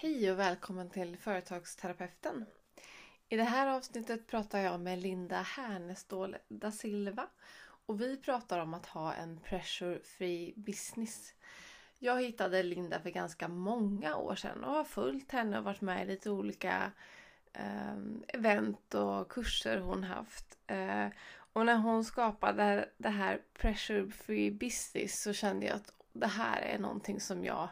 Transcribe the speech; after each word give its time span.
Hej 0.00 0.32
och 0.32 0.38
välkommen 0.38 0.90
till 0.90 1.16
Företagsterapeuten. 1.16 2.46
I 3.28 3.36
det 3.36 3.44
här 3.44 3.66
avsnittet 3.66 4.26
pratar 4.26 4.58
jag 4.58 4.80
med 4.80 4.98
Linda 4.98 5.42
Härnestål 5.42 6.36
da 6.48 6.70
Silva 6.70 7.26
och 7.86 8.00
vi 8.00 8.16
pratar 8.16 8.58
om 8.58 8.74
att 8.74 8.86
ha 8.86 9.14
en 9.14 9.40
pressure-free 9.40 10.52
business. 10.56 11.34
Jag 11.98 12.22
hittade 12.22 12.62
Linda 12.62 13.00
för 13.00 13.10
ganska 13.10 13.48
många 13.48 14.16
år 14.16 14.34
sedan 14.34 14.64
och 14.64 14.72
har 14.72 14.84
följt 14.84 15.32
henne 15.32 15.58
och 15.58 15.64
varit 15.64 15.80
med 15.80 16.02
i 16.02 16.06
lite 16.06 16.30
olika 16.30 16.92
eh, 17.52 17.98
event 18.28 18.94
och 18.94 19.30
kurser 19.32 19.78
hon 19.78 20.04
haft. 20.04 20.58
Eh, 20.66 21.06
och 21.52 21.66
när 21.66 21.76
hon 21.76 22.04
skapade 22.04 22.88
det 22.98 23.08
här 23.08 23.40
pressure-free 23.54 24.50
business 24.50 25.22
så 25.22 25.32
kände 25.32 25.66
jag 25.66 25.76
att 25.76 25.92
det 26.12 26.26
här 26.26 26.60
är 26.60 26.78
någonting 26.78 27.20
som 27.20 27.44
jag 27.44 27.68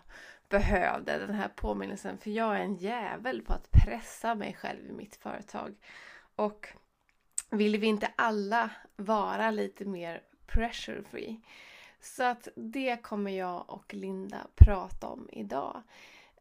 behövde 0.48 1.18
den 1.18 1.34
här 1.34 1.48
påminnelsen 1.48 2.18
för 2.18 2.30
jag 2.30 2.56
är 2.56 2.60
en 2.60 2.76
jävel 2.76 3.42
på 3.42 3.52
att 3.52 3.70
pressa 3.70 4.34
mig 4.34 4.55
själv 4.55 4.86
i 4.86 4.92
mitt 4.92 5.16
företag. 5.16 5.74
Och 6.36 6.69
vill 7.50 7.78
vi 7.78 7.86
inte 7.86 8.12
alla 8.16 8.70
vara 8.96 9.50
lite 9.50 9.84
mer 9.84 10.22
pressure 10.46 11.02
free? 11.02 11.41
Så 12.00 12.22
att 12.22 12.48
det 12.56 13.02
kommer 13.02 13.30
jag 13.30 13.70
och 13.70 13.95
Linda 13.95 14.46
prata 14.55 15.06
om 15.06 15.28
idag. 15.32 15.82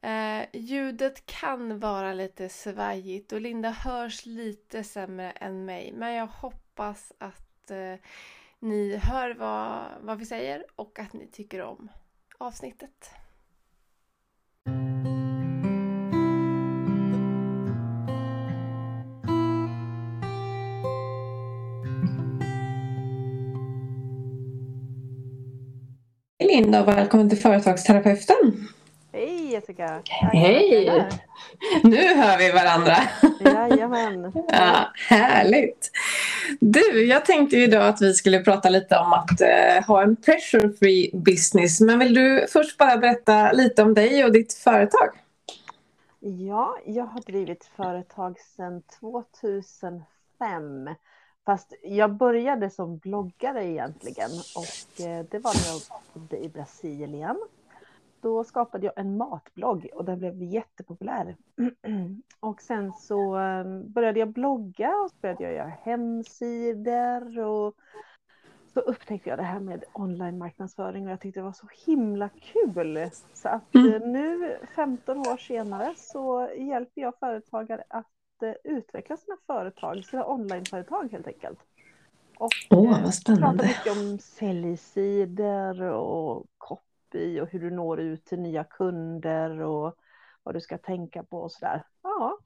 Eh, 0.02 0.46
ljudet 0.54 1.26
kan 1.26 1.80
vara 1.80 2.14
lite 2.14 2.50
svajigt 2.50 3.32
och 3.32 3.42
Linda 3.42 3.70
hörs 3.70 4.26
lite 4.26 4.84
sämre 4.84 5.32
än 5.32 5.66
mig 5.66 5.94
men 5.94 6.14
jag 6.14 6.28
hoppas 6.28 7.14
att 7.18 7.72
eh, 7.72 7.96
ni 8.60 8.96
hör 8.96 9.34
vad, 9.34 9.86
vad 10.02 10.18
vi 10.18 10.26
säger 10.26 10.66
och 10.76 11.00
att 11.00 11.14
ni 11.14 11.28
tycker 11.28 11.62
om 11.62 11.90
avsnittet. 12.38 13.12
Linda 26.40 26.82
och 26.82 26.88
välkommen 26.88 27.30
till 27.30 27.38
Företagsterapeuten. 27.38 28.68
Hej 29.14 29.52
Jessica! 29.52 30.02
Hej! 30.10 31.10
Nu 31.84 32.16
hör 32.16 32.38
vi 32.38 32.52
varandra. 32.52 32.96
Jajamän. 33.40 34.32
Ja, 34.50 34.92
härligt. 35.10 35.92
Du, 36.60 37.06
jag 37.06 37.26
tänkte 37.26 37.58
idag 37.58 37.88
att 37.88 38.02
vi 38.02 38.14
skulle 38.14 38.40
prata 38.40 38.70
lite 38.70 38.98
om 38.98 39.14
att 39.14 39.42
eh, 39.42 39.88
ha 39.88 40.02
en 40.02 40.16
pressure 40.16 40.74
free 40.74 41.12
business. 41.14 41.82
Men 41.82 42.00
vill 42.00 42.14
du 42.14 42.46
först 42.50 42.78
bara 42.78 42.98
berätta 42.98 43.52
lite 43.52 43.84
om 43.84 43.94
dig 43.94 44.26
och 44.26 44.32
ditt 44.32 44.54
företag? 44.54 45.10
Ja, 46.20 46.78
jag 46.86 47.06
har 47.06 47.22
drivit 47.22 47.70
företag 47.76 48.40
sedan 48.40 48.82
2005. 49.00 50.90
Fast 51.46 51.74
jag 51.84 52.14
började 52.14 52.70
som 52.70 52.98
bloggare 52.98 53.66
egentligen 53.66 54.30
och 54.56 55.06
eh, 55.06 55.26
det 55.32 55.40
var 55.40 55.54
när 55.54 55.74
jag 55.74 55.82
bodde 56.14 56.38
i 56.38 56.50
Brasilien. 56.50 57.38
Då 58.26 58.44
skapade 58.44 58.86
jag 58.86 58.98
en 58.98 59.18
matblogg 59.18 59.90
och 59.94 60.06
den 60.06 60.20
blev 60.20 60.44
jättepopulär. 60.44 61.36
Och 62.40 62.62
sen 62.62 62.94
så 62.94 63.36
ehm, 63.36 63.92
började 63.92 64.20
jag 64.20 64.34
blogga 64.34 64.90
och 64.90 65.10
så 65.10 65.16
började 65.22 65.44
jag 65.44 65.54
göra 65.54 65.74
hemsidor 65.82 67.40
och 67.40 67.76
så 68.74 68.80
upptäckte 68.80 69.30
jag 69.30 69.40
det 69.40 69.44
här 69.44 69.60
med 69.60 69.84
online 69.94 70.38
marknadsföring 70.38 71.06
och 71.06 71.12
jag 71.12 71.22
tyckte 71.22 71.40
det 71.40 71.44
var 71.44 71.54
så 71.54 71.68
himla 71.86 72.30
kul. 72.30 73.10
Så 73.34 73.50
att 73.50 73.76
mm. 73.76 73.94
Eh, 73.94 74.08
nu 74.08 74.58
15 74.76 75.18
år 75.18 75.38
senare 75.38 75.94
så 75.98 76.50
hjälper 76.58 77.02
jag 77.02 77.20
företagare 77.20 77.84
att 77.90 78.44
eh, 78.44 78.74
utveckla 78.74 79.18
sina 79.18 79.38
företag, 79.48 80.06
sina 80.06 80.26
onlineföretag 80.26 81.12
helt 81.12 81.28
enkelt. 81.28 81.60
Och 82.38 82.52
oh, 82.70 83.04
vad 83.04 83.14
spännande. 83.14 83.64
pratar 83.64 83.68
mycket 83.68 83.98
om 83.98 84.20
säljsidor 84.20 85.82
och 85.82 86.46
copy 86.58 86.85
och 87.14 87.50
hur 87.52 87.60
du 87.60 87.72
når 87.72 88.00
ut 88.00 88.26
till 88.26 88.40
nya 88.40 88.64
kunder 88.64 89.62
och 89.62 89.96
vad 90.44 90.56
du 90.56 90.62
ska 90.62 90.78
tänka 90.78 91.24
på 91.24 91.38
och 91.38 91.52
sådär. 91.52 91.84
Ja. 92.04 92.38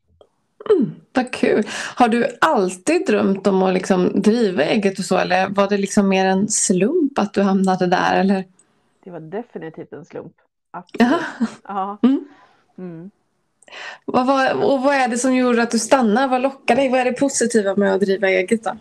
Mm, 0.70 0.92
vad 1.14 1.34
kul. 1.34 1.64
Har 1.96 2.08
du 2.08 2.28
alltid 2.42 3.06
drömt 3.08 3.48
om 3.48 3.64
att 3.64 3.74
liksom 3.74 4.22
driva 4.22 4.64
eget 4.64 5.00
och 5.00 5.06
så 5.06 5.18
eller 5.18 5.50
var 5.50 5.70
det 5.70 5.78
liksom 5.78 6.10
mer 6.10 6.26
en 6.26 6.48
slump 6.48 7.20
att 7.20 7.34
du 7.34 7.42
hamnade 7.42 7.88
där? 7.88 8.20
Eller? 8.20 8.44
Det 9.04 9.12
var 9.12 9.20
definitivt 9.20 9.94
en 9.94 10.06
slump. 10.06 10.34
Absolut. 10.72 11.12
Ja. 11.64 11.98
Mm. 12.04 12.28
Mm. 12.78 13.12
Vad, 14.06 14.28
vad, 14.28 14.52
och 14.52 14.82
vad 14.82 14.96
är 14.96 15.08
det 15.08 15.18
som 15.18 15.36
gjorde 15.36 15.62
att 15.62 15.72
du 15.72 15.80
stannar? 15.80 16.28
Vad 16.28 16.42
lockar 16.42 16.76
dig? 16.76 16.90
Vad 16.90 17.00
är 17.00 17.06
det 17.06 17.20
positiva 17.20 17.76
med 17.76 17.94
att 17.94 18.02
driva 18.02 18.30
eget? 18.30 18.64
Då? 18.64 18.72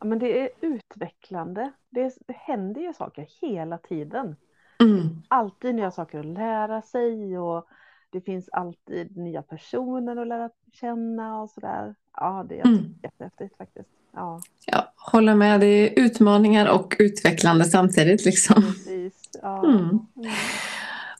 Ja, 0.00 0.06
men 0.06 0.18
det 0.18 0.40
är 0.40 0.48
utvecklande. 0.60 1.72
Det, 1.90 2.14
det 2.26 2.36
händer 2.36 2.80
ju 2.80 2.92
saker 2.92 3.26
hela 3.40 3.78
tiden. 3.78 4.36
Mm. 4.84 5.22
Alltid 5.28 5.74
nya 5.74 5.90
saker 5.90 6.18
att 6.18 6.26
lära 6.26 6.82
sig 6.82 7.38
och 7.38 7.66
det 8.10 8.20
finns 8.20 8.48
alltid 8.48 9.16
nya 9.16 9.42
personer 9.42 10.16
att 10.16 10.28
lära 10.28 10.50
känna 10.72 11.42
och 11.42 11.50
sådär. 11.50 11.94
Ja, 12.16 12.46
det 12.48 12.60
är 12.60 12.66
mm. 12.66 12.94
jättehäftigt 13.02 13.56
faktiskt. 13.56 13.88
Ja. 14.14 14.40
ja, 14.66 14.92
håller 14.96 15.34
med. 15.34 15.60
Det 15.60 15.66
är 15.66 16.04
utmaningar 16.04 16.66
och 16.66 16.96
utvecklande 16.98 17.64
samtidigt. 17.64 18.24
Liksom. 18.24 18.62
Precis. 18.62 19.14
Ja. 19.42 19.64
Mm. 19.64 19.78
mm. 19.78 20.00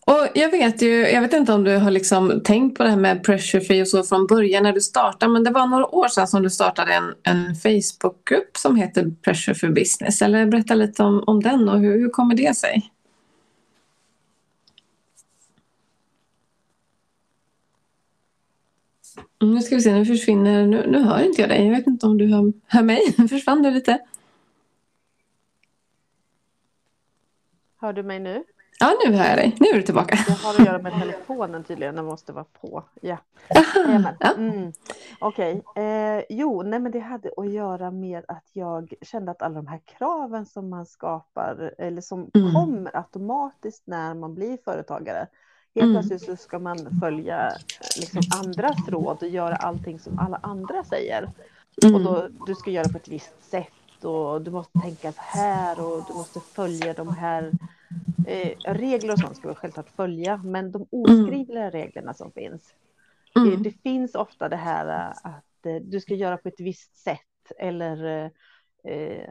Och 0.06 0.28
jag 0.34 0.50
vet 0.50 0.82
ju, 0.82 1.08
jag 1.08 1.20
vet 1.20 1.32
inte 1.32 1.52
om 1.52 1.64
du 1.64 1.76
har 1.76 1.90
liksom 1.90 2.40
tänkt 2.44 2.76
på 2.76 2.82
det 2.82 2.90
här 2.90 2.96
med 2.96 3.24
pressure 3.24 3.60
free 3.60 3.82
och 3.82 3.88
så 3.88 4.02
från 4.02 4.26
början 4.26 4.62
när 4.62 4.72
du 4.72 4.80
startade, 4.80 5.32
men 5.32 5.44
det 5.44 5.50
var 5.50 5.66
några 5.66 5.94
år 5.94 6.08
sedan 6.08 6.28
som 6.28 6.42
du 6.42 6.50
startade 6.50 6.92
en, 6.94 7.14
en 7.22 7.54
Facebookgrupp 7.54 8.56
som 8.56 8.76
heter 8.76 9.10
Pressure 9.22 9.54
for 9.54 9.68
Business. 9.68 10.22
Eller 10.22 10.46
berätta 10.46 10.74
lite 10.74 11.02
om, 11.02 11.24
om 11.26 11.42
den 11.42 11.68
och 11.68 11.80
hur, 11.80 11.98
hur 11.98 12.08
kommer 12.08 12.34
det 12.34 12.56
sig? 12.56 12.90
Nu 19.40 19.60
ska 19.60 19.74
vi 19.74 19.82
se, 19.82 19.94
nu 19.94 20.04
försvinner, 20.04 20.66
nu, 20.66 20.86
nu 20.86 21.02
hör 21.02 21.24
inte 21.24 21.40
jag 21.40 21.50
dig. 21.50 21.66
Jag 21.66 21.76
vet 21.76 21.86
inte 21.86 22.06
om 22.06 22.18
du 22.18 22.26
hör, 22.26 22.52
hör 22.66 22.82
mig. 22.82 23.12
Försvann 23.28 23.62
du 23.62 23.70
lite? 23.70 23.98
Hör 27.80 27.92
du 27.92 28.02
mig 28.02 28.20
nu? 28.20 28.44
Ja, 28.80 28.92
nu 29.06 29.16
hör 29.16 29.28
jag 29.28 29.36
dig. 29.36 29.56
Nu 29.60 29.66
är 29.66 29.74
du 29.74 29.82
tillbaka. 29.82 30.18
Det 30.26 30.32
har 30.32 30.54
att 30.54 30.66
göra 30.66 30.78
med 30.78 30.92
telefonen 31.00 31.64
tydligen. 31.64 31.94
Den 31.94 32.04
måste 32.04 32.32
vara 32.32 32.44
på. 32.60 32.84
Ja. 33.00 33.16
Mm. 34.36 34.72
Okej. 35.18 35.62
Okay. 35.64 35.84
Eh, 35.84 36.22
jo, 36.28 36.62
nej, 36.62 36.80
men 36.80 36.92
det 36.92 36.98
hade 36.98 37.30
att 37.36 37.50
göra 37.50 37.90
med 37.90 38.24
att 38.28 38.50
jag 38.52 38.92
kände 39.02 39.30
att 39.30 39.42
alla 39.42 39.54
de 39.54 39.66
här 39.66 39.80
kraven 39.84 40.46
som 40.46 40.70
man 40.70 40.86
skapar 40.86 41.74
eller 41.78 42.00
som 42.00 42.30
mm. 42.34 42.52
kommer 42.52 42.96
automatiskt 42.96 43.86
när 43.86 44.14
man 44.14 44.34
blir 44.34 44.58
företagare. 44.64 45.26
Helt 45.74 45.90
mm. 45.90 45.92
plötsligt 45.92 46.22
så 46.22 46.36
ska 46.36 46.58
man 46.58 47.00
följa 47.00 47.52
liksom, 47.96 48.22
andras 48.44 48.88
råd 48.88 49.22
och 49.22 49.28
göra 49.28 49.56
allting 49.56 49.98
som 49.98 50.18
alla 50.18 50.36
andra 50.42 50.84
säger. 50.84 51.30
Mm. 51.82 51.94
Och 51.94 52.00
då, 52.00 52.28
du 52.46 52.54
ska 52.54 52.70
göra 52.70 52.88
på 52.88 52.96
ett 52.96 53.08
visst 53.08 53.50
sätt 53.50 54.04
och 54.04 54.42
du 54.42 54.50
måste 54.50 54.80
tänka 54.80 55.12
så 55.12 55.20
här 55.20 55.80
och 55.80 56.04
du 56.08 56.14
måste 56.14 56.40
följa 56.40 56.92
de 56.92 57.08
här 57.08 57.52
eh, 58.26 58.74
regler 58.74 59.12
och 59.12 59.18
sånt 59.18 59.36
ska 59.36 59.48
vi 59.48 59.54
självklart 59.54 59.90
följa, 59.96 60.36
men 60.36 60.72
de 60.72 60.86
oskrivna 60.90 61.60
mm. 61.60 61.70
reglerna 61.70 62.14
som 62.14 62.32
finns. 62.32 62.74
Mm. 63.36 63.50
Det, 63.50 63.70
det, 63.70 63.82
finns 63.82 64.14
ofta 64.14 64.48
det 64.48 64.56
här 64.56 64.88
eh, 64.88 65.10
att 65.22 65.66
eh, 65.66 65.76
du 65.82 66.00
ska 66.00 66.14
göra 66.14 66.36
på 66.36 66.48
ett 66.48 66.60
visst 66.60 66.96
sätt 66.96 67.20
eller 67.58 68.30
eh, 68.84 69.28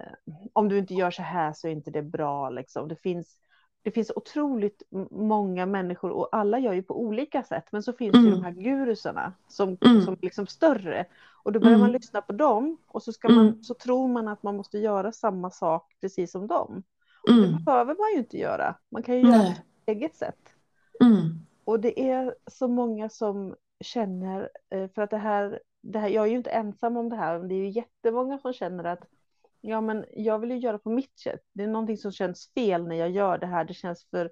om 0.53 0.69
du 0.69 0.77
inte 0.77 0.93
gör 0.93 1.11
så 1.11 1.21
här 1.21 1.53
så 1.53 1.67
är 1.67 1.71
inte 1.71 1.91
det 1.91 2.01
bra. 2.01 2.49
Liksom. 2.49 2.87
Det, 2.87 2.95
finns, 2.95 3.37
det 3.83 3.91
finns 3.91 4.11
otroligt 4.15 4.83
många 5.11 5.65
människor 5.65 6.11
och 6.11 6.29
alla 6.31 6.59
gör 6.59 6.73
ju 6.73 6.83
på 6.83 7.01
olika 7.01 7.43
sätt, 7.43 7.65
men 7.71 7.83
så 7.83 7.93
finns 7.93 8.15
mm. 8.15 8.25
ju 8.25 8.31
de 8.31 8.43
här 8.43 8.51
gurusarna 8.51 9.33
som, 9.47 9.77
mm. 9.81 10.01
som 10.01 10.17
liksom 10.21 10.47
större. 10.47 11.05
Och 11.43 11.51
då 11.51 11.59
börjar 11.59 11.77
man 11.77 11.89
mm. 11.89 12.01
lyssna 12.01 12.21
på 12.21 12.33
dem 12.33 12.77
och 12.87 13.03
så, 13.03 13.13
ska 13.13 13.29
man, 13.29 13.47
mm. 13.47 13.63
så 13.63 13.73
tror 13.73 14.07
man 14.07 14.27
att 14.27 14.43
man 14.43 14.55
måste 14.55 14.77
göra 14.77 15.11
samma 15.11 15.49
sak 15.51 15.95
precis 16.01 16.31
som 16.31 16.47
dem. 16.47 16.83
Mm. 17.29 17.51
Det 17.51 17.63
behöver 17.63 17.95
man 17.95 18.11
ju 18.13 18.17
inte 18.17 18.37
göra. 18.37 18.75
Man 18.89 19.03
kan 19.03 19.15
ju 19.15 19.21
göra 19.21 19.37
det 19.37 19.61
på 19.85 19.91
eget 19.91 20.15
sätt. 20.15 20.49
Mm. 21.03 21.39
Och 21.63 21.79
det 21.79 22.09
är 22.09 22.35
så 22.47 22.67
många 22.67 23.09
som 23.09 23.55
känner, 23.79 24.49
eh, 24.69 24.89
för 24.95 25.01
att 25.01 25.09
det 25.09 25.17
här, 25.17 25.59
det 25.81 25.99
här, 25.99 26.09
jag 26.09 26.25
är 26.25 26.29
ju 26.29 26.37
inte 26.37 26.49
ensam 26.49 26.97
om 26.97 27.09
det 27.09 27.15
här, 27.15 27.39
men 27.39 27.47
det 27.47 27.55
är 27.55 27.59
ju 27.59 27.69
jättemånga 27.69 28.37
som 28.37 28.53
känner 28.53 28.83
att 28.83 29.03
ja, 29.65 29.81
men 29.81 30.05
jag 30.11 30.39
vill 30.39 30.51
ju 30.51 30.57
göra 30.57 30.77
på 30.77 30.89
mitt 30.89 31.19
sätt. 31.19 31.41
Det 31.53 31.63
är 31.63 31.67
någonting 31.67 31.97
som 31.97 32.11
känns 32.11 32.51
fel 32.53 32.87
när 32.87 32.95
jag 32.95 33.09
gör 33.11 33.37
det 33.37 33.47
här. 33.47 33.65
Det 33.65 33.73
känns 33.73 34.05
för, 34.09 34.31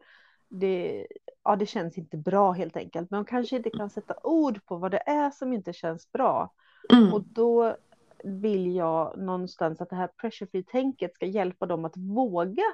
det, 0.49 1.07
ja, 1.43 1.55
det 1.55 1.65
känns 1.65 1.97
inte 1.97 2.17
bra 2.17 2.51
helt 2.51 2.77
enkelt. 2.77 3.11
Men 3.11 3.23
de 3.23 3.25
kanske 3.25 3.55
inte 3.55 3.69
kan 3.69 3.89
sätta 3.89 4.15
ord 4.23 4.65
på 4.65 4.77
vad 4.77 4.91
det 4.91 5.03
är 5.05 5.31
som 5.31 5.53
inte 5.53 5.73
känns 5.73 6.11
bra. 6.11 6.53
Mm. 6.93 7.13
Och 7.13 7.23
då 7.23 7.75
vill 8.23 8.75
jag 8.75 9.17
någonstans 9.17 9.81
att 9.81 9.89
det 9.89 9.95
här 9.95 10.07
pressure 10.07 10.49
free-tänket 10.49 11.15
ska 11.15 11.25
hjälpa 11.25 11.65
dem 11.65 11.85
att 11.85 11.97
våga 11.97 12.65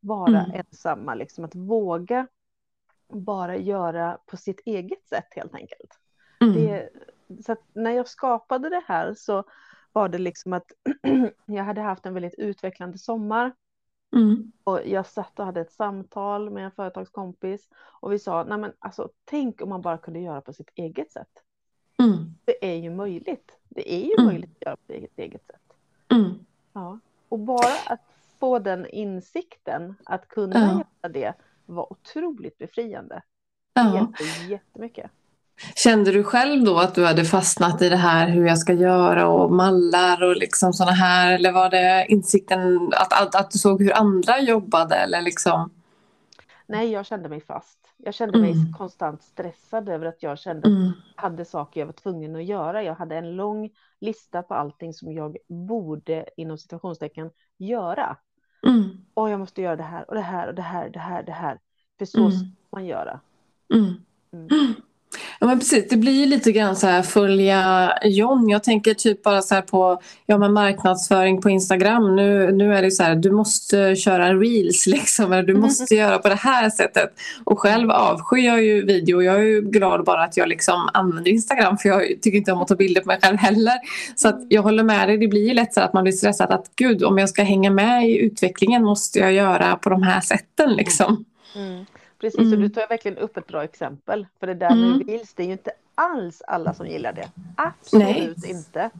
vara 0.00 0.44
mm. 0.44 0.50
ensamma, 0.50 1.14
liksom 1.14 1.44
att 1.44 1.54
våga 1.54 2.26
bara 3.08 3.56
göra 3.56 4.18
på 4.26 4.36
sitt 4.36 4.60
eget 4.64 5.08
sätt 5.08 5.28
helt 5.30 5.54
enkelt. 5.54 5.98
Mm. 6.40 6.54
Det, 6.54 6.90
så 7.44 7.56
när 7.72 7.90
jag 7.90 8.08
skapade 8.08 8.68
det 8.68 8.82
här 8.86 9.14
så 9.14 9.44
var 9.96 10.08
det 10.08 10.18
liksom 10.18 10.52
att 10.52 10.72
jag 11.46 11.64
hade 11.64 11.80
haft 11.80 12.06
en 12.06 12.14
väldigt 12.14 12.34
utvecklande 12.34 12.98
sommar. 12.98 13.52
Mm. 14.16 14.52
Och 14.64 14.80
jag 14.86 15.06
satt 15.06 15.38
och 15.38 15.44
hade 15.46 15.60
ett 15.60 15.72
samtal 15.72 16.50
med 16.50 16.64
en 16.64 16.70
företagskompis 16.70 17.68
och 18.00 18.12
vi 18.12 18.18
sa, 18.18 18.44
nej 18.44 18.58
men 18.58 18.72
alltså 18.78 19.08
tänk 19.24 19.62
om 19.62 19.68
man 19.68 19.82
bara 19.82 19.98
kunde 19.98 20.20
göra 20.20 20.40
på 20.40 20.52
sitt 20.52 20.70
eget 20.74 21.12
sätt. 21.12 21.28
Mm. 21.98 22.34
Det 22.44 22.72
är 22.72 22.74
ju 22.76 22.90
möjligt. 22.90 23.58
Det 23.68 23.92
är 23.94 24.04
ju 24.04 24.12
Mm. 24.12 24.26
möjligt 24.26 24.50
att 24.56 24.62
göra 24.66 24.76
på 24.76 24.92
sitt 24.92 25.18
eget 25.18 25.46
sätt. 25.46 25.72
Mm. 26.08 26.30
Ja. 26.72 26.98
Och 27.28 27.38
bara 27.38 27.72
att 27.86 28.00
få 28.38 28.58
den 28.58 28.86
insikten, 28.86 29.94
att 30.04 30.28
kunna 30.28 30.58
Ja. 30.58 30.72
göra 31.02 31.12
det, 31.12 31.34
var 31.66 31.92
otroligt 31.92 32.58
befriande. 32.58 33.22
Det 33.72 33.80
Ja. 33.80 33.94
hjälpte 33.94 34.24
jättemycket. 34.48 35.10
Kände 35.74 36.12
du 36.12 36.24
själv 36.24 36.64
då 36.64 36.78
att 36.78 36.94
du 36.94 37.04
hade 37.06 37.24
fastnat 37.24 37.82
i 37.82 37.88
det 37.88 37.96
här 37.96 38.28
hur 38.28 38.46
jag 38.46 38.58
ska 38.58 38.72
göra 38.72 39.28
och 39.28 39.52
mallar 39.52 40.22
och 40.22 40.36
liksom 40.36 40.72
såna 40.72 40.90
här 40.92 41.34
eller 41.34 41.52
var 41.52 41.70
det 41.70 42.06
insikten 42.08 42.92
att, 42.96 43.22
att, 43.22 43.34
att 43.34 43.50
du 43.50 43.58
såg 43.58 43.82
hur 43.82 43.96
andra 43.96 44.40
jobbade 44.40 44.94
eller 44.96 45.22
liksom? 45.22 45.70
Nej, 46.66 46.90
jag 46.92 47.06
kände 47.06 47.28
mig 47.28 47.40
fast. 47.40 47.78
Jag 47.96 48.14
kände 48.14 48.38
mig 48.38 48.52
Mm. 48.52 48.72
konstant 48.72 49.22
stressad 49.22 49.88
över 49.88 50.06
att 50.06 50.22
jag 50.22 50.38
kände 50.38 50.68
Mm. 50.68 50.92
hade 51.14 51.44
saker 51.44 51.80
jag 51.80 51.86
var 51.86 51.92
tvungen 51.92 52.36
att 52.36 52.44
göra. 52.44 52.82
Jag 52.82 52.94
hade 52.94 53.16
en 53.16 53.36
lång 53.36 53.70
lista 54.00 54.42
på 54.42 54.54
allting 54.54 54.94
som 54.94 55.12
jag 55.12 55.36
borde, 55.48 56.26
inom 56.36 56.58
situationstecken, 56.58 57.30
göra. 57.58 58.16
Mm. 58.66 58.88
Och 59.14 59.30
jag 59.30 59.40
måste 59.40 59.62
göra 59.62 59.76
det 59.76 59.82
här 59.82 60.04
och 60.08 60.14
det 60.14 60.20
här 60.20 60.48
och 60.48 60.54
det 60.54 60.62
här, 60.62 60.90
det 60.90 60.98
här, 60.98 61.22
det 61.22 61.32
här. 61.32 61.58
För 61.98 62.04
så 62.04 62.18
Mm. 62.18 62.30
ska 62.32 62.46
man 62.70 62.86
göra. 62.86 63.20
Mm. 63.74 63.94
Mm. 65.40 65.46
Ja 65.46 65.46
men 65.46 65.58
precis, 65.58 65.88
det 65.88 65.96
blir 65.96 66.12
ju 66.12 66.26
lite 66.26 66.52
grann 66.52 66.76
så 66.76 66.86
här 66.86 67.02
följa 67.02 67.92
John. 68.04 68.48
Jag 68.48 68.64
tänker 68.64 68.94
typ 68.94 69.22
bara 69.22 69.42
så 69.42 69.62
på 69.62 70.00
ja, 70.26 70.38
men 70.38 70.52
marknadsföring 70.52 71.42
på 71.42 71.50
Instagram. 71.50 72.16
Nu, 72.16 72.52
nu 72.52 72.74
är 72.74 72.82
det 72.82 72.90
så 72.90 73.02
här, 73.02 73.14
du 73.14 73.30
måste 73.30 73.96
köra 73.96 74.34
reels 74.34 74.86
liksom. 74.86 75.32
Eller 75.32 75.42
du 75.42 75.54
måste 75.54 75.94
göra 75.94 76.18
på 76.18 76.28
det 76.28 76.34
här 76.34 76.70
sättet. 76.70 77.10
Och 77.44 77.60
själv 77.60 77.90
avskyr 77.90 78.46
jag 78.46 78.62
ju 78.62 78.84
video. 78.84 79.22
Jag 79.22 79.34
är 79.36 79.42
ju 79.42 79.60
glad 79.60 80.04
bara 80.04 80.24
att 80.24 80.36
jag 80.36 80.48
liksom 80.48 80.90
använder 80.94 81.30
Instagram. 81.30 81.78
För 81.78 81.88
jag 81.88 82.02
tycker 82.22 82.38
inte 82.38 82.52
om 82.52 82.62
att 82.62 82.68
ta 82.68 82.76
bilder 82.76 83.00
på 83.00 83.06
mig 83.06 83.18
själv 83.22 83.36
heller. 83.36 83.74
Så 84.16 84.28
att 84.28 84.46
jag 84.48 84.62
håller 84.62 84.82
med 84.82 85.08
dig. 85.08 85.18
Det 85.18 85.28
blir 85.28 85.48
ju 85.48 85.54
lätt 85.54 85.74
så 85.74 85.80
att 85.80 85.92
man 85.92 86.02
blir 86.02 86.12
stressad. 86.12 86.50
Att 86.50 86.70
gud, 86.76 87.04
om 87.04 87.18
jag 87.18 87.28
ska 87.28 87.42
hänga 87.42 87.70
med 87.70 88.08
i 88.08 88.18
utvecklingen 88.18 88.84
måste 88.84 89.18
jag 89.18 89.32
göra 89.32 89.76
på 89.76 89.90
de 89.90 90.02
här 90.02 90.20
sätten 90.20 90.72
liksom. 90.72 91.24
Mm. 91.54 91.84
Precis, 92.20 92.38
och 92.40 92.46
Mm. 92.46 92.60
du 92.60 92.68
tar 92.68 92.88
verkligen 92.88 93.18
upp 93.18 93.36
ett 93.36 93.46
bra 93.46 93.64
exempel. 93.64 94.26
För 94.40 94.46
det 94.46 94.54
där 94.54 94.70
Mm. 94.72 94.90
med 94.98 95.06
reels, 95.08 95.34
det 95.34 95.42
är 95.42 95.46
ju 95.46 95.52
inte 95.52 95.70
alls 95.94 96.42
alla 96.46 96.74
som 96.74 96.86
gillar 96.86 97.12
det. 97.12 97.28
Absolut 97.56 98.36
Nej. 98.38 98.50
inte. 98.50 98.90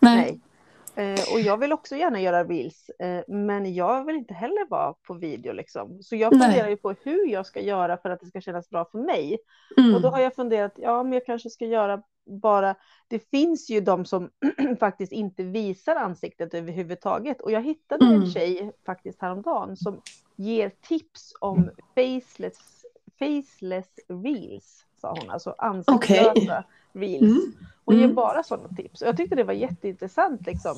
Nej. 0.00 0.40
Nej. 0.94 1.14
Eh, 1.14 1.20
och 1.34 1.40
jag 1.40 1.56
vill 1.56 1.72
också 1.72 1.96
gärna 1.96 2.20
göra 2.20 2.44
reels, 2.44 2.88
eh, 2.88 3.24
men 3.28 3.74
jag 3.74 4.04
vill 4.04 4.16
inte 4.16 4.34
heller 4.34 4.68
vara 4.70 4.92
på 4.92 5.14
video 5.14 5.52
liksom. 5.52 6.02
Så 6.02 6.16
jag 6.16 6.32
Nej. 6.36 6.40
funderar 6.48 6.68
ju 6.68 6.76
på 6.76 6.94
hur 7.02 7.26
jag 7.26 7.46
ska 7.46 7.60
göra 7.60 7.96
för 7.96 8.10
att 8.10 8.20
det 8.20 8.26
ska 8.26 8.40
kännas 8.40 8.70
bra 8.70 8.84
för 8.84 8.98
mig. 8.98 9.38
Mm. 9.76 9.94
Och 9.94 10.00
då 10.00 10.08
har 10.08 10.20
jag 10.20 10.34
funderat, 10.34 10.72
ja 10.76 11.02
men 11.02 11.12
jag 11.12 11.26
kanske 11.26 11.50
ska 11.50 11.64
göra 11.64 12.02
bara, 12.26 12.74
det 13.08 13.30
finns 13.30 13.70
ju 13.70 13.80
de 13.80 14.04
som 14.04 14.30
faktiskt 14.80 15.12
inte 15.12 15.42
visar 15.42 15.96
ansiktet 15.96 16.54
överhuvudtaget. 16.54 17.40
Och 17.40 17.50
jag 17.52 17.62
hittade 17.62 18.04
Mm. 18.06 18.22
en 18.22 18.30
tjej 18.30 18.72
faktiskt 18.86 19.22
häromdagen 19.22 19.76
som 19.76 20.00
ger 20.36 20.70
tips 20.80 21.34
om 21.40 21.70
faceless, 21.94 22.84
faceless 23.18 23.88
reels, 24.08 24.84
sa 25.00 25.14
hon, 25.20 25.30
alltså 25.30 25.54
ansiktslösa 25.58 26.64
reels. 26.92 27.22
Mm. 27.22 27.52
Hon 27.84 27.96
ger 27.96 28.04
Mm. 28.04 28.14
bara 28.14 28.42
sådana 28.42 28.68
tips. 28.68 29.02
Och 29.02 29.08
jag 29.08 29.16
tyckte 29.16 29.36
det 29.36 29.44
var 29.44 29.52
jätteintressant. 29.52 30.46
Liksom. 30.46 30.76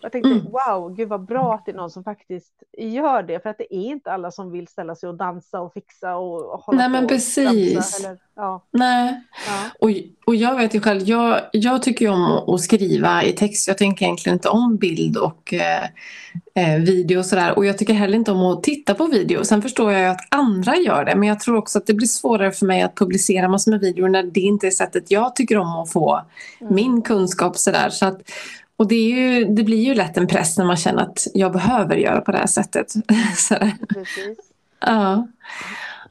Jag 0.00 0.12
tänkte, 0.12 0.30
Mm. 0.30 0.44
wow, 0.44 0.94
gud 0.94 1.08
vad 1.08 1.24
bra 1.24 1.54
att 1.54 1.66
det 1.66 1.72
är 1.72 1.76
någon 1.76 1.90
som 1.90 2.04
faktiskt 2.04 2.52
gör 2.78 3.22
det. 3.22 3.42
För 3.42 3.50
att 3.50 3.58
det 3.58 3.74
är 3.74 3.80
inte 3.80 4.12
alla 4.12 4.30
som 4.30 4.50
vill 4.50 4.68
ställa 4.68 4.94
sig 4.94 5.08
och 5.08 5.14
dansa 5.14 5.60
och 5.60 5.72
fixa 5.72 6.16
och, 6.16 6.52
och 6.54 6.60
hålla 6.60 6.78
Nej, 6.78 6.86
på 6.86 6.92
men 6.92 7.04
och 7.04 7.10
precis. 7.10 7.72
tramsa, 7.74 8.08
Eller, 8.08 8.18
ja, 8.36 8.64
Nej. 8.70 9.20
ja. 9.46 9.70
Och, 9.80 9.90
och 10.26 10.34
jag 10.34 10.56
vet 10.56 10.74
ju 10.74 10.80
själv, 10.80 11.02
jag, 11.02 11.40
jag 11.52 11.82
tycker 11.82 12.04
ju 12.04 12.10
om 12.12 12.22
att, 12.24 12.48
att 12.48 12.60
skriva 12.60 13.22
i 13.24 13.32
text. 13.32 13.68
Jag 13.68 13.78
tänker 13.78 14.04
egentligen 14.04 14.36
inte 14.36 14.48
om 14.48 14.76
bild 14.76 15.16
och 15.16 15.54
eh, 15.54 15.84
eh, 16.54 16.80
video 16.80 17.18
och 17.18 17.26
sådär. 17.26 17.58
Och 17.58 17.66
jag 17.66 17.78
tycker 17.78 17.94
heller 17.94 18.14
inte 18.16 18.32
om 18.32 18.40
att 18.42 18.62
titta 18.62 18.94
på 18.94 19.06
video. 19.06 19.44
Sen 19.44 19.62
förstår 19.62 19.92
jag 19.92 20.00
ju 20.00 20.06
att 20.08 20.20
andra 20.30 20.76
gör 20.76 21.04
det. 21.04 21.16
Men 21.16 21.28
jag 21.28 21.40
tror 21.40 21.56
också 21.56 21.78
att 21.78 21.86
det 21.86 21.94
blir 21.94 22.06
svårare 22.08 22.52
för 22.52 22.66
mig 22.66 22.82
att 22.82 22.94
publicera 22.94 23.48
massor 23.48 23.70
med 23.70 23.80
videor 23.80 24.08
när 24.08 24.22
det 24.22 24.40
inte 24.40 24.66
är 24.66 24.70
sättet 24.70 25.10
jag 25.10 25.36
tycker 25.36 25.58
om 25.58 25.68
att 25.68 25.92
få 25.92 26.20
Mm. 26.60 26.74
min 26.74 27.02
kunskap 27.02 27.56
sådär. 27.56 27.90
Så 27.90 28.06
att, 28.06 28.20
och 28.78 28.88
det, 28.88 28.94
är 28.94 29.18
ju, 29.18 29.44
det 29.44 29.64
blir 29.64 29.84
ju 29.84 29.94
lätt 29.94 30.16
en 30.16 30.26
press 30.26 30.58
när 30.58 30.64
man 30.64 30.76
känner 30.76 31.02
att 31.02 31.26
jag 31.34 31.52
behöver 31.52 31.96
göra 31.96 32.20
på 32.20 32.32
det 32.32 32.38
här 32.38 32.46
sättet. 32.46 32.92
Precis. 33.88 34.52
Ja. 34.80 35.28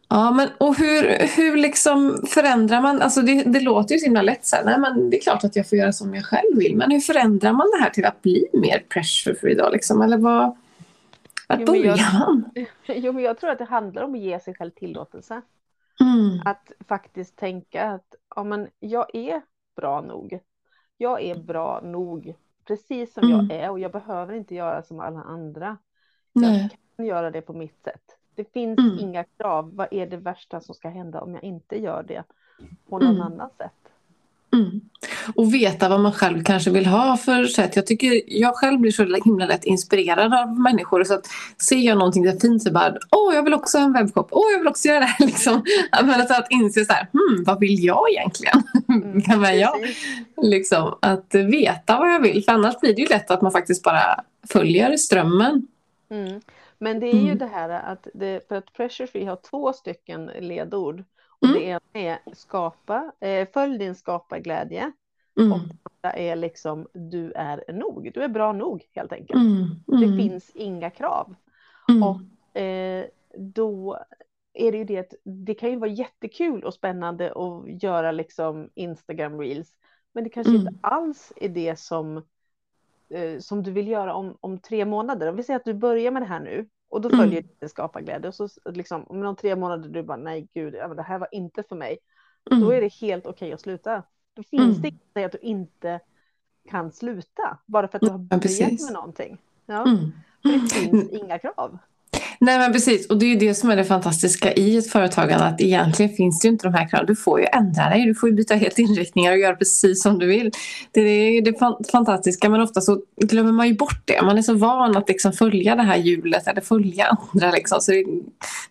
Ja, 0.10 0.32
men 0.32 0.50
och 0.58 0.78
hur, 0.78 1.28
hur 1.38 1.58
liksom 1.58 2.26
förändrar 2.28 2.82
man, 2.82 3.02
alltså 3.02 3.22
det, 3.22 3.44
det 3.44 3.60
låter 3.60 3.96
ju 3.96 4.00
så 4.00 4.06
himla 4.06 4.22
lätt 4.22 4.46
så 4.46 4.56
här, 4.56 4.66
nej 4.66 4.80
men 4.80 5.10
det 5.10 5.18
är 5.18 5.22
klart 5.22 5.44
att 5.44 5.56
jag 5.56 5.70
får 5.70 5.78
göra 5.78 5.94
som 5.94 6.16
jag 6.16 6.26
själv 6.26 6.58
vill, 6.58 6.76
men 6.76 6.92
hur 6.92 7.00
förändrar 7.00 7.54
man 7.54 7.68
det 7.78 7.84
här 7.84 7.90
till 7.90 8.06
att 8.06 8.22
bli 8.22 8.48
mer 8.54 8.84
pressure 8.90 9.36
free 9.36 9.56
då 9.56 9.70
liksom, 9.70 10.02
eller 10.02 10.18
vad, 10.18 10.58
vart 11.48 11.66
börjar 11.66 12.20
man? 12.20 12.52
Jo, 12.88 13.12
men 13.14 13.24
jag 13.24 13.40
tror 13.40 13.50
att 13.50 13.58
det 13.58 13.66
handlar 13.66 14.04
om 14.04 14.14
att 14.16 14.22
ge 14.22 14.40
sig 14.40 14.56
själv 14.56 14.72
tillåtelse. 14.72 15.42
Mm, 16.00 16.42
Att 16.46 16.72
faktiskt 16.88 17.36
tänka 17.36 17.84
att 17.92 18.16
ja, 18.36 18.44
men 18.44 18.68
jag 18.80 19.16
är 19.16 19.42
bra 19.76 20.02
nog. 20.02 20.40
Jag 20.98 21.22
är 21.24 21.36
bra 21.36 21.82
nog 21.84 22.36
precis 22.68 23.14
som 23.14 23.24
Mm. 23.24 23.36
jag 23.50 23.58
är 23.60 23.70
och 23.72 23.80
jag 23.80 23.92
behöver 23.92 24.34
inte 24.34 24.56
göra 24.56 24.84
som 24.84 25.00
alla 25.00 25.22
andra. 25.22 25.78
nej. 26.34 26.62
Jag 26.62 26.72
kan 26.98 27.06
göra 27.06 27.32
det 27.32 27.42
på 27.42 27.54
mitt 27.54 27.84
sätt. 27.84 28.18
Det 28.36 28.54
finns 28.54 28.80
Mm. 28.80 29.00
inga 29.00 29.24
krav. 29.24 29.76
Vad 29.76 29.88
är 29.92 30.08
det 30.08 30.18
värsta 30.18 30.62
som 30.62 30.76
ska 30.76 30.90
hända 30.90 31.22
om 31.22 31.34
jag 31.34 31.44
inte 31.44 31.82
gör 31.82 32.04
det 32.04 32.24
på 32.90 33.00
någon 33.00 33.16
Mm. 33.16 33.22
annan 33.22 33.50
sätt? 33.58 33.87
Mm. 34.58 34.82
Och 35.36 35.54
veta 35.54 35.90
vad 35.90 36.00
man 36.00 36.14
själv 36.14 36.44
kanske 36.44 36.70
vill 36.72 36.86
ha 36.86 37.18
för 37.18 37.46
sätt. 37.46 37.76
Jag 37.76 37.88
tycker 37.88 38.22
jag 38.28 38.56
själv 38.56 38.80
blir 38.80 38.92
så 38.92 39.18
himla 39.26 39.46
lätt 39.46 39.66
inspirerad 39.66 40.34
av 40.34 40.60
människor. 40.60 41.04
Så 41.04 41.14
att 41.14 41.26
ser 41.62 41.78
jag 41.78 41.98
någonting 41.98 42.24
där 42.24 42.40
fint 42.40 42.64
så 42.64 42.72
bara, 42.72 42.94
åh 43.12 43.36
jag 43.36 43.44
vill 43.44 43.54
också 43.54 43.78
ha 43.78 43.86
en 43.86 43.94
webbshop, 43.94 44.28
åh 44.32 44.52
jag 44.52 44.60
vill 44.60 44.68
också 44.68 44.88
göra 44.88 45.00
det 45.00 45.06
här. 45.06 45.26
Liksom. 45.26 45.64
Alltså 45.92 46.34
att 46.34 46.48
inse 46.52 46.86
så 46.86 46.94
här, 46.94 47.08
hmm, 47.14 47.44
vad 47.44 47.60
vill 47.60 47.84
jag 47.84 48.12
egentligen? 48.12 48.64
Mm, 48.90 49.22
Vem 49.28 49.44
är 49.44 49.54
jag? 49.54 49.76
Liksom, 50.42 50.98
att 51.02 51.36
veta 51.36 51.98
vad 51.98 52.14
jag 52.14 52.20
vill. 52.20 52.44
För 52.44 52.52
annars 52.52 52.80
blir 52.80 52.96
det 52.96 53.02
ju 53.02 53.08
lätt 53.08 53.32
att 53.32 53.42
man 53.42 53.52
faktiskt 53.52 53.84
bara 53.84 54.24
följer 54.50 54.98
strömmen. 54.98 55.68
Mm. 56.12 56.42
Men 56.80 57.00
det 57.00 57.08
är 57.08 57.14
ju 57.14 57.20
Mm. 57.20 57.38
det 57.38 57.48
här 57.48 57.70
att 57.70 58.08
det, 58.14 58.48
för 58.48 58.56
att 58.56 58.74
pressure 58.74 59.08
free 59.08 59.26
har 59.26 59.38
två 59.50 59.74
stycken 59.74 60.26
ledord. 60.40 61.04
Och 61.42 61.48
Mm. 61.48 61.60
det 61.60 61.66
ena 61.66 61.80
är 61.94 62.20
skapa, 62.34 63.12
eh, 63.20 63.48
följ 63.54 63.78
din 63.78 63.96
skaparglädje. 63.96 64.92
Mm. 65.40 65.52
Och 65.52 65.60
det 65.60 65.76
andra 65.84 66.18
är 66.20 66.36
liksom 66.36 66.88
du 66.94 67.32
är 67.32 67.74
nog. 67.74 68.12
Du 68.14 68.24
är 68.24 68.28
bra 68.28 68.52
nog 68.54 68.86
helt 68.92 69.12
enkelt. 69.14 69.42
Mm. 69.42 69.66
Det 69.86 70.06
Mm. 70.06 70.18
finns 70.18 70.50
inga 70.56 70.90
krav. 70.90 71.36
Mm. 71.90 72.04
Och 72.04 72.22
eh, 72.62 73.06
då 73.38 74.00
är 74.54 74.72
det 74.72 74.78
ju 74.78 74.84
det 74.84 74.98
att 74.98 75.14
det 75.24 75.54
kan 75.54 75.70
ju 75.70 75.76
vara 75.76 75.90
jättekul 75.90 76.64
och 76.64 76.74
spännande 76.74 77.32
att 77.32 77.84
göra 77.84 78.12
liksom 78.12 78.70
Instagram 78.76 79.40
reels. 79.40 79.74
Men 80.14 80.24
det 80.24 80.30
kanske 80.30 80.54
Mm. 80.56 80.68
inte 80.68 80.80
alls 80.82 81.34
är 81.36 81.50
det 81.50 81.80
som, 81.80 82.18
eh, 83.10 83.40
som 83.40 83.64
du 83.64 83.72
vill 83.72 83.88
göra 83.88 84.14
om, 84.14 84.38
om 84.40 84.60
tre 84.60 84.86
månader. 84.86 85.30
Om 85.30 85.36
vi 85.36 85.44
säger 85.44 85.60
att 85.60 85.66
du 85.66 85.74
börjar 85.74 86.12
med 86.12 86.22
det 86.22 86.26
här 86.26 86.40
nu 86.40 86.70
och 86.90 87.02
då 87.02 87.10
Mm. 87.10 87.20
följer 87.20 87.42
du 87.42 87.48
din 87.60 87.70
skaparglädje 87.70 88.28
och 88.28 88.36
så 88.36 88.48
liksom 88.66 89.04
om 89.04 89.26
om 89.26 89.36
tre 89.36 89.56
månader 89.56 89.90
du 89.90 90.04
bara 90.04 90.18
nej 90.18 90.48
gud, 90.54 90.76
ja, 90.76 90.88
det 90.88 91.02
här 91.04 91.20
var 91.20 91.28
inte 91.32 91.64
för 91.64 91.76
mig. 91.76 91.98
Mm. 92.52 92.64
Då 92.64 92.72
är 92.72 92.82
det 92.82 92.94
helt 92.94 93.26
okej 93.28 93.54
att 93.54 93.62
sluta. 93.62 94.04
Då 94.34 94.44
finns 94.44 94.78
Mm. 94.78 94.82
det 94.82 94.88
inte 94.88 95.26
att 95.26 95.32
du 95.32 95.38
inte 95.48 96.00
kan 96.70 96.92
sluta 96.92 97.58
bara 97.66 97.88
för 97.88 97.98
att 97.98 98.02
du 98.02 98.08
har 98.10 98.14
Ja, 98.20 98.24
börjat 98.24 98.42
precis. 98.42 98.84
med 98.86 98.94
någonting. 98.94 99.38
Ja, 99.66 99.82
Mm. 99.88 100.12
för 100.42 100.50
det 100.50 100.60
finns 100.70 101.10
inga 101.22 101.40
krav. 101.40 101.78
Nej 102.40 102.60
men 102.60 102.74
precis 102.74 103.08
och 103.10 103.18
det 103.18 103.26
är 103.26 103.30
ju 103.30 103.36
det 103.36 103.54
som 103.56 103.70
är 103.70 103.76
det 103.76 103.86
fantastiska 103.86 104.54
i 104.54 104.78
ett 104.78 104.90
företagande 104.92 105.46
att 105.46 105.62
egentligen 105.62 106.12
finns 106.16 106.40
det 106.40 106.48
ju 106.48 106.52
inte 106.52 106.68
de 106.68 106.74
här 106.74 106.90
kraven. 106.90 107.06
Du 107.06 107.16
får 107.16 107.40
ju 107.40 107.46
ändra 107.46 107.90
dig, 107.90 108.06
du 108.06 108.16
får 108.16 108.30
ju 108.30 108.36
byta 108.36 108.56
helt 108.56 108.80
inriktningar 108.80 109.32
och 109.32 109.38
göra 109.38 109.56
precis 109.56 110.02
som 110.04 110.20
du 110.20 110.26
vill. 110.28 110.52
Det 110.92 111.02
är 111.02 111.42
det 111.42 111.60
fan- 111.60 111.84
fantastiska 111.92 112.50
men 112.50 112.62
ofta 112.62 112.82
så 112.82 113.02
glömmer 113.22 113.52
man 113.52 113.68
ju 113.68 113.74
bort 113.74 114.02
det. 114.06 114.22
Man 114.22 114.38
är 114.38 114.42
så 114.42 114.54
van 114.54 114.98
att 114.98 115.10
liksom 115.10 115.34
följa 115.34 115.76
det 115.76 115.82
här 115.84 115.98
hjulet 115.98 116.48
eller 116.48 116.62
följa 116.62 117.18
andra 117.34 117.52
liksom. 117.52 117.82
Så 117.82 117.92
det, 117.92 118.06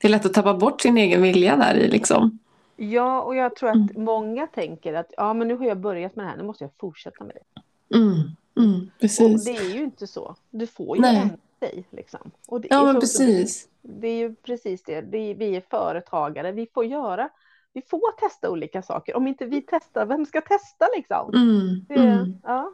är 0.01 0.09
lätt 0.09 0.27
att 0.27 0.35
tappa 0.35 0.55
bort 0.55 0.81
sin 0.81 0.99
egen 0.99 1.23
vilja 1.23 1.57
där 1.57 1.75
i 1.75 1.89
liksom. 1.89 2.39
Ja, 2.77 3.21
och 3.23 3.37
jag 3.37 3.57
tror 3.57 3.69
att 3.69 3.75
Mm. 3.77 3.89
många 4.05 4.47
tänker 4.47 4.95
att 4.95 5.13
ja, 5.17 5.35
men 5.35 5.49
nu 5.49 5.57
har 5.57 5.67
jag 5.67 5.79
börjat 5.81 6.17
med 6.17 6.25
det 6.27 6.31
här, 6.31 6.37
nu 6.37 6.43
måste 6.45 6.65
jag 6.65 6.71
fortsätta 6.81 7.25
med 7.25 7.33
det. 7.35 7.97
Mm. 7.97 8.13
Mm. 8.59 8.81
Och 8.95 9.01
Precis. 9.01 9.45
det 9.45 9.51
är 9.57 9.75
ju 9.75 9.85
inte 9.85 10.07
så. 10.07 10.35
Du 10.51 10.67
får 10.67 10.97
ju 10.97 11.01
Nej. 11.03 11.17
ändra 11.17 11.37
dig. 11.61 11.85
Liksom. 11.91 12.31
Och 12.49 12.61
det 12.61 12.69
Ja 12.71 12.85
men 12.85 13.01
precis. 13.01 13.69
Det 13.83 14.09
är 14.09 14.17
ju 14.17 14.35
precis 14.35 14.83
det. 14.83 15.01
det 15.01 15.19
är, 15.19 15.35
vi 15.35 15.57
är 15.57 15.63
företagare. 15.71 16.53
Vi 16.53 16.67
får 16.75 16.85
göra 16.85 17.29
vi 17.77 17.83
får 17.83 18.21
testa 18.21 18.51
olika 18.51 18.83
saker. 18.83 19.17
Om 19.17 19.27
inte 19.27 19.45
vi 19.45 19.63
testar, 19.71 20.07
vem 20.07 20.27
ska 20.27 20.41
testa 20.41 20.87
liksom? 20.97 21.35
Mm, 21.35 21.85
Det, 21.89 21.95
mm. 21.95 22.35
ja. 22.43 22.73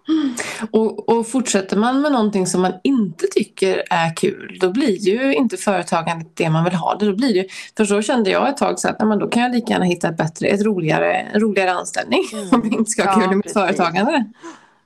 Och, 0.70 1.08
och 1.08 1.28
fortsätter 1.28 1.76
man 1.76 2.00
med 2.00 2.12
någonting 2.12 2.46
som 2.46 2.62
man 2.62 2.72
inte 2.84 3.26
tycker 3.26 3.82
är 3.90 4.16
kul, 4.16 4.58
då 4.60 4.70
blir 4.72 4.96
ju 4.96 5.34
inte 5.34 5.56
företagandet 5.56 6.36
det 6.36 6.50
man 6.50 6.64
vill 6.64 6.74
ha 6.74 6.94
det. 6.94 7.06
Då 7.06 7.16
blir 7.16 7.34
det, 7.34 7.46
för 7.76 7.84
så 7.84 8.02
kände 8.02 8.30
jag 8.30 8.48
ett 8.48 8.56
tag 8.56 8.80
så 8.80 8.88
att 8.88 9.08
men 9.08 9.18
då 9.18 9.28
kan 9.28 9.42
jag 9.42 9.52
lika 9.54 9.72
gärna 9.72 9.84
hitta 9.84 10.08
ett 10.08 10.16
bättre, 10.16 10.46
ett 10.48 10.62
roligare, 10.62 11.26
roligare 11.34 11.72
anställning 11.72 12.20
Mm. 12.32 12.48
om 12.52 12.60
jag 12.64 12.78
inte 12.78 12.90
ska 12.90 13.02
ha 13.04 13.12
Ja, 13.12 13.20
kul 13.20 13.32
i 13.32 13.36
mitt 13.36 13.42
precis. 13.44 13.58
företagande. 13.58 14.24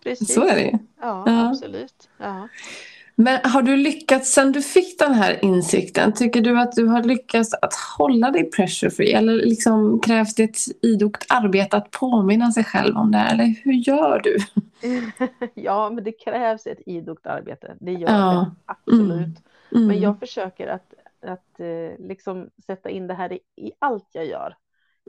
Precis. 0.02 0.34
Så 0.34 0.42
är 0.44 0.54
det 0.54 0.62
ju. 0.62 0.78
Ja, 1.00 1.22
Ja. 1.26 1.48
absolut. 1.50 2.08
Ja. 2.18 2.48
Men 3.18 3.40
har 3.44 3.62
du 3.62 3.76
lyckats, 3.76 4.32
sen 4.32 4.52
du 4.52 4.62
fick 4.62 4.99
den 4.99 5.14
här 5.14 5.44
insikten, 5.44 6.12
tycker 6.12 6.40
du 6.40 6.61
att 6.61 6.73
du 6.73 6.87
har 6.87 7.02
lyckats 7.02 7.54
att 7.54 7.75
hålla 7.99 8.30
dig 8.30 8.50
pressure 8.50 8.90
free? 8.90 9.12
Eller 9.12 9.32
liksom 9.35 10.00
krävs 10.00 10.35
det 10.35 10.42
ett 10.44 10.58
idogt 10.82 11.26
arbete 11.28 11.76
att 11.76 11.90
påminna 11.90 12.52
sig 12.52 12.64
själv 12.64 12.96
om 12.96 13.11
det? 13.12 13.18
här? 13.18 13.35
Eller 13.35 13.44
hur 13.64 13.73
gör 13.73 14.20
du? 14.25 14.37
ja, 15.54 15.90
men 15.90 16.04
det 16.04 16.12
krävs 16.12 16.66
ett 16.66 16.80
idogt 16.87 17.26
arbete. 17.26 17.76
Det 17.80 17.92
gör 17.92 18.11
Ja. 18.11 18.32
det, 18.32 18.73
absolut. 18.73 19.38
Mm. 19.73 19.87
Men 19.87 20.00
jag 20.00 20.18
försöker 20.20 20.66
att, 20.68 20.94
att 21.26 21.61
eh, 21.61 22.06
liksom 22.06 22.50
sätta 22.66 22.90
in 22.90 23.06
det 23.06 23.14
här 23.14 23.32
i, 23.32 23.40
i 23.56 23.73
allt 23.78 24.08
jag 24.12 24.26
gör. 24.26 24.56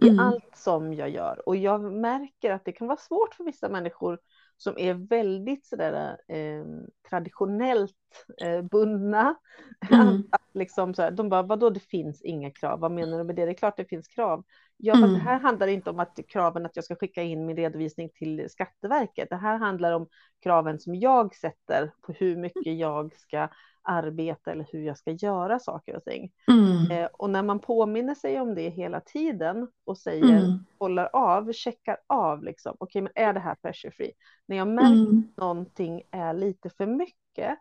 I 0.01 0.09
Mm. 0.09 0.19
allt 0.19 0.51
som 0.57 0.93
jag 0.93 1.09
gör. 1.09 1.49
Och 1.49 1.55
jag 1.55 1.81
märker 1.93 2.51
att 2.51 2.65
det 2.65 2.71
kan 2.71 2.87
vara 2.87 2.97
svårt 2.97 3.33
för 3.35 3.43
vissa 3.43 3.69
människor 3.69 4.19
som 4.57 4.77
är 4.77 4.93
väldigt 4.93 5.65
sådär, 5.65 6.17
eh, 6.27 6.65
traditionellt 7.09 8.25
eh, 8.43 8.61
bundna. 8.61 9.35
Mm. 9.91 10.23
Att 10.31 10.41
liksom 10.53 10.93
så 10.93 11.01
här, 11.01 11.11
de 11.11 11.29
bara, 11.29 11.43
vadå 11.43 11.69
det 11.69 11.79
finns 11.79 12.21
inga 12.21 12.51
krav? 12.51 12.79
Vad 12.79 12.91
menar 12.91 13.17
du 13.17 13.23
med 13.23 13.35
det? 13.35 13.45
Det 13.45 13.51
är 13.51 13.53
klart 13.53 13.77
det 13.77 13.85
finns 13.85 14.07
krav. 14.07 14.43
Ja, 14.77 14.97
Mm. 14.97 15.13
det 15.13 15.19
här 15.19 15.39
handlar 15.39 15.67
inte 15.67 15.89
om 15.89 15.99
att 15.99 16.19
kraven 16.27 16.65
att 16.65 16.75
jag 16.75 16.85
ska 16.85 16.95
skicka 16.95 17.23
in 17.23 17.45
min 17.45 17.55
redovisning 17.57 18.09
till 18.09 18.49
Skatteverket. 18.49 19.29
Det 19.29 19.35
här 19.35 19.57
handlar 19.57 19.91
om 19.91 20.07
kraven 20.43 20.79
som 20.79 20.95
jag 20.95 21.35
sätter 21.35 21.91
på 22.01 22.13
hur 22.13 22.35
mycket 22.37 22.77
jag 22.77 23.15
ska 23.15 23.47
arbeta 23.87 24.51
eller 24.51 24.65
hur 24.71 24.81
jag 24.81 24.97
ska 24.97 25.11
göra 25.11 25.59
saker 25.59 25.95
och 25.95 26.03
ting. 26.03 26.31
Mm. 26.51 26.91
Eh, 26.91 27.09
och 27.13 27.29
när 27.29 27.43
man 27.43 27.59
påminner 27.59 28.15
sig 28.15 28.39
om 28.41 28.55
det 28.55 28.69
hela 28.69 28.99
tiden 28.99 29.67
och 29.85 29.97
säger, 29.97 30.37
Mm. 30.43 30.65
kollar 30.77 31.09
av, 31.13 31.51
checkar 31.53 31.97
av 32.07 32.43
liksom, 32.43 32.75
okej 32.79 33.01
men 33.01 33.11
är 33.15 33.33
det 33.33 33.39
här 33.39 33.55
pressure 33.55 33.91
free? 33.91 34.11
När 34.47 34.57
jag 34.57 34.67
märker 34.67 34.93
Mm. 35.09 35.19
att 35.19 35.37
någonting 35.37 36.01
är 36.11 36.33
lite 36.33 36.69
för 36.69 36.85
mycket, 36.85 37.57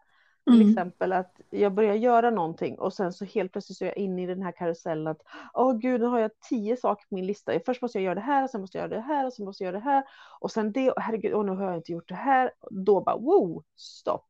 till 0.51 0.55
Mm. 0.63 0.69
exempel 0.71 1.13
att 1.13 1.41
jag 1.51 1.73
börjar 1.75 1.95
göra 1.95 2.31
någonting 2.31 2.79
och 2.79 2.93
sen 2.93 3.13
så 3.13 3.25
helt 3.25 3.53
plötsligt 3.53 3.79
så 3.79 3.85
är 3.85 3.89
jag 3.89 3.97
inne 3.97 4.23
i 4.23 4.27
den 4.27 4.43
här 4.43 4.53
karusellen 4.53 5.07
att 5.07 5.23
åh 5.55 5.79
gud, 5.79 6.01
nu 6.01 6.07
har 6.07 6.19
jag 6.21 6.31
tio 6.49 6.77
saker 6.77 7.07
på 7.09 7.15
min 7.15 7.27
lista. 7.27 7.53
Först 7.67 7.83
måste 7.83 7.99
jag 7.99 8.05
göra 8.05 8.15
det 8.15 8.21
här, 8.21 8.45
och 8.45 8.51
sen 8.51 8.61
måste 8.61 8.79
jag 8.79 8.83
göra 8.91 9.01
det 9.01 9.07
här 9.07 9.27
och 9.27 9.33
sen 9.33 9.45
måste 9.45 9.65
jag 9.65 9.69
göra 9.73 9.79
det 9.79 9.85
här 9.91 10.05
och 10.41 10.51
sen 10.51 10.73
det 10.73 10.91
och 10.91 11.03
herregud, 11.03 11.33
och 11.33 11.47
nu 11.47 11.53
har 11.53 11.65
jag 11.65 11.77
inte 11.77 11.93
gjort 11.93 12.09
det 12.09 12.15
här. 12.15 12.51
Då 12.71 13.01
bara 13.01 13.17
wow, 13.17 13.63
stopp, 13.77 14.29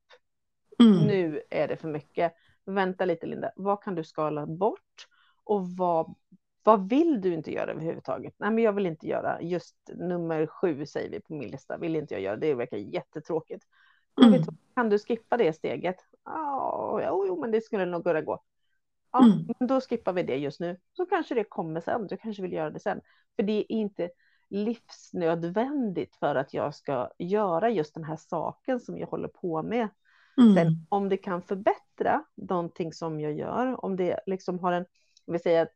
Mm. 0.79 1.07
nu 1.07 1.43
är 1.51 1.69
det 1.69 1.77
för 1.77 1.89
mycket. 1.89 2.35
Vänta 2.65 3.05
lite 3.05 3.27
Linda, 3.27 3.51
vad 3.57 3.83
kan 3.83 3.95
du 3.95 4.05
skala 4.05 4.47
bort 4.47 5.07
och 5.45 5.69
vad, 5.69 6.15
vad 6.63 6.89
vill 6.89 7.21
du 7.21 7.35
inte 7.35 7.53
göra 7.53 7.71
överhuvudtaget? 7.71 8.35
Nej, 8.39 8.51
men 8.51 8.65
jag 8.65 8.73
vill 8.73 8.87
inte 8.87 9.07
göra 9.09 9.43
just 9.43 9.77
nummer 9.95 10.47
sju 10.47 10.87
säger 10.87 11.11
vi 11.11 11.21
på 11.21 11.33
min 11.33 11.49
lista, 11.49 11.77
vill 11.77 11.97
inte 11.97 12.15
jag 12.15 12.23
göra, 12.23 12.37
det 12.37 12.55
verkar 12.55 12.77
jättetråkigt. 12.77 13.65
Mm. 14.23 14.33
du, 14.33 14.47
kan 14.75 14.89
du 14.89 14.99
skippa 14.99 15.37
det 15.37 15.53
steget? 15.53 15.97
Ja, 16.25 17.01
jo, 17.07 17.25
jo, 17.27 17.41
men 17.41 17.51
det 17.51 17.61
skulle 17.61 17.87
nog 17.87 18.05
kunna 18.05 18.21
gå. 18.21 18.43
Ja, 19.13 19.25
Mm. 19.25 19.39
men 19.59 19.69
då 19.69 19.81
skippar 19.81 20.13
vi 20.13 20.23
det 20.23 20.37
just 20.37 20.61
nu. 20.61 20.81
Så 20.93 21.07
kanske 21.07 21.35
det 21.35 21.45
kommer 21.45 21.81
sen. 21.81 22.07
Du 22.07 22.17
kanske 22.17 22.43
vill 22.43 22.53
göra 22.53 22.71
det 22.71 22.81
sen. 22.81 23.01
För 23.37 23.43
det 23.43 23.53
är 23.53 23.73
inte 23.73 24.11
livsnödvändigt 24.49 26.17
för 26.17 26.35
att 26.35 26.55
jag 26.55 26.75
ska 26.75 27.11
göra 27.19 27.71
just 27.71 27.95
den 27.95 28.05
här 28.05 28.17
saken 28.17 28.81
som 28.81 28.99
jag 28.99 29.07
håller 29.07 29.29
på 29.29 29.63
med. 29.63 29.89
Mm. 30.39 30.55
Sen 30.55 30.87
om 30.89 31.09
det 31.09 31.17
kan 31.17 31.43
förbättra 31.43 32.25
någonting 32.35 32.93
som 32.93 33.21
jag 33.21 33.33
gör, 33.33 33.85
om 33.85 33.97
det 33.97 34.21
liksom 34.27 34.59
har 34.59 34.73
en, 34.73 34.85
vi 35.27 35.39
säger 35.39 35.63
att 35.63 35.73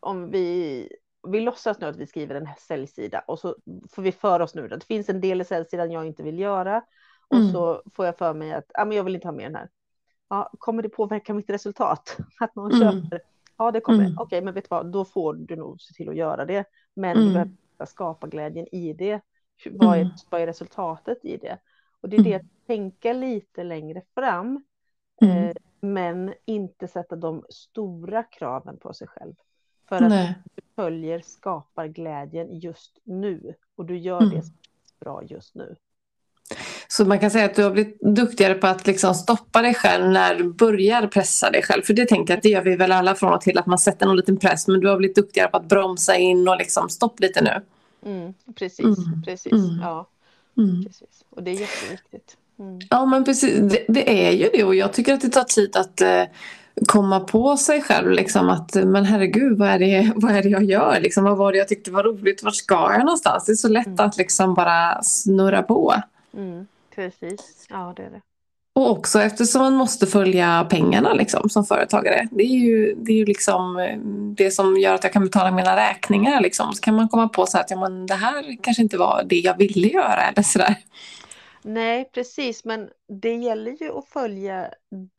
om 0.00 0.30
vi, 0.30 0.88
vi 1.28 1.40
låtsas 1.40 1.80
nu 1.80 1.86
att 1.86 1.96
vi 1.96 2.06
skriver 2.06 2.34
en 2.34 2.48
säljsida 2.58 3.18
och 3.20 3.38
så 3.38 3.56
får 3.90 4.02
vi 4.02 4.12
för 4.12 4.40
oss 4.40 4.54
nu 4.54 4.64
att 4.64 4.80
det 4.80 4.86
finns 4.86 5.08
en 5.08 5.20
del 5.20 5.40
i 5.40 5.44
säljsidan 5.44 5.90
jag 5.92 6.06
inte 6.06 6.22
vill 6.22 6.38
göra 6.38 6.82
och 7.28 7.36
Mm. 7.36 7.52
så 7.52 7.82
får 7.94 8.06
jag 8.06 8.18
för 8.18 8.34
mig 8.34 8.52
att 8.54 8.70
ah, 8.74 8.84
men 8.84 8.96
jag 8.96 9.04
vill 9.04 9.14
inte 9.14 9.28
ha 9.28 9.32
med 9.32 9.44
den 9.46 9.54
här. 9.54 9.68
Ja, 10.28 10.50
kommer 10.58 10.82
det 10.82 10.88
påverka 10.88 11.34
mitt 11.34 11.50
resultat? 11.50 12.16
Att 12.40 12.54
någon 12.54 12.72
Mm. 12.72 13.02
köper? 13.02 13.20
Ja, 13.56 13.70
det 13.70 13.80
kommer. 13.80 14.04
Mm. 14.04 14.18
Okej, 14.18 14.42
men 14.42 14.54
vet 14.54 14.64
du 14.64 14.68
vad, 14.70 14.92
då 14.92 15.04
får 15.04 15.34
du 15.34 15.56
nog 15.56 15.80
se 15.80 15.94
till 15.94 16.08
att 16.08 16.16
göra 16.16 16.44
det. 16.44 16.64
Men 16.94 17.10
Mm. 17.16 17.26
du 17.26 17.32
behöver 17.32 17.52
skapa 17.86 18.26
glädjen 18.26 18.74
i 18.74 18.92
det. 18.92 19.20
Vad 19.70 19.96
är, 19.96 20.00
Mm. 20.00 20.12
vad 20.30 20.40
är 20.40 20.46
resultatet 20.46 21.24
i 21.24 21.36
det? 21.36 21.58
Och 22.06 22.10
det 22.10 22.16
är 22.16 22.22
det 22.22 22.32
Mm. 22.34 22.46
att 22.46 22.66
tänka 22.66 23.12
lite 23.12 23.64
längre 23.64 24.02
fram, 24.14 24.64
Mm. 25.22 25.44
eh, 25.44 25.52
men 25.80 26.34
inte 26.44 26.88
sätta 26.88 27.16
de 27.16 27.44
stora 27.48 28.22
kraven 28.22 28.76
på 28.76 28.92
sig 28.94 29.08
själv. 29.08 29.34
För 29.88 29.96
att 29.96 30.08
Nej. 30.08 30.34
du 30.54 30.62
följer 30.76 31.20
skapar 31.20 31.86
glädjen 31.86 32.58
just 32.58 32.98
nu 33.04 33.54
och 33.76 33.84
du 33.86 33.98
gör 33.98 34.20
Mm. 34.22 34.30
det 34.34 34.42
som 34.42 34.54
är 35.00 35.04
bra 35.04 35.22
just 35.22 35.54
nu. 35.54 35.76
Så 36.88 37.04
man 37.04 37.18
kan 37.18 37.30
säga 37.30 37.44
att 37.44 37.54
du 37.54 37.62
har 37.62 37.70
blivit 37.70 38.00
duktigare 38.00 38.54
på 38.54 38.66
att 38.66 38.86
liksom 38.86 39.14
stoppa 39.14 39.62
dig 39.62 39.74
själv 39.74 40.10
när 40.10 40.34
du 40.34 40.52
börjar 40.52 41.06
pressa 41.06 41.50
dig 41.50 41.62
själv. 41.62 41.82
För 41.82 41.94
det 41.94 42.06
tänker 42.08 42.32
jag 42.32 42.38
att 42.38 42.42
det 42.42 42.48
gör 42.48 42.62
vi 42.62 42.76
väl 42.76 42.92
alla 42.92 43.14
från 43.14 43.34
och 43.34 43.40
till 43.40 43.58
att 43.58 43.66
man 43.66 43.78
sätter 43.78 44.06
någon 44.06 44.16
liten 44.16 44.36
press. 44.36 44.68
Men 44.68 44.80
du 44.80 44.88
har 44.88 44.96
blivit 44.96 45.16
duktigare 45.16 45.48
på 45.48 45.56
att 45.56 45.68
bromsa 45.68 46.16
in 46.16 46.48
och 46.48 46.56
liksom 46.58 46.88
stopp 46.88 47.20
lite 47.20 47.42
nu. 47.42 47.62
Mm, 48.10 48.34
precis, 48.54 48.98
Mm. 49.08 49.22
precis. 49.22 49.52
Mm. 49.52 49.80
Ja, 49.82 50.06
Mm. 50.58 50.84
precis. 50.84 51.24
Och 51.30 51.42
det 51.42 51.50
är 51.50 51.54
jätteviktigt. 51.60 52.36
Mm. 52.58 52.78
Ja 52.90 53.06
men 53.06 53.24
precis, 53.24 53.72
det, 53.72 53.84
det 53.88 54.26
är 54.26 54.32
ju 54.32 54.50
det 54.52 54.64
och 54.64 54.74
jag 54.74 54.92
tycker 54.92 55.14
att 55.14 55.20
det 55.20 55.28
tar 55.28 55.44
tid 55.44 55.76
att 55.76 56.00
eh, 56.00 56.22
komma 56.86 57.20
på 57.20 57.56
sig 57.56 57.82
själv 57.82 58.10
liksom 58.10 58.48
att 58.48 58.76
eh, 58.76 58.84
men 58.84 59.04
herregud 59.04 59.58
vad 59.58 59.68
är 59.68 59.78
det, 59.78 60.12
vad 60.16 60.36
är 60.36 60.42
det 60.42 60.48
jag 60.48 60.64
gör 60.64 61.00
liksom, 61.00 61.24
vad 61.24 61.36
var 61.36 61.52
det 61.52 61.58
jag 61.58 61.68
tyckte 61.68 61.90
var 61.90 62.02
roligt, 62.04 62.42
vart 62.42 62.54
ska 62.54 62.92
jag 62.92 62.98
någonstans? 63.00 63.44
Det 63.46 63.52
är 63.52 63.56
så 63.56 63.68
lätt 63.68 63.86
Mm. 63.86 64.00
att 64.06 64.16
liksom 64.16 64.54
bara 64.54 65.02
snurra 65.02 65.62
på. 65.62 65.94
Mm, 66.36 66.66
precis, 66.94 67.66
ja 67.70 67.92
det 67.96 68.02
är 68.02 68.10
det. 68.10 68.20
Och 68.76 68.90
också 68.90 69.20
eftersom 69.20 69.62
man 69.62 69.74
måste 69.74 70.06
följa 70.06 70.66
pengarna 70.70 71.14
liksom, 71.14 71.48
som 71.48 71.64
företagare. 71.64 72.28
Det 72.30 72.42
är 72.42 72.56
ju, 72.56 72.94
det 72.94 73.12
är 73.12 73.16
ju 73.16 73.24
liksom 73.24 73.78
eh, 73.78 73.98
det 74.36 74.50
som 74.50 74.76
gör 74.76 74.94
att 74.94 75.04
jag 75.04 75.12
kan 75.12 75.24
betala 75.24 75.50
mina 75.50 75.76
räkningar. 75.76 76.40
Liksom. 76.40 76.72
Så 76.72 76.80
kan 76.82 76.94
man 76.94 77.08
komma 77.08 77.28
på 77.28 77.46
så 77.46 77.58
att 77.58 77.70
ja, 77.70 77.80
men 77.80 78.06
det 78.06 78.14
här 78.14 78.56
kanske 78.62 78.82
inte 78.82 78.98
var 78.98 79.22
det 79.26 79.36
jag 79.36 79.58
ville 79.58 79.88
göra. 79.88 80.22
Eller 80.22 80.42
så 80.42 80.58
där. 80.58 80.74
Nej, 81.62 82.10
precis, 82.14 82.64
men 82.64 82.88
det 83.22 83.34
gäller 83.34 83.72
ju 83.72 83.98
att 83.98 84.08
följa, 84.08 84.70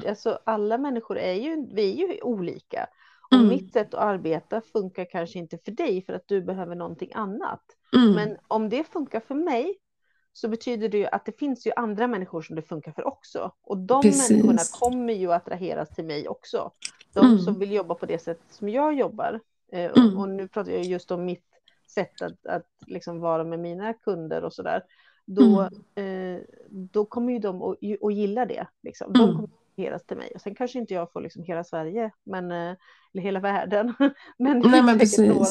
alltså 0.08 0.40
alla 0.46 0.78
människor 0.78 1.18
är 1.18 1.34
ju, 1.34 1.68
vi 1.74 1.94
är 1.94 2.08
ju 2.08 2.22
olika. 2.22 2.88
Och 3.32 3.38
Mm. 3.38 3.48
mitt 3.50 3.74
sätt 3.74 3.94
att 3.94 4.04
arbeta 4.04 4.62
funkar 4.74 5.06
kanske 5.12 5.40
inte 5.40 5.58
för 5.66 5.72
dig 5.72 6.02
för 6.06 6.14
att 6.14 6.28
du 6.28 6.42
behöver 6.42 6.76
någonting 6.76 7.12
annat. 7.14 7.62
Mm. 7.96 8.12
Men 8.12 8.38
om 8.48 8.70
det 8.70 8.84
funkar 8.84 9.20
för 9.20 9.36
mig 9.36 9.76
så 10.38 10.48
betyder 10.48 10.90
det 10.90 10.98
ju 10.98 11.06
att 11.06 11.26
det 11.26 11.32
finns 11.40 11.68
ju 11.68 11.72
andra 11.76 12.08
människor 12.08 12.42
som 12.42 12.56
det 12.56 12.62
funkar 12.62 12.92
för 12.92 13.08
också. 13.08 13.52
Och 13.62 13.78
de 13.78 14.02
Precis. 14.02 14.30
människorna 14.30 14.62
kommer 14.80 15.14
ju 15.14 15.32
att 15.34 15.42
attraheras 15.48 15.90
till 15.90 16.06
mig 16.06 16.28
också. 16.28 16.72
De 17.14 17.26
Mm. 17.26 17.40
som 17.40 17.60
vill 17.60 17.72
jobba 17.72 17.96
på 17.96 18.06
det 18.06 18.20
sätt 18.20 18.40
som 18.50 18.70
jag 18.70 18.94
jobbar. 18.94 19.40
Eh, 19.72 19.92
och, 19.92 19.98
Mm. 19.98 20.18
och 20.18 20.30
nu 20.30 20.48
pratar 20.48 20.72
jag 20.72 20.84
just 20.84 21.12
om 21.12 21.26
mitt 21.26 21.44
sätt 21.88 22.22
att, 22.22 22.46
att 22.46 22.66
liksom 22.88 23.20
vara 23.20 23.44
med 23.44 23.60
mina 23.60 23.94
kunder 23.94 24.44
och 24.44 24.54
sådär. 24.54 24.84
Då, 25.26 25.70
Mm. 25.96 26.36
eh, 26.36 26.42
då 26.70 27.06
kommer 27.06 27.34
ju 27.34 27.40
de 27.40 27.62
att, 27.62 27.78
att 28.02 28.14
gilla 28.14 28.46
det. 28.46 28.68
Liksom. 28.84 29.14
De 29.14 29.24
Mm. 29.24 29.36
kommer 29.36 29.50
attraheras 29.78 30.06
till 30.06 30.18
mig. 30.18 30.32
Och 30.36 30.42
sen 30.42 30.56
kanske 30.56 30.80
inte 30.80 30.94
jag 30.94 31.12
får 31.12 31.22
liksom 31.22 31.44
hela 31.44 31.64
Sverige, 31.64 32.12
men, 32.26 32.52
eh, 32.52 32.76
eller 33.14 33.24
hela 33.24 33.40
världen. 33.40 33.94
men 34.38 34.60
Nej, 34.60 34.82
men 34.82 35.00
precis. 35.00 35.20
några. 35.20 35.46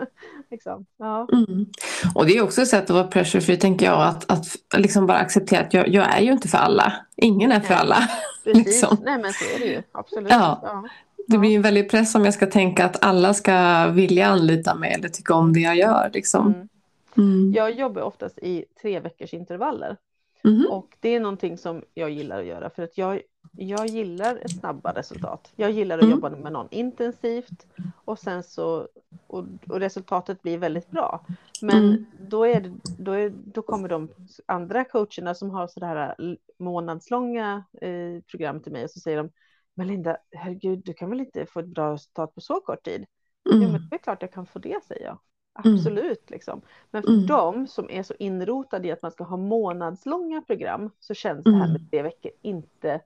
liksom. 0.50 0.86
ja. 0.98 1.28
Mm. 1.32 1.66
Och 2.14 2.26
det 2.26 2.36
är 2.36 2.42
också 2.42 2.62
ett 2.62 2.68
sätt 2.68 2.84
att 2.84 2.90
vara 2.90 3.06
pressure 3.06 3.56
tänker 3.56 3.86
jag. 3.86 4.02
Att, 4.02 4.30
att 4.30 4.46
liksom 4.80 5.06
bara 5.06 5.18
acceptera 5.18 5.60
att 5.60 5.74
jag, 5.74 5.88
jag 5.88 6.16
är 6.18 6.20
ju 6.20 6.32
inte 6.32 6.48
för 6.48 6.58
alla. 6.58 6.92
Ingen 7.16 7.52
är 7.52 7.60
för 7.60 7.74
alla. 7.74 7.96
Precis, 8.44 8.66
Liksom. 8.66 8.96
nej 9.04 9.18
men 9.18 9.32
så 9.32 9.44
är 9.56 9.58
det 9.58 9.66
ju. 9.66 9.82
Absolut. 9.92 10.30
Ja. 10.30 10.60
Ja. 10.62 10.84
Det 11.28 11.38
blir 11.38 11.56
en 11.56 11.62
väldig 11.62 11.90
press 11.90 12.14
om 12.14 12.24
jag 12.24 12.34
ska 12.34 12.46
tänka 12.46 12.84
att 12.84 13.04
alla 13.04 13.34
ska 13.34 13.86
vilja 13.86 14.26
anlita 14.26 14.74
mig 14.74 14.92
eller 14.92 15.08
tycka 15.08 15.34
om 15.34 15.52
det 15.52 15.60
jag 15.60 15.76
gör. 15.76 16.10
Liksom. 16.12 16.46
Mm. 16.46 16.68
Mm. 17.16 17.52
Jag 17.52 17.72
jobbar 17.78 18.02
oftast 18.02 18.38
i 18.38 18.64
tre 18.82 19.00
veckors 19.00 19.34
intervaller 19.34 19.96
Mhm. 20.44 20.66
och 20.70 20.96
det 21.00 21.08
är 21.08 21.20
någonting 21.20 21.58
som 21.58 21.82
jag 21.94 22.10
gillar 22.10 22.40
att 22.40 22.46
göra 22.46 22.70
för 22.70 22.82
att 22.82 22.98
jag, 22.98 23.20
jag 23.52 23.86
gillar 23.86 24.48
snabba 24.48 24.92
resultat. 24.92 25.52
Jag 25.56 25.70
gillar 25.70 25.98
att 25.98 26.04
Mm. 26.04 26.14
jobba 26.14 26.30
med 26.30 26.52
någon 26.52 26.68
intensivt 26.70 27.66
och 28.04 28.18
sen 28.18 28.42
så 28.42 28.88
och, 29.26 29.44
och 29.68 29.80
resultatet 29.80 30.42
blir 30.42 30.58
väldigt 30.58 30.90
bra. 30.90 31.26
Men 31.62 31.84
Mm. 31.84 32.06
då, 32.20 32.46
är 32.46 32.60
det, 32.60 32.72
då, 32.98 33.12
är, 33.12 33.30
då 33.30 33.62
kommer 33.62 33.88
de 33.88 34.08
andra 34.46 34.84
coacherna 34.84 35.34
som 35.34 35.50
har 35.50 35.66
sådär 35.66 36.14
månadslånga 36.58 37.64
eh, 37.80 38.20
program 38.30 38.60
till 38.60 38.72
mig 38.72 38.84
och 38.84 38.90
så 38.90 39.00
säger 39.00 39.16
de 39.16 39.30
men 39.74 39.86
Linda, 39.86 40.16
herregud, 40.30 40.82
du 40.84 40.94
kan 40.94 41.10
väl 41.10 41.20
inte 41.20 41.46
få 41.46 41.60
ett 41.60 41.66
bra 41.66 41.92
resultat 41.92 42.34
på 42.34 42.40
så 42.40 42.60
kort 42.60 42.82
tid? 42.84 43.06
Jo, 43.44 43.52
Mm. 43.56 43.72
men 43.72 43.88
det 43.90 43.96
är 43.96 43.98
klart 43.98 44.22
jag 44.22 44.32
kan 44.32 44.46
få 44.46 44.58
det, 44.58 44.84
säger 44.84 45.04
jag. 45.06 45.18
Absolut. 45.52 46.30
Liksom. 46.30 46.62
Men 46.90 47.02
för 47.02 47.10
mm. 47.12 47.26
de 47.26 47.66
som 47.66 47.90
är 47.90 48.02
så 48.02 48.14
inrotade 48.18 48.88
i 48.88 48.92
att 48.92 49.02
man 49.02 49.10
ska 49.10 49.24
ha 49.24 49.36
månadslånga 49.36 50.42
program 50.42 50.90
så 51.00 51.14
känns 51.14 51.44
det 51.44 51.50
här 51.56 51.68
med 51.72 51.90
tre 51.90 52.02
veckor 52.02 52.30
inte 52.42 53.00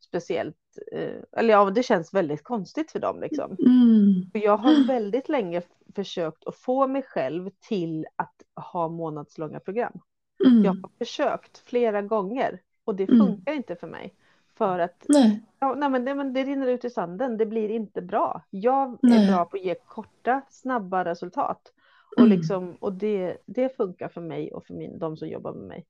speciellt, 0.00 0.56
eh, 0.92 1.16
eller 1.32 1.50
ja, 1.50 1.70
det 1.70 1.82
känns 1.82 2.14
väldigt 2.14 2.44
konstigt 2.44 2.90
för 2.90 2.98
dem. 2.98 3.20
Liksom. 3.20 3.56
Mm. 3.58 4.30
Jag 4.32 4.56
har 4.56 4.86
väldigt 4.86 5.28
länge 5.28 5.62
försökt 5.94 6.46
att 6.46 6.56
få 6.56 6.86
mig 6.86 7.02
själv 7.02 7.50
till 7.68 8.06
att 8.16 8.42
ha 8.72 8.88
månadslånga 8.88 9.60
program. 9.60 10.00
Mm. 10.46 10.64
Jag 10.64 10.72
har 10.72 10.90
försökt 10.98 11.58
flera 11.58 12.02
gånger 12.02 12.60
och 12.84 12.94
det 12.94 13.08
mm. 13.08 13.26
funkar 13.26 13.52
inte 13.52 13.76
för 13.76 13.86
mig. 13.86 14.14
För 14.58 14.78
att 14.78 15.04
nej. 15.08 15.42
Ja, 15.58 15.74
nej, 15.74 15.90
men 15.90 16.04
det, 16.04 16.14
men 16.14 16.32
det 16.32 16.44
rinner 16.44 16.66
ut 16.66 16.84
i 16.84 16.90
sanden, 16.90 17.36
det 17.36 17.46
blir 17.46 17.68
inte 17.68 18.02
bra. 18.02 18.42
Jag 18.50 18.98
nej. 19.02 19.24
är 19.24 19.32
bra 19.32 19.44
på 19.44 19.56
att 19.56 19.64
ge 19.64 19.74
korta, 19.74 20.42
snabba 20.50 21.04
resultat. 21.04 21.72
Och, 22.16 22.22
mm. 22.22 22.38
liksom, 22.38 22.76
och 22.80 22.92
det, 22.92 23.36
det 23.46 23.76
funkar 23.76 24.08
för 24.08 24.20
mig 24.20 24.52
och 24.52 24.66
för 24.66 24.74
min, 24.74 24.98
de 24.98 25.16
som 25.16 25.28
jobbar 25.28 25.52
med 25.52 25.68
mig. 25.68 25.86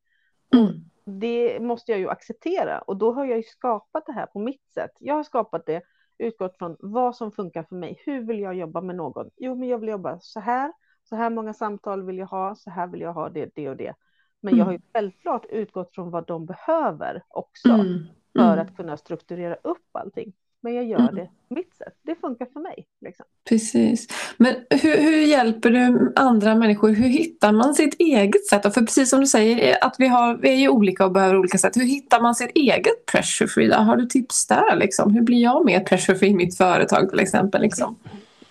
Mm. 0.55 0.85
Det 1.05 1.61
måste 1.63 1.93
jag 1.93 1.99
ju 1.99 2.09
acceptera 2.09 2.79
och 2.79 2.97
då 2.97 3.13
har 3.13 3.25
jag 3.25 3.37
ju 3.37 3.43
skapat 3.43 4.07
det 4.07 4.13
här 4.13 4.27
på 4.27 4.39
mitt 4.39 4.73
sätt. 4.75 4.91
Jag 4.99 5.15
har 5.15 5.23
skapat 5.23 5.67
det 5.67 5.83
utgått 6.19 6.59
från 6.59 6.77
vad 6.81 7.17
som 7.17 7.33
funkar 7.33 7.63
för 7.63 7.77
mig. 7.77 8.03
Hur 8.05 8.21
vill 8.21 8.41
jag 8.41 8.55
jobba 8.55 8.81
med 8.81 8.97
någon? 8.97 9.31
Jo, 9.37 9.55
men 9.55 9.69
jag 9.69 9.79
vill 9.79 9.89
jobba 9.89 10.19
så 10.21 10.41
här. 10.41 10.73
Så 11.05 11.17
här 11.17 11.31
många 11.31 11.55
samtal 11.55 12.03
vill 12.03 12.19
jag 12.19 12.27
ha. 12.27 12.55
Så 12.55 12.71
här 12.71 12.87
vill 12.87 13.01
jag 13.01 13.13
ha 13.13 13.29
det, 13.29 13.51
det 13.55 13.69
och 13.69 13.77
det. 13.77 13.95
Men 14.41 14.57
jag 14.57 14.65
har 14.65 14.73
ju 14.73 14.77
mm. 14.77 14.89
självklart 14.95 15.47
utgått 15.47 15.95
från 15.95 16.11
vad 16.11 16.27
de 16.27 16.47
behöver 16.47 17.23
också 17.29 17.69
mm. 17.69 18.07
för 18.33 18.53
mm. 18.53 18.59
att 18.59 18.77
kunna 18.77 18.97
strukturera 18.97 19.55
upp 19.55 19.89
allting. 19.93 20.33
Men 20.63 20.75
jag 20.75 20.85
gör 20.85 20.99
mm. 20.99 21.15
det 21.15 21.29
på 21.49 21.55
mitt 21.55 21.77
sätt. 21.77 21.95
Det 22.03 22.15
funkar 22.15 22.47
för 22.47 22.61
mig. 22.61 22.87
Liksom. 23.01 23.27
Precis. 23.49 24.07
Men 24.37 24.55
hur, 24.71 24.97
hur, 24.97 25.27
hjälper 25.27 25.71
du 25.71 26.13
andra 26.17 26.55
människor? 26.55 26.89
Hur 26.89 27.09
hittar 27.09 27.53
man 27.53 27.75
sitt 27.75 27.95
eget 28.01 28.47
sätt? 28.47 28.63
För 28.63 28.81
precis 28.81 29.11
som 29.11 29.21
du 29.21 29.27
säger, 29.27 29.85
att 29.85 29.97
vi, 29.99 30.07
har, 30.07 30.37
vi 30.37 30.51
är 30.51 30.57
ju 30.57 30.69
olika 30.69 31.05
och 31.05 31.13
behöver 31.13 31.39
olika 31.39 31.59
sätt. 31.59 31.77
Hur 31.77 31.87
hittar 31.87 32.21
man 32.23 32.35
sitt 32.35 32.51
eget 32.55 33.07
pressure 33.13 33.49
free? 33.49 33.73
Har 33.73 33.97
du 33.97 34.07
tips 34.07 34.47
där? 34.47 34.77
Liksom? 34.77 35.15
Hur 35.15 35.23
blir 35.23 35.43
jag 35.43 35.65
mer 35.65 35.81
pressure 35.81 36.19
free 36.19 36.31
i 36.31 36.35
mitt 36.35 36.57
företag 36.57 37.11
till 37.11 37.21
exempel? 37.21 37.63
Liksom? 37.63 37.97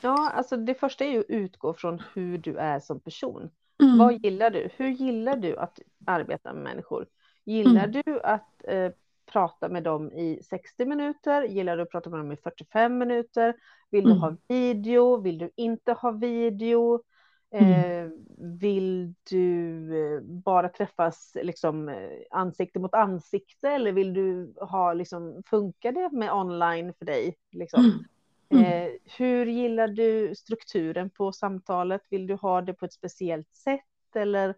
Ja, 0.01 0.31
alltså 0.35 0.57
det 0.57 0.73
första 0.73 1.05
är 1.05 1.11
ju 1.11 1.19
att 1.19 1.25
utgå 1.29 1.73
från 1.73 2.01
hur 2.13 2.37
du 2.37 2.57
är 2.57 2.79
som 2.79 2.99
person. 2.99 3.49
Mm. 3.83 3.97
Vad 3.97 4.13
gillar 4.23 4.49
du? 4.49 4.69
Hur 4.77 4.87
gillar 4.87 5.35
du 5.35 5.57
att 5.57 5.79
arbeta 6.05 6.53
med 6.53 6.63
människor? 6.63 7.05
Gillar 7.45 7.87
mm. 7.87 8.01
du 8.05 8.19
att 8.21 8.63
eh, 8.67 8.91
prata 9.31 9.69
med 9.69 9.83
dem 9.83 10.11
i 10.11 10.39
60 10.43 10.85
minuter? 10.85 11.43
Gillar 11.43 11.77
du 11.77 11.83
att 11.83 11.91
prata 11.91 12.09
med 12.09 12.19
dem 12.19 12.31
i 12.31 12.37
45 12.37 12.97
minuter? 12.97 13.55
Vill 13.91 14.05
mm. 14.05 14.13
du 14.13 14.19
ha 14.19 14.35
video? 14.47 15.17
Vill 15.21 15.37
du 15.37 15.51
inte 15.55 15.93
ha 15.93 16.11
video? 16.11 17.03
Mm. 17.51 17.71
Eh, 17.71 18.11
vill 18.37 19.13
du 19.29 19.83
eh, 20.15 20.21
bara 20.21 20.69
träffas 20.69 21.31
liksom, 21.43 21.89
eh, 21.89 22.09
ansikte 22.31 22.79
mot 22.79 22.93
ansikte 22.93 23.69
eller 23.69 23.91
vill 23.91 24.13
du 24.13 24.53
ha, 24.59 24.93
liksom, 24.93 25.43
funkar 25.45 25.91
det 25.91 26.09
med 26.11 26.33
online 26.33 26.93
för 26.93 27.05
dig? 27.05 27.35
Liksom? 27.51 27.85
Mm. 27.85 28.05
Mm. 28.53 28.65
Eh, 28.65 28.91
hur 29.17 29.45
gillar 29.45 29.87
du 29.87 30.35
strukturen 30.35 31.09
på 31.09 31.31
samtalet? 31.31 32.01
Vill 32.09 32.27
du 32.27 32.35
ha 32.35 32.61
det 32.61 32.73
på 32.73 32.85
ett 32.85 32.93
speciellt 32.93 33.55
sätt 33.55 34.15
eller 34.15 34.55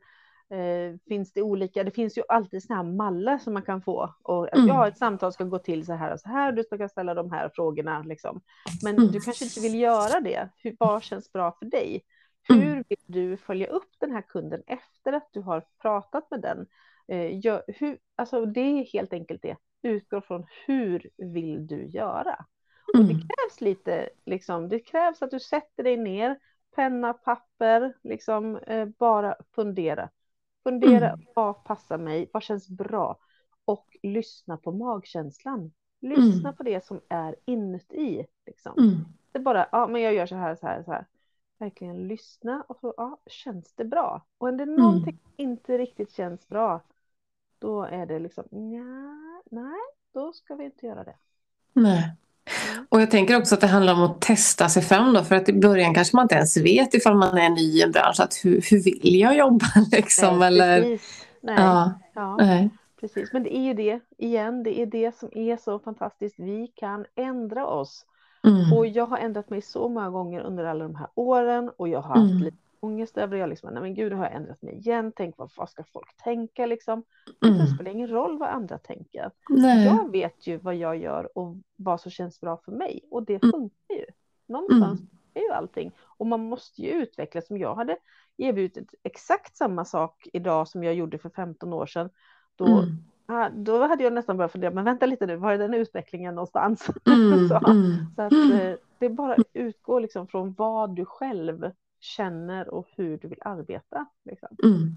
eh, 0.52 0.96
finns 1.08 1.34
det 1.34 1.42
olika? 1.42 1.84
Det 1.84 1.92
finns 1.92 2.18
ju 2.18 2.24
alltid 2.28 2.64
sådana 2.64 2.84
här 2.84 2.92
mallar 2.92 3.38
som 3.38 3.54
man 3.54 3.64
kan 3.64 3.82
få 3.82 4.16
och 4.24 4.56
mm. 4.56 4.68
ja, 4.68 4.88
ett 4.88 4.98
samtal 4.98 5.34
ska 5.34 5.44
gå 5.44 5.60
till 5.60 5.86
så 5.86 5.94
här 5.94 6.14
och 6.14 6.20
så 6.20 6.30
här. 6.30 6.52
Du 6.52 6.64
ska 6.64 6.90
ställa 6.90 7.14
de 7.14 7.32
här 7.32 7.50
frågorna 7.54 8.04
liksom. 8.04 8.42
Men 8.84 8.96
mm. 8.96 9.12
du 9.12 9.20
kanske 9.20 9.46
inte 9.46 9.60
vill 9.60 9.80
göra 9.80 10.20
det. 10.20 10.50
Hur, 10.58 10.76
vad 10.80 11.04
känns 11.04 11.34
bra 11.34 11.56
för 11.60 11.66
dig? 11.66 12.04
Mm. 12.50 12.62
Hur 12.62 12.84
vill 12.90 12.98
du 13.06 13.38
följa 13.38 13.68
upp 13.68 13.90
den 14.00 14.12
här 14.12 14.22
kunden 14.22 14.64
efter 14.68 15.14
att 15.14 15.30
du 15.32 15.42
har 15.42 15.64
pratat 15.82 16.32
med 16.32 16.42
den? 16.42 16.68
Eh, 17.08 17.46
gör, 17.46 17.64
hur, 17.68 17.98
alltså 18.16 18.46
det 18.46 18.62
är 18.62 18.94
helt 18.94 19.14
enkelt 19.14 19.42
det. 19.42 19.58
Utgå 19.84 20.22
från 20.22 20.46
hur 20.66 21.10
vill 21.18 21.68
du 21.68 21.86
göra? 21.86 22.46
Och 22.94 23.00
det 23.00 23.14
mm. 23.14 23.22
krävs 23.22 23.62
lite, 23.62 24.10
liksom, 24.26 24.70
det 24.70 24.80
krävs 24.80 25.22
att 25.22 25.32
du 25.32 25.40
sätter 25.40 25.84
dig 25.84 25.98
ner, 25.98 26.40
penna, 26.76 27.14
papper, 27.14 27.94
liksom 28.04 28.56
eh, 28.58 28.86
bara 28.86 29.36
fundera. 29.56 30.10
Fundera, 30.64 31.10
mm. 31.10 31.26
vad 31.36 31.64
passar 31.64 31.98
mig, 31.98 32.30
vad 32.34 32.44
känns 32.44 32.70
bra? 32.70 33.18
Och 33.66 33.98
lyssna 34.04 34.58
på 34.58 34.72
magkänslan. 34.72 35.72
Lyssna 36.00 36.50
mm. 36.50 36.56
på 36.56 36.64
det 36.64 36.86
som 36.86 37.02
är 37.10 37.36
inuti. 37.46 38.26
Liksom. 38.46 38.74
Mm. 38.78 39.06
Det 39.32 39.40
är 39.40 39.44
bara, 39.44 39.68
ja 39.72 39.88
men 39.88 40.02
jag 40.02 40.14
gör 40.14 40.26
så 40.26 40.36
här, 40.36 40.56
så 40.56 40.68
här, 40.68 40.84
så 40.84 40.92
här. 40.92 41.06
Verkligen 41.58 42.08
lyssna 42.08 42.64
och 42.68 42.78
så, 42.80 42.94
ja, 42.98 43.18
känns 43.26 43.74
det 43.74 43.86
bra? 43.86 44.26
Och 44.38 44.48
om 44.48 44.58
det 44.58 44.64
mm. 44.64 44.76
någonting 44.76 45.20
inte 45.36 45.78
riktigt 45.78 46.12
känns 46.12 46.48
bra, 46.48 46.82
då 47.60 47.84
är 47.84 48.06
det 48.06 48.20
liksom, 48.20 48.44
nej, 48.52 49.42
nej, 49.52 49.80
då 50.14 50.34
ska 50.34 50.56
vi 50.56 50.66
inte 50.66 50.86
göra 50.86 51.04
det. 51.04 51.16
Nej. 51.74 52.16
Och 52.90 53.02
jag 53.02 53.12
tänker 53.12 53.38
också 53.38 53.56
att 53.56 53.62
det 53.62 53.68
handlar 53.68 53.94
om 53.94 54.04
att 54.04 54.22
testa 54.22 54.70
sig 54.70 54.84
fram 54.84 55.14
då, 55.14 55.24
för 55.24 55.36
att 55.36 55.50
i 55.50 55.54
början 55.54 55.94
kanske 55.94 56.16
man 56.16 56.24
inte 56.24 56.36
ens 56.36 56.58
vet 56.58 56.94
ifall 56.94 57.16
man 57.16 57.38
är 57.38 57.50
ny 57.50 57.62
i 57.62 57.82
en 57.82 57.92
bransch, 57.92 58.20
att 58.20 58.34
hur, 58.44 58.62
hur 58.72 58.84
vill 58.84 59.20
jag 59.20 59.38
jobba 59.38 59.66
liksom? 59.92 60.40
Nej, 60.40 60.48
eller... 60.48 60.82
Precis. 60.82 61.26
Nej. 61.42 61.56
Ja. 61.58 61.94
ja. 62.16 62.36
Nej. 62.36 62.70
Precis, 63.02 63.34
men 63.34 63.44
det 63.44 63.58
är 63.58 63.62
ju 63.62 63.74
det 63.74 64.00
igen, 64.18 64.64
det 64.64 64.82
är 64.82 64.86
det 64.86 65.16
som 65.16 65.30
är 65.32 65.58
så 65.58 65.80
fantastiskt. 65.80 66.36
Vi 66.38 66.68
kan 66.76 67.06
ändra 67.16 67.66
oss. 67.66 68.06
Mm. 68.44 68.74
Och 68.74 68.88
jag 68.88 69.06
har 69.06 69.18
ändrat 69.18 69.50
mig 69.50 69.62
så 69.62 69.90
många 69.90 70.10
gånger 70.10 70.42
under 70.42 70.66
alla 70.66 70.84
de 70.84 70.96
här 70.96 71.08
åren 71.16 71.72
och 71.78 71.90
jag 71.90 72.02
har 72.02 72.16
haft 72.16 72.32
mm. 72.32 72.44
lite 72.44 72.58
ångest 72.82 73.18
över 73.18 73.36
det. 73.36 73.40
Jag 73.40 73.50
liksom, 73.50 73.74
nej 73.74 73.82
men 73.82 73.94
gud, 73.94 74.12
nu 74.12 74.18
har 74.18 74.26
jag 74.26 74.34
ändrat 74.34 74.62
mig 74.62 74.76
igen. 74.76 75.12
Tänk 75.16 75.38
vad, 75.38 75.52
vad 75.58 75.70
ska 75.70 75.84
folk 75.84 76.18
tänka 76.24 76.66
liksom? 76.66 77.04
Mm. 77.46 77.58
Det 77.58 77.68
spelar 77.68 77.92
ingen 77.92 78.08
roll 78.08 78.38
vad 78.38 78.50
andra 78.50 78.78
tänker. 78.78 79.32
Nej. 79.50 79.86
Jag 79.86 80.12
vet 80.12 80.48
ju 80.48 80.58
vad 80.58 80.76
jag 80.76 80.98
gör 80.98 81.38
och 81.38 81.56
vad 81.76 82.02
som 82.02 82.12
känns 82.12 82.42
bra 82.42 82.58
för 82.58 82.72
mig 82.72 83.02
och 83.12 83.24
det 83.24 83.44
mm. 83.44 83.52
funkar 83.52 83.96
ju. 83.96 84.06
Någonstans 84.48 85.00
mm. 85.00 85.10
är 85.34 85.42
ju 85.42 85.52
allting 85.52 85.92
och 86.00 86.28
man 86.28 86.40
måste 86.40 86.82
ju 86.82 86.90
utvecklas. 86.90 87.48
Som 87.48 87.58
jag 87.58 87.76
hade 87.76 87.98
erbjudit 88.38 88.94
exakt 89.04 89.58
samma 89.58 89.86
sak 89.86 90.28
idag 90.34 90.68
som 90.68 90.84
jag 90.84 90.94
gjorde 90.94 91.18
för 91.18 91.30
15 91.30 91.74
år 91.74 91.86
sedan. 91.86 92.10
Då 92.56 92.66
mm. 92.66 92.98
Då 93.54 93.88
hade 93.88 94.04
jag 94.04 94.14
nästan 94.14 94.38
börjat 94.38 94.52
fundera, 94.52 94.72
men 94.72 94.86
vänta 94.86 95.06
lite 95.06 95.26
nu, 95.26 95.36
var 95.36 95.52
är 95.52 95.58
den 95.58 95.74
utvecklingen 95.74 96.36
någonstans? 96.36 96.88
Mm, 97.08 97.50
så, 97.50 97.56
mm, 97.56 97.96
så 98.16 98.22
att, 98.22 98.32
eh, 98.34 98.74
det 99.00 99.10
bara 99.10 99.34
att 99.34 99.48
utgå 99.54 100.00
liksom 100.00 100.28
från 100.28 100.54
vad 100.54 100.96
du 100.96 101.06
själv 101.06 101.72
känner 102.02 102.74
och 102.74 102.88
hur 102.96 103.18
du 103.18 103.28
vill 103.28 103.42
arbeta. 103.42 104.06
Liksom. 104.26 104.50
Mm. 104.64 104.96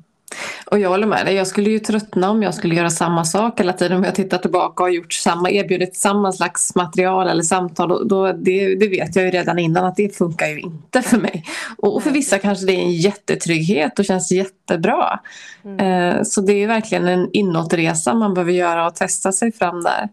Och 0.66 0.78
jag 0.78 0.88
håller 0.88 1.06
med 1.06 1.26
dig. 1.26 1.34
Jag 1.34 1.46
skulle 1.46 1.70
ju 1.70 1.78
tröttna 1.78 2.30
om 2.30 2.42
jag 2.42 2.54
skulle 2.54 2.74
göra 2.74 2.90
samma 2.90 3.24
sak 3.24 3.60
hela 3.60 3.72
tiden. 3.72 3.96
Om 3.98 4.04
jag 4.04 4.14
tittar 4.14 4.38
tillbaka 4.38 4.82
och 4.82 4.90
gjort 4.90 5.12
samma, 5.12 5.50
erbjudit 5.50 5.96
samma 5.96 6.32
slags 6.32 6.74
material 6.74 7.28
eller 7.28 7.42
samtal. 7.42 8.08
Då, 8.08 8.32
det, 8.32 8.74
det, 8.74 8.88
vet 8.88 9.16
jag 9.16 9.24
ju 9.24 9.30
redan 9.30 9.58
innan 9.58 9.84
att 9.84 9.96
det 9.96 10.16
funkar 10.16 10.46
ju 10.46 10.60
inte 10.60 11.02
för 11.02 11.18
mig. 11.18 11.44
Och 11.78 12.02
för 12.02 12.10
vissa 12.10 12.38
kanske 12.38 12.66
det 12.66 12.72
är 12.72 12.82
en 12.82 12.92
jättetrygghet 12.92 13.98
och 13.98 14.04
känns 14.04 14.32
jättebra. 14.32 15.20
Mm. 15.64 15.78
Eh, 15.78 16.22
så 16.22 16.40
det 16.40 16.52
är 16.52 16.66
verkligen 16.66 17.08
en 17.08 17.28
inåtresa 17.32 18.14
man 18.14 18.34
behöver 18.34 18.52
göra 18.52 18.86
och 18.86 18.94
testa 18.94 19.32
sig 19.32 19.52
fram 19.52 19.82
där. 19.82 20.08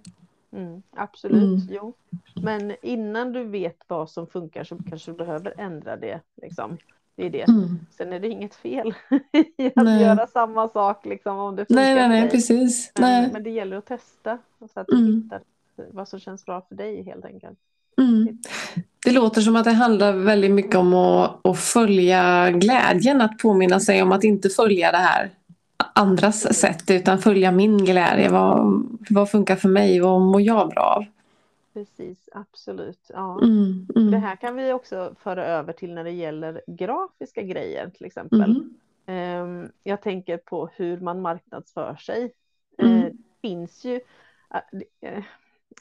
Mm, 0.54 0.82
absolut, 0.96 1.64
mm. 1.64 1.68
jo. 1.70 1.94
Men 2.42 2.76
innan 2.82 3.34
du 3.34 3.44
vet 3.44 3.78
vad 3.88 4.10
som 4.10 4.28
funkar 4.28 4.64
så 4.64 4.78
kanske 4.90 5.12
du 5.12 5.18
behöver 5.18 5.54
ändra 5.58 5.98
det. 5.98 6.20
Liksom. 6.42 6.78
Det 7.16 7.26
är 7.26 7.30
det. 7.30 7.48
Mm. 7.48 7.80
Sen 7.92 8.14
är 8.14 8.20
det 8.20 8.28
inget 8.28 8.56
fel 8.56 8.94
i 9.58 9.66
att 9.68 9.86
nej. 9.86 10.02
göra 10.02 10.28
samma 10.28 10.68
sak 10.68 11.06
liksom, 11.06 11.40
om 11.40 11.56
det 11.56 11.66
funkar 11.66 11.84
nej, 11.84 11.96
nej, 11.96 12.10
nej, 12.10 12.30
precis. 12.30 12.92
Men, 13.00 13.22
nej. 13.22 13.30
men 13.34 13.44
det 13.44 13.50
gäller 13.50 13.78
att 13.78 13.86
testa 13.86 14.38
så 14.74 14.80
att 14.80 14.88
du 14.88 14.98
mm. 14.98 15.22
hittar 15.24 15.42
vad 15.92 16.08
som 16.08 16.20
känns 16.20 16.46
bra 16.46 16.62
för 16.62 16.76
dig 16.76 17.04
helt 17.04 17.26
enkelt. 17.26 17.60
Mm. 17.98 18.38
Det 19.06 19.12
låter 19.12 19.42
som 19.42 19.56
att 19.56 19.64
det 19.64 19.72
handlar 19.72 20.14
väldigt 20.14 20.52
mycket 20.52 20.76
om 20.76 20.94
att, 20.94 21.48
att 21.48 21.60
följa 21.60 22.52
glädjen, 22.52 23.22
att 23.22 23.38
påminna 23.38 23.80
sig 23.80 24.02
om 24.02 24.12
att 24.12 24.24
inte 24.24 24.50
följa 24.50 24.92
det 24.92 24.98
här 24.98 25.30
andras 25.94 26.60
sätt 26.60 26.92
utan 26.92 27.20
följa 27.20 27.52
min 27.52 27.78
glädje. 27.78 28.30
Vad, 28.30 28.84
vad 29.10 29.32
funkar 29.32 29.56
för 29.56 29.70
mig? 29.70 30.00
Vad 30.00 30.22
mår 30.22 30.42
jag 30.42 30.70
bra 30.70 30.84
av? 30.84 31.06
Precis, 31.74 32.30
absolut. 32.32 33.12
Ja. 33.14 33.42
Mm, 33.42 33.88
mm. 33.96 34.12
Det 34.12 34.18
här 34.18 34.36
kan 34.36 34.56
vi 34.56 34.74
också 34.74 35.16
föra 35.20 35.46
över 35.46 35.74
till 35.74 35.94
när 35.94 36.04
det 36.04 36.12
gäller 36.12 36.62
grafiska 36.68 37.42
grejer 37.42 37.90
till 37.90 38.06
exempel. 38.06 38.42
Mm. 38.42 38.74
Ehm, 39.06 39.72
jag 39.84 40.02
tänker 40.02 40.38
på 40.38 40.70
hur 40.76 41.00
man 41.00 41.22
marknadsför 41.22 41.96
sig. 41.96 42.34
Mm. 42.78 42.98
Eh, 42.98 43.04
det 43.04 43.48
finns 43.50 43.86
ju 43.86 44.02
eh, 45.02 45.24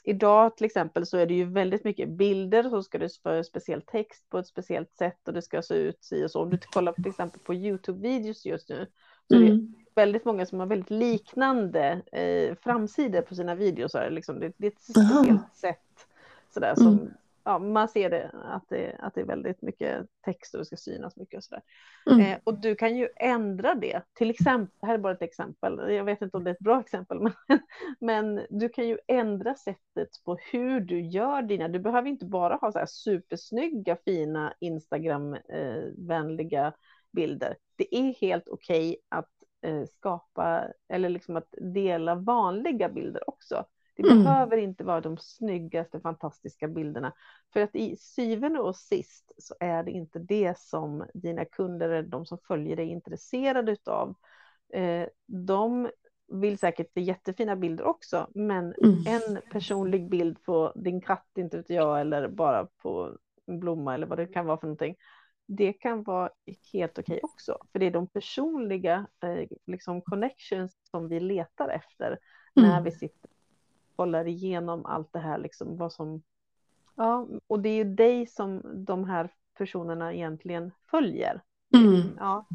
Idag 0.03 0.57
till 0.57 0.65
exempel 0.65 1.05
så 1.05 1.17
är 1.17 1.25
det 1.25 1.33
ju 1.33 1.45
väldigt 1.45 1.83
mycket 1.83 2.09
bilder 2.09 2.69
så 2.69 2.83
ska 2.83 2.97
det 2.97 3.09
vara 3.23 3.43
speciell 3.43 3.81
text 3.81 4.29
på 4.29 4.37
ett 4.37 4.47
speciellt 4.47 4.93
sätt 4.93 5.27
och 5.27 5.33
det 5.33 5.41
ska 5.41 5.61
se 5.61 5.73
ut 5.73 6.03
si 6.03 6.25
och 6.25 6.31
så. 6.31 6.41
Om 6.41 6.49
du 6.49 6.57
kollar 6.57 6.93
till 6.93 7.07
exempel 7.07 7.39
på 7.39 7.53
Youtube-videos 7.53 8.47
just 8.47 8.69
nu 8.69 8.87
så 9.27 9.35
är 9.35 9.39
det 9.39 9.47
mm. 9.47 9.73
Väldigt 9.95 10.25
många 10.25 10.45
som 10.45 10.59
har 10.59 10.67
väldigt 10.67 10.89
liknande 10.89 12.01
eh, 12.11 12.55
framsidor 12.55 13.21
på 13.21 13.35
sina 13.35 13.55
videos. 13.55 13.95
Liksom. 14.09 14.39
Det, 14.39 14.53
det, 14.57 14.67
är 14.67 14.71
ett 14.71 14.81
speciellt 14.81 15.55
sätt 15.55 15.91
sådär, 16.53 16.75
som, 16.75 16.87
mm. 16.87 17.13
ja, 17.43 17.59
man 17.59 17.87
ser 17.87 18.09
det 18.09 18.31
att, 18.43 18.63
det 18.69 18.95
att 18.99 19.15
det 19.15 19.21
är 19.21 19.25
väldigt 19.25 19.61
mycket 19.61 20.05
text 20.25 20.53
och 20.53 20.59
det 20.59 20.65
ska 20.65 20.75
synas 20.75 21.15
mycket 21.15 21.37
och 21.37 21.43
sådär. 21.43 21.61
Mm. 22.11 22.21
Eh, 22.21 22.37
och 22.43 22.59
du 22.59 22.75
kan 22.75 22.97
ju 22.97 23.09
ändra 23.15 23.75
det, 23.75 24.01
till 24.13 24.29
exempel, 24.29 24.77
här 24.81 24.93
är 24.93 24.97
bara 24.97 25.13
ett 25.13 25.21
exempel, 25.21 25.93
jag 25.93 26.03
vet 26.03 26.21
inte 26.21 26.37
om 26.37 26.43
det 26.43 26.49
är 26.49 26.55
ett 26.55 26.59
bra 26.59 26.79
exempel, 26.79 27.19
men, 27.21 27.33
men 27.99 28.45
du 28.49 28.69
kan 28.69 28.87
ju 28.87 28.97
ändra 29.07 29.55
sättet 29.55 30.09
på 30.25 30.37
hur 30.51 30.79
du 30.79 31.01
gör 31.01 31.41
dina, 31.41 31.67
du 31.67 31.79
behöver 31.79 32.09
inte 32.09 32.25
bara 32.25 32.55
ha 32.55 32.71
så 32.71 32.79
här 32.79 32.85
supersnygga, 32.85 33.97
fina, 34.05 34.53
Instagram-vänliga 34.59 36.73
bilder. 37.11 37.57
Det 37.75 37.95
är 37.95 38.13
helt 38.13 38.47
okej 38.47 38.89
okay 38.89 38.97
att 39.09 39.25
eh, 39.25 39.40
skapa, 39.97 40.67
eller 40.89 41.09
liksom 41.09 41.37
att 41.37 41.53
dela 41.73 42.15
vanliga 42.15 42.89
bilder 42.89 43.29
också. 43.29 43.65
Det 43.95 44.03
mm. 44.03 44.23
behöver 44.23 44.57
inte 44.57 44.83
vara 44.83 45.01
de 45.01 45.17
snyggaste, 45.17 45.99
fantastiska 45.99 46.67
bilderna. 46.67 47.13
För 47.53 47.61
att 47.61 47.75
i 47.75 47.95
syvende 47.95 48.59
och 48.59 48.75
sist 48.75 49.31
så 49.37 49.55
är 49.59 49.83
det 49.83 49.91
inte 49.91 50.19
det 50.19 50.57
som 50.57 51.05
dina 51.13 51.45
kunder 51.45 51.89
eller 51.89 52.09
de 52.09 52.25
som 52.25 52.37
följer 52.47 52.75
dig 52.75 52.87
är 52.87 52.91
intresserade 52.91 53.77
av. 53.85 54.15
Eh, 54.73 55.07
de 55.27 55.89
vill 56.27 56.57
säkert 56.57 56.93
se 56.93 57.01
jättefina 57.01 57.55
bilder 57.55 57.83
också, 57.83 58.27
men 58.35 58.73
mm. 58.83 59.03
en 59.07 59.41
personlig 59.51 60.09
bild 60.09 60.43
på 60.43 60.71
din 60.75 61.01
katt, 61.01 61.27
inte 61.37 61.57
vet 61.57 61.69
jag, 61.69 62.01
eller 62.01 62.27
bara 62.27 62.65
på 62.65 63.17
en 63.47 63.59
blomma 63.59 63.93
eller 63.93 64.07
vad 64.07 64.17
det 64.17 64.27
kan 64.27 64.45
vara 64.45 64.57
för 64.57 64.67
någonting. 64.67 64.95
Det 65.53 65.73
kan 65.73 66.03
vara 66.03 66.29
helt 66.73 66.99
okej 66.99 67.03
okay 67.03 67.19
också, 67.23 67.57
för 67.71 67.79
det 67.79 67.85
är 67.85 67.91
de 67.91 68.07
personliga 68.07 69.07
eh, 69.23 69.47
liksom 69.65 70.01
connections 70.01 70.77
som 70.91 71.07
vi 71.07 71.19
letar 71.19 71.69
efter 71.69 72.19
mm. 72.55 72.69
när 72.69 72.81
vi 72.81 72.91
sitter 72.91 73.29
kollar 73.95 74.27
igenom 74.27 74.85
allt 74.85 75.13
det 75.13 75.19
här, 75.19 75.37
liksom 75.37 75.77
vad 75.77 75.93
som... 75.93 76.21
Ja, 76.95 77.27
och 77.47 77.59
det 77.59 77.69
är 77.69 77.75
ju 77.75 77.83
dig 77.83 78.25
som 78.25 78.61
de 78.85 79.03
här 79.03 79.29
personerna 79.57 80.13
egentligen 80.13 80.71
följer. 80.91 81.41
Mm. 81.75 82.01
Ja. 82.19 82.45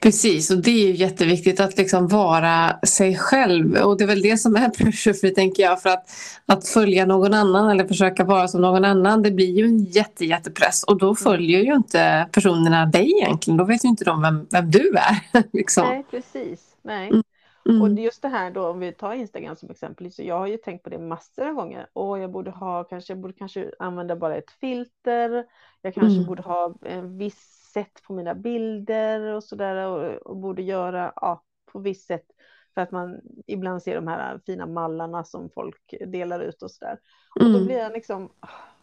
Precis, 0.00 0.50
och 0.50 0.56
det 0.56 0.70
är 0.70 0.86
ju 0.86 0.94
jätteviktigt 0.94 1.60
att 1.60 1.78
liksom 1.78 2.08
vara 2.08 2.78
sig 2.86 3.16
själv. 3.16 3.76
Och 3.76 3.98
det 3.98 4.04
är 4.04 4.08
väl 4.08 4.22
det 4.22 4.36
som 4.36 4.56
är 4.56 4.68
pressure 4.78 5.14
free, 5.14 5.34
tänker 5.34 5.62
jag. 5.62 5.82
För 5.82 5.90
att, 5.90 6.10
att 6.46 6.68
följa 6.68 7.06
någon 7.06 7.34
annan 7.34 7.70
eller 7.70 7.86
försöka 7.86 8.24
vara 8.24 8.48
som 8.48 8.60
någon 8.60 8.84
annan, 8.84 9.22
det 9.22 9.30
blir 9.30 9.58
ju 9.58 9.64
en 9.64 9.84
jätte, 9.84 10.24
jättepress. 10.24 10.84
Och 10.84 10.98
då 10.98 11.14
följer 11.14 11.60
ju 11.60 11.74
inte 11.74 12.28
personerna 12.32 12.86
dig 12.86 13.12
egentligen. 13.22 13.56
Då 13.56 13.64
vet 13.64 13.84
ju 13.84 13.88
inte 13.88 14.04
de 14.04 14.22
vem, 14.22 14.46
vem 14.50 14.70
du 14.70 14.94
är. 14.96 15.42
liksom. 15.52 15.88
Nej, 15.88 16.04
precis. 16.10 16.76
Nej. 16.82 17.08
Mm. 17.08 17.22
Mm. 17.68 17.82
Och 17.82 18.00
just 18.00 18.22
det 18.22 18.28
här 18.28 18.50
då, 18.50 18.68
om 18.68 18.78
vi 18.78 18.92
tar 18.92 19.14
Instagram 19.14 19.56
som 19.56 19.70
exempel, 19.70 20.12
så 20.12 20.22
jag 20.22 20.38
har 20.38 20.46
ju 20.46 20.56
tänkt 20.56 20.82
på 20.82 20.90
det 20.90 20.98
massor 20.98 21.48
av 21.48 21.54
gånger. 21.54 21.86
Och 21.92 22.18
jag 22.18 22.30
borde 22.30 22.50
ha, 22.50 22.84
kanske, 22.84 23.12
jag 23.12 23.20
borde 23.20 23.34
kanske 23.34 23.70
använda 23.78 24.16
bara 24.16 24.36
ett 24.36 24.50
filter. 24.50 25.44
Jag 25.82 25.94
kanske 25.94 26.14
mm. 26.14 26.26
borde 26.26 26.42
ha 26.42 26.74
en 26.82 27.18
viss 27.18 27.63
sätt 27.74 28.02
på 28.06 28.12
mina 28.12 28.34
bilder 28.34 29.20
och 29.20 29.44
sådär. 29.44 29.88
Och, 29.88 30.26
och 30.26 30.36
borde 30.36 30.62
göra 30.62 31.12
ja, 31.16 31.42
på 31.72 31.78
visst 31.78 32.06
sätt. 32.06 32.26
För 32.74 32.80
att 32.80 32.90
man 32.90 33.20
ibland 33.46 33.82
ser 33.82 33.94
de 33.94 34.08
här 34.08 34.40
fina 34.46 34.66
mallarna 34.66 35.24
som 35.24 35.50
folk 35.50 35.94
delar 36.06 36.40
ut 36.40 36.62
och 36.62 36.70
sådär. 36.70 36.98
Och 37.34 37.42
mm. 37.42 37.52
då 37.52 37.64
blir 37.64 37.78
jag 37.78 37.92
liksom, 37.92 38.30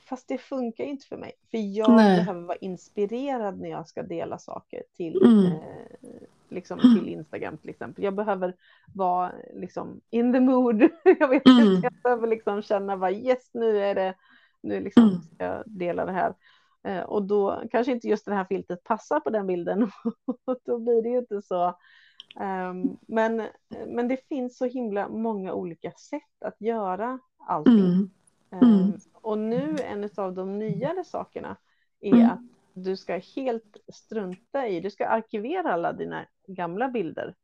fast 0.10 0.28
det 0.28 0.38
funkar 0.38 0.84
inte 0.84 1.08
för 1.08 1.18
mig. 1.18 1.32
För 1.52 1.58
jag 1.58 1.92
Nej. 1.92 2.18
behöver 2.18 2.42
vara 2.42 2.58
inspirerad 2.58 3.60
när 3.60 3.70
jag 3.70 3.88
ska 3.88 4.04
dela 4.04 4.38
saker 4.38 4.84
till 4.98 5.22
mm. 5.24 5.46
eh, 5.46 5.52
liksom 6.50 6.80
till 6.80 7.10
Instagram 7.10 7.58
till 7.58 7.70
exempel. 7.70 8.04
Jag 8.04 8.16
behöver 8.16 8.56
vara 8.94 9.32
liksom 9.54 10.02
in 10.10 10.34
the 10.34 10.40
mood. 10.40 10.82
jag 11.04 11.28
vet 11.28 11.48
inte, 11.48 11.62
mm. 11.62 11.82
jag 11.84 11.94
behöver 12.04 12.28
liksom 12.28 12.62
känna 12.62 12.96
vad 12.96 13.14
yes 13.14 13.50
nu 13.54 13.78
är 13.80 13.96
det, 13.96 14.16
nu 14.62 14.80
liksom 14.80 15.04
mm. 15.04 15.22
ska 15.22 15.46
jag 15.46 15.64
dela 15.66 16.06
det 16.06 16.12
här. 16.12 16.34
Eh, 16.84 17.02
och 17.02 17.24
då 17.24 17.64
kanske 17.72 17.92
inte 17.92 18.08
just 18.08 18.26
det 18.26 18.34
här 18.34 18.46
filtret 18.46 18.84
passar 18.84 19.20
på 19.20 19.30
den 19.30 19.48
bilden. 19.48 19.92
då 20.66 20.80
blir 20.80 21.02
det 21.02 21.10
ju 21.10 21.18
inte 21.18 21.42
så. 21.42 21.78
Um, 22.40 22.98
men, 23.08 23.48
men 23.88 24.08
det 24.08 24.28
finns 24.28 24.58
så 24.58 24.66
himla 24.66 25.10
många 25.10 25.54
olika 25.54 25.92
sätt 25.92 26.44
att 26.46 26.62
göra 26.62 27.20
allting. 27.48 28.10
Mm. 28.52 28.74
Um, 28.74 29.00
och 29.14 29.38
nu 29.38 29.76
en 29.84 30.10
av 30.18 30.34
de 30.34 30.60
nyare 30.60 31.04
sakerna 31.04 31.58
är 32.02 32.14
mm. 32.14 32.30
att 32.30 32.40
du 32.74 32.98
ska 32.98 33.18
helt 33.36 33.78
strunta 33.94 34.68
i, 34.68 34.80
du 34.80 34.92
ska 34.92 35.08
arkivera 35.08 35.74
alla 35.74 35.94
dina 35.94 36.26
gamla 36.48 36.90
bilder. 36.90 37.36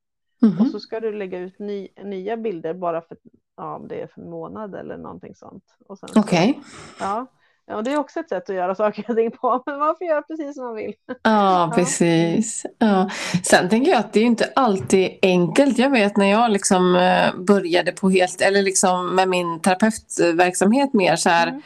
Mm 0.41 0.55
-hmm. 0.55 0.61
Och 0.61 0.67
så 0.67 0.79
ska 0.79 0.99
du 0.99 1.13
lägga 1.13 1.39
ut 1.39 1.59
ny, 1.59 1.87
nya 2.03 2.37
bilder 2.37 2.73
bara 2.73 3.01
för, 3.01 3.17
ja, 3.55 3.75
om 3.75 3.87
det 3.87 4.01
är 4.01 4.07
för 4.07 4.21
en 4.21 4.29
månad 4.29 4.75
eller 4.75 4.97
någonting 4.97 5.35
sånt. 5.35 5.63
Okej. 5.87 6.19
Okay. 6.19 6.53
Ja, 6.99 7.25
Ja, 7.69 7.81
det 7.81 7.91
är 7.91 7.97
också 7.97 8.19
ett 8.19 8.29
sätt 8.29 8.49
att 8.49 8.55
göra 8.55 8.75
saker 8.75 9.05
och 9.07 9.15
ting 9.15 9.31
på, 9.31 9.63
men 9.65 9.79
man 9.79 9.95
får 9.97 10.07
göra 10.07 10.21
precis 10.21 10.55
som 10.55 10.65
man 10.65 10.75
vill. 10.75 10.93
Ja, 11.23 11.71
precis. 11.75 12.65
Ja. 12.77 13.09
Sen 13.43 13.69
tänker 13.69 13.91
jag 13.91 13.99
att 13.99 14.13
det 14.13 14.19
är 14.19 14.25
inte 14.25 14.51
alltid 14.55 15.19
enkelt. 15.21 15.77
Jag 15.77 15.89
vet 15.89 16.17
när 16.17 16.31
jag 16.31 16.51
liksom 16.51 16.95
eh, 16.95 17.43
började 17.43 17.91
på 17.91 18.09
helt, 18.09 18.41
eller 18.41 18.63
liksom 18.63 19.15
med 19.15 19.29
min 19.29 19.59
terapeutverksamhet 19.59 20.93
mer 20.93 21.15
så 21.15 21.29
här, 21.29 21.47
mm 21.47 21.61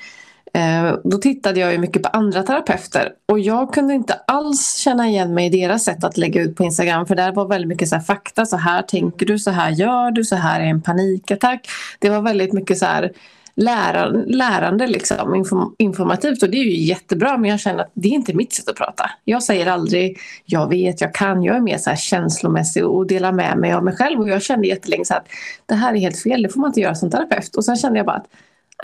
Eh, 0.53 0.95
då 1.03 1.17
tittade 1.17 1.59
jag 1.59 1.71
ju 1.71 1.77
mycket 1.77 2.03
på 2.03 2.09
andra 2.09 2.43
terapeuter 2.43 3.09
och 3.27 3.39
jag 3.39 3.73
kunde 3.73 3.93
inte 3.93 4.13
alls 4.13 4.75
känna 4.77 5.07
igen 5.07 5.33
mig 5.33 5.45
i 5.45 5.49
deras 5.49 5.83
sätt 5.83 6.03
att 6.03 6.17
lägga 6.17 6.41
ut 6.41 6.55
på 6.55 6.63
Instagram 6.63 7.05
för 7.05 7.15
där 7.15 7.31
var 7.31 7.47
väldigt 7.47 7.67
mycket 7.67 7.89
så 7.89 7.99
fakta, 7.99 8.45
så 8.45 8.57
här 8.57 8.81
tänker 8.81 9.25
du, 9.25 9.39
så 9.39 9.51
här 9.51 9.71
gör 9.71 10.11
du, 10.11 10.23
så 10.23 10.35
här 10.35 10.61
är 10.61 10.65
en 10.65 10.81
panikattack. 10.81 11.67
Det 11.99 12.09
var 12.09 12.21
väldigt 12.21 12.53
mycket 12.53 12.77
så 12.77 12.85
här 12.85 13.11
lärande, 13.55 14.87
liksom, 14.87 15.73
informativt 15.77 16.43
och 16.43 16.49
det 16.49 16.57
är 16.57 16.63
ju 16.63 16.77
jättebra 16.77 17.37
men 17.37 17.49
jag 17.49 17.59
känner 17.59 17.83
att 17.83 17.91
det 17.93 18.07
är 18.07 18.11
inte 18.11 18.33
mitt 18.33 18.53
sätt 18.53 18.69
att 18.69 18.75
prata. 18.75 19.11
Jag 19.25 19.43
säger 19.43 19.67
aldrig 19.67 20.19
jag 20.45 20.69
vet, 20.69 21.01
jag 21.01 21.13
kan, 21.13 21.43
jag 21.43 21.55
är 21.55 21.61
mer 21.61 21.77
så 21.77 21.89
här 21.89 21.97
känslomässig 21.97 22.85
och 22.85 23.07
delar 23.07 23.31
med 23.31 23.57
mig 23.57 23.73
av 23.73 23.83
mig 23.83 23.95
själv 23.95 24.19
och 24.19 24.29
jag 24.29 24.41
kände 24.41 24.67
jättelänge 24.67 25.05
så 25.05 25.13
att 25.13 25.27
det 25.65 25.75
här 25.75 25.93
är 25.93 25.97
helt 25.97 26.19
fel, 26.19 26.41
det 26.41 26.49
får 26.49 26.59
man 26.59 26.69
inte 26.69 26.79
göra 26.79 26.95
som 26.95 27.11
terapeut 27.11 27.55
och 27.55 27.65
sen 27.65 27.75
kände 27.75 27.99
jag 27.99 28.05
bara 28.05 28.17
att 28.17 28.27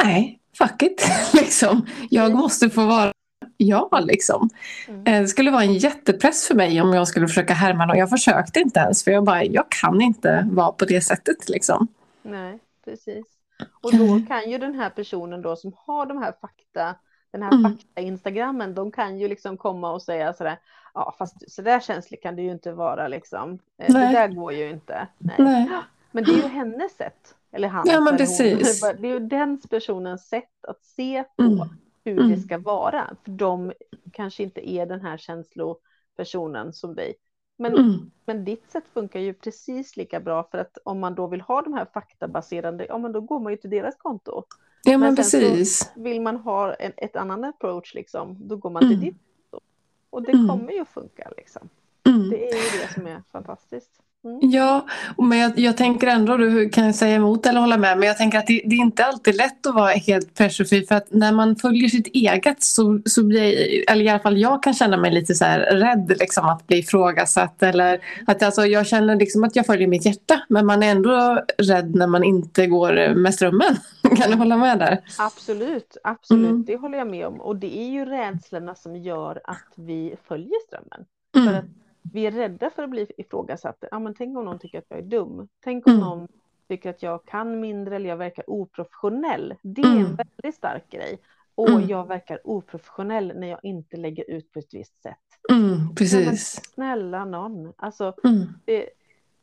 nej, 0.04 0.40
fuck 0.58 0.82
it. 0.82 1.08
liksom. 1.34 1.86
Jag 2.10 2.36
måste 2.36 2.70
få 2.70 2.86
vara 2.86 3.12
jag. 3.58 4.06
Liksom. 4.06 4.50
Mm. 4.88 5.06
Eh, 5.06 5.22
det 5.22 5.28
skulle 5.28 5.52
vara 5.52 5.64
en 5.64 5.74
jättepress 5.74 6.48
för 6.48 6.56
mig 6.56 6.82
om 6.82 6.94
jag 6.94 7.08
skulle 7.08 7.28
försöka 7.28 7.54
härma 7.54 7.92
och 7.92 7.98
jag 7.98 8.10
försökte 8.10 8.60
inte 8.60 8.80
ens 8.80 9.04
för 9.04 9.12
jag 9.12 9.24
bara, 9.24 9.44
jag 9.44 9.66
kan 9.70 10.02
inte 10.02 10.48
vara 10.52 10.72
på 10.72 10.86
det 10.86 11.02
sättet. 11.02 11.50
Liksom. 11.50 11.88
Nej, 12.24 12.60
precis. 12.86 13.37
Och 13.82 13.98
då 13.98 14.20
kan 14.28 14.52
ju 14.52 14.58
den 14.58 14.76
här 14.76 14.90
personen 14.90 15.42
då 15.42 15.56
som 15.56 15.74
har 15.78 16.06
de 16.06 16.18
här 16.18 16.34
fakta, 16.42 16.96
den 17.32 17.44
här 17.44 17.52
mm. 17.52 17.64
fakta-instagrammen, 17.72 18.74
de 18.74 18.92
kan 18.92 19.20
ju 19.20 19.28
liksom 19.28 19.58
komma 19.58 19.92
och 19.92 20.02
säga 20.02 20.34
sådär, 20.34 20.60
ja 20.94 21.16
fast 21.18 21.52
så 21.52 21.62
där 21.62 21.80
känslig 21.80 22.22
kan 22.22 22.36
det 22.36 22.42
ju 22.42 22.52
inte 22.52 22.72
vara 22.72 23.08
liksom. 23.08 23.60
Eh, 23.78 23.94
Nej. 23.94 24.14
Det 24.14 24.20
där 24.20 24.28
går 24.28 24.54
ju 24.54 24.70
inte. 24.70 25.08
Nej. 25.18 25.36
Nej. 25.40 25.70
Men 26.12 26.24
det 26.24 26.32
är 26.32 26.36
ju 26.36 26.48
hennes 26.48 26.96
sätt. 26.96 27.36
Eller 27.52 27.68
han. 27.68 27.84
Ja, 27.88 28.02
men 28.02 28.18
precis. 28.18 28.84
Hon. 28.84 28.96
Det 29.02 29.08
är 29.08 29.12
ju 29.12 29.20
den 29.20 29.62
personens 29.70 30.28
sätt 30.28 30.66
att 30.68 30.84
se 30.84 31.24
på 31.38 31.44
mm. 31.44 31.68
hur 32.04 32.20
mm. 32.20 32.32
det 32.32 32.38
ska 32.38 32.58
vara. 32.58 33.16
För 33.24 33.32
de 33.32 33.74
kanske 34.12 34.44
inte 34.44 34.70
är 34.70 34.86
den 34.86 35.02
här 35.02 35.18
känslopersonen 35.18 36.74
som 36.74 36.96
dig. 36.96 37.14
Men, 37.58 37.74
mm. 37.74 38.12
men 38.26 38.46
ditt 38.46 38.72
sätt 38.72 38.84
funkar 38.94 39.20
ju 39.20 39.34
precis 39.34 39.98
lika 39.98 40.20
bra 40.20 40.44
för 40.52 40.58
att 40.58 40.78
om 40.84 41.00
man 41.00 41.16
då 41.16 41.28
vill 41.28 41.42
ha 41.42 41.62
de 41.62 41.74
här 41.74 41.88
faktabaserade, 41.94 42.86
ja 42.90 42.98
men 42.98 43.12
då 43.12 43.22
går 43.22 43.40
man 43.40 43.54
ju 43.54 43.58
till 43.58 43.70
deras 43.70 43.96
konto. 43.96 44.44
Ja 44.84 44.92
men, 44.92 45.00
men 45.00 45.16
precis. 45.16 45.92
vill 45.96 46.22
man 46.22 46.38
ha 46.38 46.74
en, 46.74 46.92
ett 46.98 47.16
annat 47.16 47.56
approach 47.56 47.94
liksom, 47.94 48.38
då 48.40 48.56
går 48.56 48.70
man 48.70 48.82
till 48.82 48.94
mm. 48.94 49.06
ditt 49.06 49.18
konto. 49.52 49.66
Och 50.10 50.24
det 50.24 50.32
mm. 50.32 50.48
kommer 50.48 50.72
ju 50.72 50.80
att 50.80 50.90
funka 50.90 51.32
liksom. 51.38 51.70
Mm. 52.08 52.30
Det 52.30 52.50
är 52.50 52.56
ju 52.56 52.82
det 52.82 52.94
som 52.94 53.08
är 53.08 53.24
fantastiskt. 53.32 54.02
Mm. 54.26 54.40
Ja, 54.42 54.86
men 55.18 55.38
jag, 55.38 55.60
jag, 55.60 55.78
tänker 55.78 56.08
ändå, 56.08 56.38
du 56.38 56.70
kan 56.70 56.94
säga 56.94 57.16
emot 57.16 57.46
eller 57.46 57.60
hålla 57.60 57.78
med, 57.78 57.98
men 57.98 58.08
jag 58.08 58.18
tänker 58.18 58.38
att 58.38 58.48
det, 58.48 58.62
det 58.66 58.76
är 58.76 58.80
inte 58.80 59.06
alltid 59.06 59.36
lätt 59.36 59.68
att 59.68 59.76
vara 59.76 59.92
helt 59.92 60.36
pressurefri 60.36 60.86
för 60.86 60.96
att 60.96 61.12
när 61.12 61.32
man 61.32 61.56
följer 61.56 61.90
sitt 61.90 62.08
eget 62.08 62.64
så, 62.64 63.00
så 63.06 63.24
blir, 63.24 63.84
eller 63.92 64.06
i 64.06 64.10
alla 64.10 64.20
fall 64.20 64.38
jag 64.38 64.64
kan 64.64 64.74
känna 64.74 64.98
mig 64.98 65.12
lite 65.12 65.36
så 65.36 65.46
rädd 65.72 66.14
liksom 66.20 66.46
att 66.46 66.68
bli 66.68 66.78
ifrågasatt 66.78 67.64
eller 67.64 68.00
att 68.28 68.44
alltså, 68.44 68.66
jag 68.66 68.88
känner 68.88 69.16
liksom 69.16 69.44
att 69.44 69.56
jag 69.56 69.66
följer 69.66 69.88
mitt 69.88 70.06
hjärta 70.06 70.42
men 70.50 70.66
man 70.66 70.84
är 70.84 70.92
ändå 70.92 71.42
rädd 71.58 71.96
när 71.96 72.08
man 72.08 72.24
inte 72.24 72.68
går 72.68 73.16
med 73.16 73.34
strömmen. 73.34 73.76
kan 74.18 74.32
du 74.32 74.38
hålla 74.38 74.58
med 74.58 74.80
där? 74.80 75.02
Absolut, 75.18 75.98
absolut, 76.04 76.50
mm. 76.50 76.66
det 76.66 76.76
håller 76.76 76.98
jag 76.98 77.08
med 77.08 77.28
om 77.28 77.42
och 77.42 77.56
det 77.56 77.78
är 77.80 77.90
ju 77.90 78.06
rädslorna 78.06 78.76
som 78.76 78.96
gör 78.96 79.42
att 79.44 79.74
vi 79.76 80.16
följer 80.28 80.68
strömmen. 80.68 81.06
Mm. 81.36 81.48
För 81.48 81.60
att 81.60 81.66
vi 82.14 82.26
är 82.26 82.32
rädda 82.32 82.70
för 82.70 82.84
att 82.84 82.90
bli 82.90 83.08
ifrågasatta. 83.18 83.88
Ja, 83.92 84.00
men 84.00 84.14
tänk 84.14 84.38
om 84.38 84.46
någon 84.46 84.60
tycker 84.60 84.80
att 84.80 84.86
jag 84.90 85.00
är 85.00 85.04
dum. 85.04 85.48
Tänk 85.64 85.88
om 85.88 85.94
mm. 85.94 86.06
någon 86.06 86.28
tycker 86.68 86.90
att 86.90 87.04
jag 87.04 87.26
kan 87.26 87.60
mindre 87.60 87.96
eller 87.96 88.10
jag 88.10 88.18
verkar 88.18 88.50
oprofessionell. 88.50 89.56
Det 89.62 89.82
är 89.82 89.86
mm. 89.86 90.06
en 90.06 90.16
väldigt 90.16 90.56
stark 90.56 90.90
grej. 90.90 91.20
Och 91.56 91.70
mm. 91.70 91.88
jag 91.88 92.08
verkar 92.08 92.48
oprofessionell 92.48 93.34
när 93.36 93.48
jag 93.48 93.60
inte 93.64 93.98
lägger 93.98 94.30
ut 94.30 94.52
på 94.52 94.60
ett 94.60 94.74
visst 94.74 95.02
sätt. 95.02 95.18
Mm, 95.52 95.96
precis. 95.96 96.62
snälla 96.74 97.26
någon. 97.26 97.74
Alltså, 97.78 98.14
mm. 98.24 98.46
det, 98.66 98.90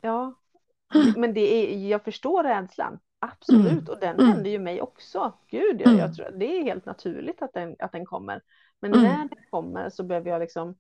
ja. 0.01 0.35
Mm. 0.95 1.15
Men 1.17 1.35
det 1.35 1.41
är, 1.41 1.89
jag 1.89 2.05
förstår 2.05 2.43
rädslan. 2.43 2.99
Absolut, 3.19 3.73
Mm. 3.73 3.85
och 3.89 4.01
den 4.01 4.15
Mm. 4.15 4.27
händer 4.27 4.51
ju 4.51 4.59
mig 4.59 4.83
också. 4.83 5.33
Gud, 5.51 5.81
ja, 5.81 5.89
Mm. 5.89 5.99
jag 5.99 6.15
tror, 6.15 6.31
det 6.31 6.59
är 6.59 6.63
helt 6.63 6.87
naturligt 6.87 7.43
att 7.43 7.53
den, 7.53 7.77
att 7.79 7.93
den 7.93 8.07
kommer. 8.07 8.41
Men 8.81 8.93
Mm. 8.93 9.05
när 9.05 9.19
den 9.19 9.39
kommer 9.51 9.91
så 9.91 10.03
behöver 10.03 10.31
jag 10.31 10.41
liksom, 10.41 10.75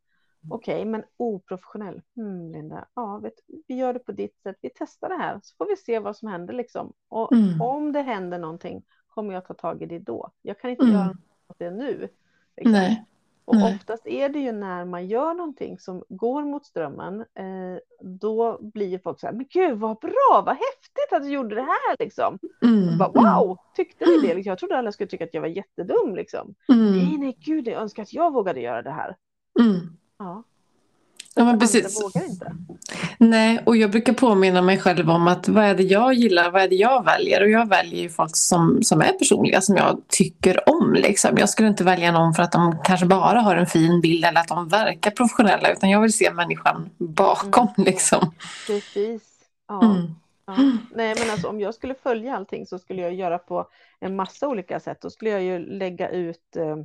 okej, 0.50 0.84
men 0.84 1.04
oprofessionell. 1.16 2.02
Hmm, 2.16 2.52
Linda, 2.52 2.84
ja, 2.94 3.18
vet, 3.18 3.34
vi 3.68 3.74
gör 3.74 3.92
det 3.92 3.98
på 3.98 4.12
ditt 4.12 4.38
sätt. 4.42 4.56
Vi 4.60 4.70
testar 4.74 5.08
det 5.08 5.16
här 5.16 5.40
så 5.42 5.56
får 5.56 5.66
vi 5.66 5.76
se 5.76 5.98
vad 5.98 6.16
som 6.16 6.28
händer 6.28 6.54
liksom. 6.54 6.92
Och 7.08 7.32
Mm. 7.32 7.60
om 7.60 7.92
det 7.92 8.02
händer 8.02 8.38
någonting 8.38 8.82
kommer 9.08 9.34
jag 9.34 9.46
ta 9.46 9.54
tag 9.54 9.82
i 9.82 9.86
det 9.86 9.98
då. 9.98 10.30
Jag 10.42 10.58
kan 10.60 10.70
inte 10.70 10.82
Mm. 10.84 10.94
göra 10.94 11.06
något 11.06 11.58
det 11.58 11.70
nu. 11.70 12.08
Liksom. 12.56 12.72
Nej. 12.72 13.04
Och 13.46 13.56
Nej. 13.56 13.74
oftast 13.74 14.06
är 14.06 14.28
det 14.28 14.38
ju 14.38 14.52
när 14.52 14.84
man 14.84 15.06
gör 15.06 15.34
någonting 15.34 15.78
som 15.78 16.04
går 16.08 16.42
mot 16.44 16.66
strömmen, 16.66 17.20
eh, 17.20 17.78
då 18.00 18.58
blir 18.62 18.98
folk 18.98 19.20
så 19.20 19.26
här, 19.26 19.34
men 19.34 19.46
gud 19.50 19.78
vad 19.78 19.98
bra, 19.98 20.42
vad 20.46 20.56
häftigt 20.56 21.12
att 21.12 21.22
du 21.22 21.28
gjorde 21.28 21.54
det 21.54 21.60
här 21.62 21.96
liksom. 21.98 22.38
Mm. 22.62 22.98
Bara, 22.98 23.10
wow, 23.38 23.56
tyckte 23.76 24.04
ni 24.04 24.28
det? 24.28 24.34
Liksom, 24.34 24.50
Jag 24.50 24.58
trodde 24.58 24.78
alla 24.78 24.92
skulle 24.92 25.08
tycka 25.10 25.24
att 25.24 25.34
jag 25.34 25.40
var 25.40 25.48
jättedum 25.48 26.14
liksom. 26.16 26.54
Mm. 26.72 26.92
Nej, 26.92 27.16
nej, 27.18 27.36
gud, 27.40 27.68
jag 27.68 27.82
önskar 27.82 28.02
att 28.02 28.12
jag 28.12 28.32
vågade 28.32 28.60
göra 28.60 28.82
det 28.82 28.90
här. 28.90 29.16
Mm. 29.60 29.96
Ja, 30.18 30.44
Ja, 31.36 31.44
men 31.44 31.58
precis. 31.58 32.02
vågar 32.02 32.26
inte. 32.26 32.52
Nej, 33.18 33.62
och 33.66 33.76
jag 33.76 33.90
brukar 33.90 34.12
påminna 34.12 34.62
mig 34.62 34.78
själv 34.78 35.10
om 35.10 35.28
att 35.28 35.48
vad 35.48 35.64
är 35.64 35.74
det 35.74 35.82
jag 35.82 36.14
gillar, 36.14 36.50
vad 36.50 36.62
är 36.62 36.68
det 36.68 36.74
jag 36.74 37.04
väljer? 37.04 37.42
Och 37.42 37.50
jag 37.50 37.68
väljer 37.68 38.02
ju 38.02 38.08
folk 38.08 38.36
som, 38.36 38.82
som 38.82 39.00
är 39.00 39.12
personliga, 39.12 39.60
som 39.60 39.76
jag 39.76 40.02
tycker 40.08 40.68
om. 40.68 40.94
Liksom. 40.94 41.38
Jag 41.38 41.48
skulle 41.48 41.68
inte 41.68 41.84
välja 41.84 42.12
någon 42.12 42.34
för 42.34 42.42
att 42.42 42.52
de 42.52 42.78
kanske 42.84 43.06
bara 43.06 43.40
har 43.40 43.56
en 43.56 43.66
fin 43.66 44.00
bild 44.00 44.24
eller 44.24 44.40
att 44.40 44.48
de 44.48 44.68
verkar 44.68 45.10
professionella, 45.10 45.72
utan 45.72 45.90
jag 45.90 46.00
vill 46.00 46.12
se 46.12 46.32
människan 46.32 46.90
bakom. 46.98 47.68
Mm. 47.76 47.86
Liksom. 47.86 48.32
Precis. 48.66 49.22
Ja. 49.68 49.84
Mm. 49.84 50.14
Ja. 50.46 50.56
Nej, 50.94 51.14
men 51.18 51.30
alltså 51.30 51.48
om 51.48 51.60
jag 51.60 51.74
skulle 51.74 51.94
följa 51.94 52.36
allting 52.36 52.66
så 52.66 52.78
skulle 52.78 53.02
jag 53.02 53.14
göra 53.14 53.38
på 53.38 53.66
en 54.00 54.16
massa 54.16 54.48
olika 54.48 54.80
sätt. 54.80 54.98
Då 55.00 55.10
skulle 55.10 55.30
jag 55.30 55.42
ju 55.42 55.58
lägga 55.58 56.08
ut 56.08 56.56
eh, 56.56 56.76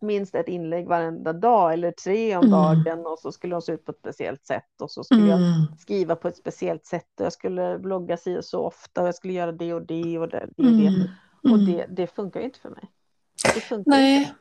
minst 0.00 0.34
ett 0.34 0.48
inlägg 0.48 0.86
varenda 0.86 1.32
dag 1.32 1.72
eller 1.72 1.90
tre 1.90 2.36
om 2.36 2.46
Mm. 2.46 2.50
dagen 2.50 3.06
och 3.06 3.18
så 3.18 3.32
skulle 3.32 3.54
de 3.54 3.62
se 3.62 3.72
ut 3.72 3.84
på 3.84 3.90
ett 3.90 3.98
speciellt 3.98 4.46
sätt 4.46 4.80
och 4.80 4.90
så 4.90 5.04
skulle 5.04 5.26
jag 5.28 5.38
Mm. 5.38 5.52
skriva 5.78 6.16
på 6.16 6.28
ett 6.28 6.36
speciellt 6.36 6.86
sätt 6.86 7.06
och 7.20 7.26
jag 7.26 7.32
skulle 7.32 7.78
blogga 7.78 8.16
si 8.16 8.38
och 8.38 8.44
så 8.44 8.60
ofta 8.60 9.00
och 9.02 9.08
jag 9.08 9.14
skulle 9.14 9.32
göra 9.32 9.52
det 9.52 9.74
och 9.74 9.86
det 9.86 10.18
och 10.18 10.28
det, 10.28 10.42
och 10.56 10.64
det. 10.64 10.86
Mm. 10.86 11.02
Och 11.42 11.58
det, 11.58 11.86
det 11.88 12.06
funkar 12.16 12.40
ju 12.40 12.46
inte 12.46 12.60
för 12.60 12.70
mig. 12.70 12.84
Det 13.54 13.60
funkar 13.60 13.78
inte. 13.78 13.90
Nej, 13.90 14.32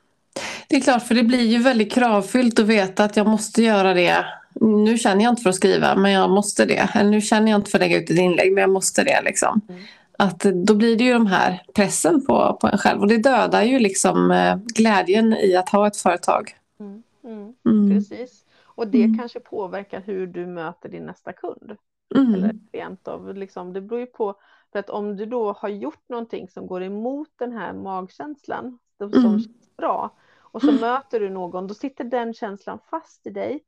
det 0.70 0.76
är 0.76 0.82
klart 0.82 1.04
för 1.08 1.16
det 1.16 1.24
blir 1.24 1.46
ju 1.46 1.58
väldigt 1.58 1.92
kravfyllt 1.94 2.60
att 2.60 2.66
veta 2.66 3.04
att 3.04 3.18
jag 3.18 3.28
måste 3.28 3.64
göra 3.64 3.94
det. 3.94 4.26
Nu 4.62 4.98
känner 4.98 5.24
jag 5.24 5.32
inte 5.32 5.42
för 5.42 5.50
att 5.50 5.56
skriva 5.56 5.96
men 5.96 6.12
jag 6.12 6.30
måste 6.30 6.66
det. 6.66 6.90
Eller 6.96 7.10
nu 7.10 7.22
känner 7.22 7.52
jag 7.52 7.60
inte 7.60 7.72
för 7.72 7.78
att 7.78 7.82
lägga 7.82 7.98
ut 7.98 8.10
ett 8.10 8.18
inlägg 8.20 8.54
men 8.54 8.62
jag 8.62 8.70
måste 8.70 9.04
det. 9.04 9.22
Liksom. 9.26 9.62
Mm. 9.70 9.82
Att 10.20 10.40
då 10.40 10.76
blir 10.76 10.98
det 10.98 11.04
ju 11.04 11.14
de 11.14 11.26
här 11.26 11.62
pressen 11.76 12.26
på, 12.26 12.58
på 12.62 12.68
en 12.68 12.78
själv 12.78 13.02
och 13.02 13.08
det 13.08 13.18
dödar 13.18 13.64
ju 13.64 13.80
liksom 13.80 14.32
eh, 14.32 14.56
glädjen 14.76 15.34
i 15.34 15.56
att 15.56 15.70
ha 15.70 15.88
ett 15.88 15.98
företag. 15.98 16.56
Mm, 16.80 17.04
mm, 17.24 17.54
Mm. 17.66 17.90
precis. 17.96 18.46
Och 18.66 18.88
det 18.88 19.04
Mm. 19.04 19.18
kanske 19.18 19.40
påverkar 19.40 20.02
hur 20.02 20.28
du 20.28 20.46
möter 20.46 20.90
din 20.90 21.06
nästa 21.06 21.34
kund. 21.34 21.78
Mm. 22.16 22.34
Eller 22.34 22.56
rent 22.74 23.08
av, 23.08 23.36
liksom, 23.36 23.74
det 23.74 23.82
beror 23.82 24.00
ju 24.00 24.06
på. 24.06 24.36
För 24.72 24.80
att 24.80 24.90
om 24.90 25.18
du 25.18 25.26
då 25.26 25.52
har 25.52 25.70
gjort 25.70 26.10
någonting 26.10 26.50
som 26.50 26.68
går 26.68 26.84
emot 26.84 27.30
den 27.40 27.52
här 27.52 27.74
magkänslan, 27.74 28.80
som 28.98 29.08
Mm. 29.14 29.22
känns 29.24 29.48
bra, 29.78 30.16
och 30.40 30.62
så 30.62 30.72
möter 30.72 31.20
du 31.20 31.30
någon, 31.30 31.68
då 31.68 31.74
sitter 31.74 32.04
den 32.04 32.34
känslan 32.34 32.80
fast 32.90 33.28
i 33.28 33.30
dig. 33.30 33.64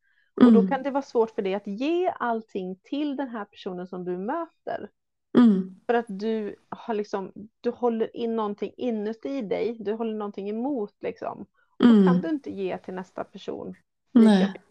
Och 0.46 0.54
då 0.54 0.68
kan 0.68 0.84
det 0.84 0.92
vara 0.92 1.02
svårt 1.02 1.32
för 1.32 1.42
dig 1.42 1.54
att 1.56 1.68
ge 1.68 2.14
allting 2.20 2.76
till 2.84 3.16
den 3.16 3.30
här 3.30 3.46
personen 3.46 3.88
som 3.88 4.06
du 4.06 4.18
möter. 4.18 4.90
Mm. 5.38 5.76
För 5.86 5.94
att 5.94 6.06
du 6.08 6.56
har 6.70 6.94
liksom, 6.94 7.32
du 7.62 7.70
håller 7.70 8.16
in 8.18 8.36
någonting 8.36 8.72
inuti 8.78 9.42
dig, 9.42 9.78
du 9.80 9.94
håller 9.94 10.14
någonting 10.14 10.50
emot 10.50 10.94
liksom. 11.02 11.46
Och 11.80 11.86
då 11.86 11.94
kan 11.94 12.08
Mm. 12.08 12.22
du 12.22 12.30
inte 12.30 12.52
ge 12.52 12.78
till 12.78 12.94
nästa 12.94 13.24
person 13.24 13.76
Nej. 14.12 14.48
mycket, 14.48 14.62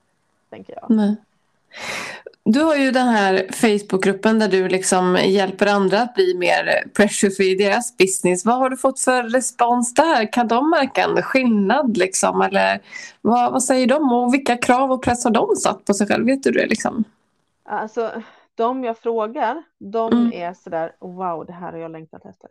tänker 0.51 0.75
jag. 0.81 0.91
Nej. 0.97 1.17
Du 2.45 2.61
har 2.63 2.77
ju 2.77 2.91
den 2.91 3.09
här 3.09 3.47
Facebookgruppen 3.53 4.39
där 4.39 4.49
du 4.49 4.69
liksom 4.69 5.17
hjälper 5.25 5.67
andra 5.67 6.01
att 6.03 6.15
bli 6.15 6.35
mer 6.35 6.85
pressure 6.95 7.45
i 7.45 7.55
deras 7.55 7.97
business. 7.97 8.45
Vad 8.45 8.57
har 8.59 8.71
du 8.71 8.77
fått 8.77 9.01
för 9.01 9.23
respons 9.23 9.95
där? 9.95 10.33
Kan 10.33 10.49
de 10.49 10.71
märka 10.71 11.03
en 11.03 11.23
skillnad? 11.23 11.97
Liksom? 11.97 12.43
Eller 12.43 12.81
vad, 13.23 13.53
vad 13.53 13.63
säger 13.63 13.87
de? 13.87 14.13
Och 14.13 14.35
vilka 14.35 14.57
krav 14.57 14.93
och 14.93 15.03
press 15.03 15.25
har 15.25 15.31
de 15.31 15.57
satt 15.57 15.85
på 15.85 15.95
sig 15.95 16.07
själv? 16.07 16.27
Vet 16.27 16.43
du 16.43 16.51
det? 16.51 16.67
Liksom? 16.67 17.05
Alltså, 17.65 18.23
de 18.59 18.85
jag 18.85 18.99
frågar, 18.99 19.63
de 19.79 20.13
Mm. 20.13 20.33
är 20.33 20.55
sådär, 20.55 20.97
wow, 21.01 21.47
det 21.47 21.53
här 21.53 21.73
har 21.73 21.79
jag 21.79 21.91
längtat 21.91 22.25
efter. 22.27 22.51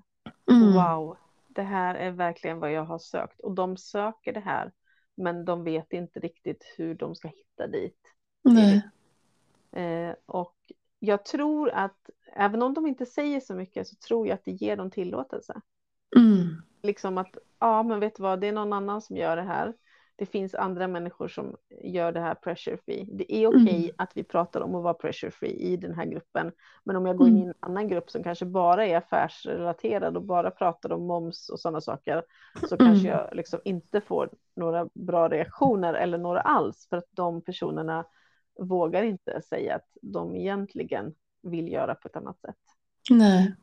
Mm. 0.52 0.74
Wow, 0.74 1.18
det 1.48 1.64
här 1.64 1.96
är 1.96 2.12
verkligen 2.12 2.60
vad 2.60 2.72
jag 2.72 2.86
har 2.86 3.00
sökt. 3.00 3.40
Och 3.40 3.52
de 3.52 3.78
söker 3.78 4.34
det 4.34 4.40
här, 4.40 4.72
men 5.16 5.46
de 5.46 5.64
vet 5.64 5.94
inte 5.94 6.20
riktigt 6.20 6.74
hur 6.78 6.96
de 6.96 7.16
ska 7.16 7.28
hitta 7.28 7.68
dit. 7.68 8.00
Nej. 8.42 8.90
Eh, 9.72 10.16
och 10.26 10.56
jag 11.00 11.26
tror 11.26 11.70
att, 11.70 12.10
även 12.34 12.62
om 12.62 12.74
de 12.74 12.88
inte 12.88 13.06
säger 13.06 13.40
så 13.40 13.56
mycket, 13.56 13.88
så 13.88 13.96
tror 13.96 14.28
jag 14.28 14.36
att 14.36 14.46
det 14.46 14.52
ger 14.52 14.78
dem 14.78 14.92
tillåtelse. 14.92 15.62
Mm. 16.16 16.62
Liksom 16.82 17.18
att, 17.18 17.38
ja 17.60 17.84
men 17.84 18.00
vet 18.00 18.16
du 18.16 18.24
vad, 18.24 18.42
det 18.42 18.48
är 18.48 18.52
någon 18.52 18.74
annan 18.74 19.02
som 19.02 19.18
gör 19.18 19.36
det 19.36 19.44
här. 19.44 19.74
Det 20.20 20.26
finns 20.26 20.56
andra 20.56 20.88
människor 20.88 21.28
som 21.28 21.56
gör 21.84 22.12
det 22.12 22.20
här 22.20 22.36
pressure 22.36 22.78
free. 22.78 23.08
Det 23.12 23.34
är 23.36 23.48
okej 23.48 23.84
Mm. 23.84 23.96
att 23.98 24.12
vi 24.18 24.24
pratar 24.24 24.62
om 24.62 24.76
att 24.76 24.84
vara 24.84 24.94
pressure 24.94 25.32
free 25.32 25.52
i 25.52 25.78
den 25.78 25.94
här 25.96 26.06
gruppen. 26.06 26.52
Men 26.84 26.96
om 26.96 27.06
jag 27.06 27.18
går 27.18 27.28
in 27.28 27.38
i 27.38 27.42
Mm. 27.42 27.50
en 27.50 27.56
annan 27.60 27.88
grupp 27.88 28.10
som 28.12 28.24
kanske 28.24 28.46
bara 28.46 28.86
är 28.86 28.98
affärsrelaterad 28.98 30.18
och 30.18 30.24
bara 30.24 30.52
pratar 30.52 30.92
om 30.92 31.08
moms 31.08 31.50
och 31.50 31.60
sådana 31.60 31.82
saker. 31.82 32.24
Så 32.70 32.76
Mm. 32.76 32.88
kanske 32.88 33.08
jag 33.08 33.30
liksom 33.36 33.60
inte 33.64 34.02
får 34.02 34.30
några 34.56 34.90
bra 34.94 35.30
reaktioner 35.30 35.94
eller 35.94 36.18
några 36.18 36.42
alls. 36.42 36.88
För 36.90 36.98
att 36.98 37.08
de 37.12 37.42
personerna 37.42 38.06
vågar 38.60 39.04
inte 39.04 39.42
säga 39.42 39.76
att 39.76 39.88
de 40.02 40.36
egentligen 40.36 41.14
vill 41.42 41.72
göra 41.72 41.96
på 41.96 42.08
ett 42.08 42.16
annat 42.16 42.40
sätt. 42.42 42.56
Nej. 43.10 43.54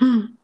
Mm. 0.00 0.36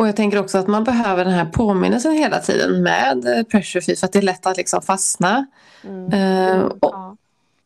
Och 0.00 0.08
jag 0.08 0.16
tänker 0.16 0.38
också 0.38 0.58
att 0.58 0.66
man 0.66 0.84
behöver 0.84 1.24
den 1.24 1.34
här 1.34 1.44
påminnelsen 1.44 2.12
hela 2.12 2.38
tiden 2.38 2.82
med 2.82 3.38
eh, 3.38 3.42
pressure 3.42 3.82
free 3.82 3.96
för 3.96 4.06
att 4.06 4.12
det 4.12 4.18
är 4.18 4.22
lätt 4.22 4.46
att 4.46 4.56
liksom 4.56 4.82
fastna. 4.82 5.46
Mm. 5.84 6.12
Eh, 6.12 6.60
och, 6.64 6.78
Ja. 6.80 7.16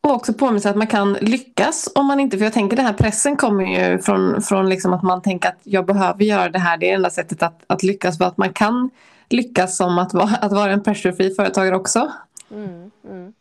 Och 0.01 0.11
också 0.11 0.33
påminna 0.33 0.69
att 0.69 0.75
man 0.75 0.87
kan 0.87 1.13
lyckas 1.13 1.89
om 1.95 2.05
man 2.05 2.19
inte, 2.19 2.37
för 2.37 2.43
jag 2.43 2.53
tänker 2.53 2.77
den 2.77 2.85
här 2.85 2.93
pressen 2.93 3.37
kommer 3.37 3.63
ju 3.63 3.99
från, 3.99 4.41
från 4.41 4.69
liksom 4.69 4.93
att 4.93 5.03
man 5.03 5.21
tänker 5.21 5.49
att 5.49 5.59
jag 5.63 5.85
behöver 5.85 6.23
göra 6.23 6.49
det 6.49 6.59
här, 6.59 6.77
det 6.77 6.91
är 6.91 6.95
enda 6.95 7.09
sättet 7.09 7.43
att, 7.43 7.63
att 7.67 7.83
lyckas 7.83 8.17
för 8.17 8.25
att 8.25 8.37
man 8.37 8.53
kan 8.53 8.89
lyckas 9.29 9.77
som 9.77 9.97
att 9.97 10.13
vara, 10.13 10.35
att 10.41 10.51
vara 10.51 10.71
en 10.71 10.83
pressure-free 10.83 11.35
företagare 11.35 11.75
också. 11.75 12.11
Mm, 12.51 12.91
mm. 13.09 13.33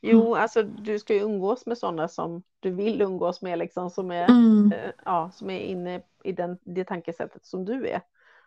Jo, 0.00 0.34
alltså 0.34 0.62
du 0.62 0.98
ska 0.98 1.14
ju 1.14 1.20
umgås 1.20 1.66
med 1.66 1.78
sådana 1.78 2.08
som 2.08 2.42
du 2.60 2.70
vill 2.70 3.02
umgås 3.02 3.42
med, 3.42 3.58
liksom, 3.58 3.90
som, 3.90 4.10
är, 4.10 4.28
Mm, 4.28 4.72
eh, 4.72 4.90
ja, 5.04 5.30
som 5.34 5.50
är 5.50 5.60
inne 5.60 6.00
i 6.24 6.32
den, 6.32 6.58
det 6.64 6.84
tankesättet 6.84 7.46
som 7.46 7.64
du 7.64 7.88
är. 7.88 8.00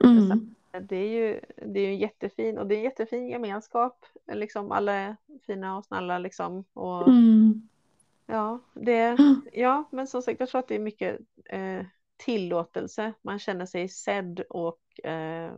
Mm, 0.04 0.56
Det 0.82 0.96
är 0.96 1.08
ju 1.08 1.40
det 1.66 1.80
är 1.80 1.84
ju 1.84 1.92
en 1.92 1.98
jättefin, 1.98 2.58
och 2.58 2.68
det 2.68 2.76
är 2.76 2.78
en 2.78 2.84
jättefin 2.84 3.30
gemenskap. 3.30 4.06
Liksom, 4.34 4.72
alla 4.72 4.94
är 4.94 5.16
fina 5.48 5.78
och 5.78 5.86
snälla 5.86 6.20
liksom. 6.20 6.64
Och, 6.74 7.08
mm, 7.08 7.68
ja, 8.26 8.60
det, 8.74 9.18
ja, 9.54 9.84
men 9.92 10.08
som 10.08 10.22
sagt, 10.22 10.40
jag 10.40 10.50
tror 10.50 10.60
att 10.60 10.68
det 10.68 10.76
är 10.76 10.80
mycket 10.80 11.20
eh, 11.46 11.86
tillåtelse. 12.18 13.14
Man 13.22 13.40
känner 13.40 13.66
sig 13.66 13.90
sedd 13.90 14.40
och 14.50 15.06
eh, 15.06 15.52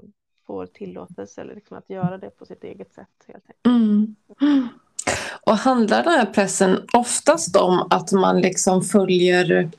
får 0.47 0.65
tillåtelse 0.65 1.41
eller 1.41 1.55
liksom 1.55 1.77
att 1.77 1.89
göra 1.89 2.17
det 2.17 2.29
på 2.29 2.45
sitt 2.45 2.63
eget 2.63 2.93
sätt. 2.93 3.07
Helt 3.27 3.43
enkelt. 3.47 3.65
mm. 3.65 4.67
Och 5.45 5.57
handlar 5.57 6.03
den 6.03 6.13
här 6.13 6.25
pressen 6.25 6.87
oftast 6.93 7.55
om 7.55 7.87
att 7.89 8.11
man 8.11 8.41
liksom 8.41 8.81
följer 8.81 9.69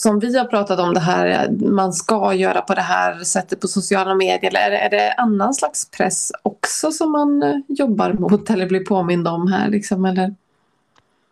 som 0.00 0.18
vi 0.18 0.38
har 0.38 0.44
pratat 0.44 0.80
om 0.80 0.94
det 0.94 1.00
här, 1.00 1.50
man 1.50 1.92
ska 1.92 2.34
göra 2.34 2.62
på 2.62 2.74
det 2.74 2.80
här 2.80 3.18
sättet 3.18 3.60
på 3.60 3.68
sociala 3.68 4.14
medier 4.14 4.50
eller 4.50 4.70
är 4.70 4.90
det, 4.90 5.12
annan 5.12 5.54
slags 5.54 5.90
press 5.90 6.32
också 6.42 6.92
som 6.92 7.12
man 7.12 7.42
eh, 7.42 7.56
jobbar 7.68 8.12
mot 8.12 8.50
eller 8.50 8.68
blir 8.68 8.84
påmind 8.84 9.28
om 9.28 9.52
här 9.52 9.68
liksom 9.70 10.04
eller? 10.04 10.34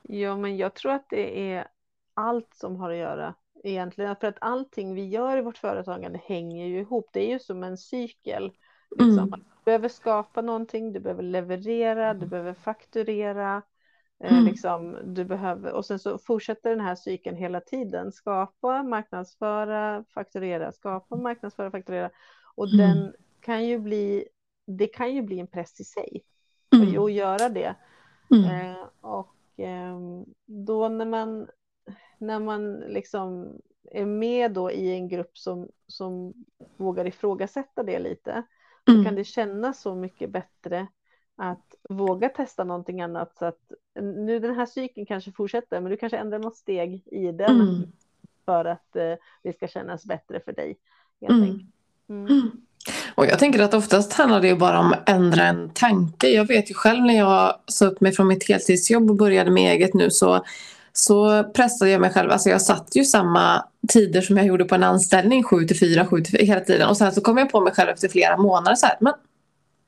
Ja, 0.03 0.37
men 0.37 0.57
jag 0.57 0.75
tror 0.75 0.93
att 0.93 1.07
det 1.11 1.53
är 1.53 1.67
allt 2.15 2.55
som 2.55 2.77
har 2.77 2.91
att 2.91 2.97
göra 2.97 3.35
egentligen. 3.65 4.17
För 4.17 4.27
att 4.27 4.39
allting 4.41 4.95
vi 4.95 5.09
gör 5.09 5.39
i 5.39 5.43
vårt 5.43 5.59
företagande 5.59 6.21
hänger 6.25 6.67
ju 6.67 6.81
ihop. 6.81 7.09
Det 7.13 7.21
är 7.21 7.29
ju 7.29 7.39
som 7.39 7.63
en 7.63 7.77
cykel. 7.77 8.53
Liksom. 8.91 9.19
Mm. 9.19 9.31
Du 9.31 9.65
behöver 9.65 9.89
skapa 9.89 10.43
någonting, 10.43 10.93
du 10.93 11.01
behöver 11.01 11.23
leverera, 11.23 12.15
du 12.15 12.27
behöver 12.27 12.55
fakturera. 12.55 13.63
Eh, 14.25 14.33
Mm. 14.33 14.45
liksom, 14.45 14.99
du 15.15 15.25
behöver, 15.25 15.73
och 15.73 15.87
sen 15.87 15.99
så 15.99 16.19
fortsätter 16.19 16.71
den 16.71 16.81
här 16.81 16.95
cykeln 16.95 17.37
hela 17.37 17.61
tiden. 17.61 18.13
Skapa, 18.13 18.83
marknadsföra, 18.83 20.05
fakturera, 20.15 20.73
skapa, 20.73 21.17
marknadsföra, 21.17 21.71
fakturera. 21.71 22.11
Och 22.55 22.67
Mm. 22.67 22.79
den 22.79 23.15
kan 23.41 23.65
ju 23.67 23.79
bli, 23.79 24.29
det 24.67 24.87
kan 24.87 25.15
ju 25.15 25.23
bli 25.23 25.41
en 25.41 25.47
press 25.47 25.81
i 25.81 25.85
sig 25.85 26.25
Mm. 26.75 26.99
att 26.99 27.13
göra 27.13 27.49
det. 27.49 27.75
Mm. 28.31 28.45
Eh, 28.45 28.77
och 29.01 29.35
ehm, 29.57 30.25
då 30.47 30.89
när 30.89 31.05
man, 31.07 31.49
när 32.19 32.41
man 32.41 32.75
liksom 32.77 33.53
är 33.91 34.07
med 34.07 34.53
då 34.53 34.71
i 34.73 34.93
en 34.93 35.09
grupp 35.09 35.39
som, 35.39 35.69
som 35.87 36.35
vågar 36.77 37.07
ifrågasätta 37.07 37.83
det 37.83 37.99
lite, 37.99 38.43
så 38.87 38.93
Mm. 38.93 39.05
kan 39.05 39.15
det 39.15 39.25
kännas 39.25 39.81
så 39.81 39.95
mycket 39.95 40.31
bättre 40.31 40.87
att 41.39 41.75
våga 41.89 42.29
testa 42.29 42.65
någonting 42.65 43.01
annat. 43.01 43.37
Så 43.39 43.45
att 43.47 43.73
nu 44.01 44.39
den 44.39 44.55
här 44.55 44.67
cykeln 44.67 45.07
kanske 45.07 45.33
fortsätter, 45.33 45.81
men 45.81 45.91
du 45.91 45.97
kanske 45.97 46.19
ändrar 46.19 46.39
något 46.39 46.57
steg 46.57 47.03
i 47.07 47.33
den 47.33 47.61
Mm. 47.61 47.93
för 48.45 48.65
att 48.65 48.97
eh, 48.97 49.15
det 49.43 49.53
ska 49.57 49.69
kännas 49.69 50.05
bättre 50.05 50.41
för 50.45 50.53
dig. 50.53 50.77
Mm. 51.29 51.43
Mm. 52.09 52.27
Mm. 52.27 52.51
Och 53.15 53.27
jag 53.27 53.39
tänker 53.39 53.63
att 53.63 53.75
oftast 53.75 54.13
handlar 54.13 54.41
det 54.41 54.55
bara 54.55 54.79
om 54.81 54.93
att 54.93 55.09
ändra 55.09 55.45
en 55.45 55.71
tanke. 55.71 56.29
Jag 56.29 56.45
vet 56.45 56.71
ju 56.71 56.75
själv 56.75 57.03
när 57.03 57.17
jag 57.17 57.55
sa 57.67 57.87
upp 57.87 58.01
mig 58.01 58.13
från 58.13 58.29
mitt 58.29 58.49
heltidsjobb 58.49 59.11
och 59.11 59.17
började 59.17 59.51
med 59.51 59.73
eget 59.73 59.95
nu 59.95 60.11
så, 60.11 60.45
så 60.93 61.45
pressade 61.45 61.91
jag 61.91 62.01
mig 62.01 62.11
själv. 62.11 62.31
Alltså 62.31 62.49
jag 62.49 62.63
satt 62.63 62.97
ju 62.97 63.05
samma 63.05 63.65
tider 63.89 64.21
som 64.21 64.37
jag 64.37 64.47
gjorde 64.47 64.65
på 64.65 64.75
en 64.75 64.85
anställning, 64.85 65.43
7 65.43 65.65
till 65.65 65.79
4, 65.79 66.07
7 66.07 66.21
till 66.21 66.39
4 66.39 66.47
hela 66.47 66.61
tiden. 66.61 66.89
Och 66.89 66.97
sen 66.97 67.13
så 67.13 67.21
kom 67.21 67.39
jag 67.39 67.51
på 67.51 67.61
mig 67.61 67.73
själv 67.73 67.91
efter 67.91 68.09
flera 68.09 68.37
månader 68.37 68.75
så 68.75 68.87
här, 68.87 68.97
men 69.01 69.13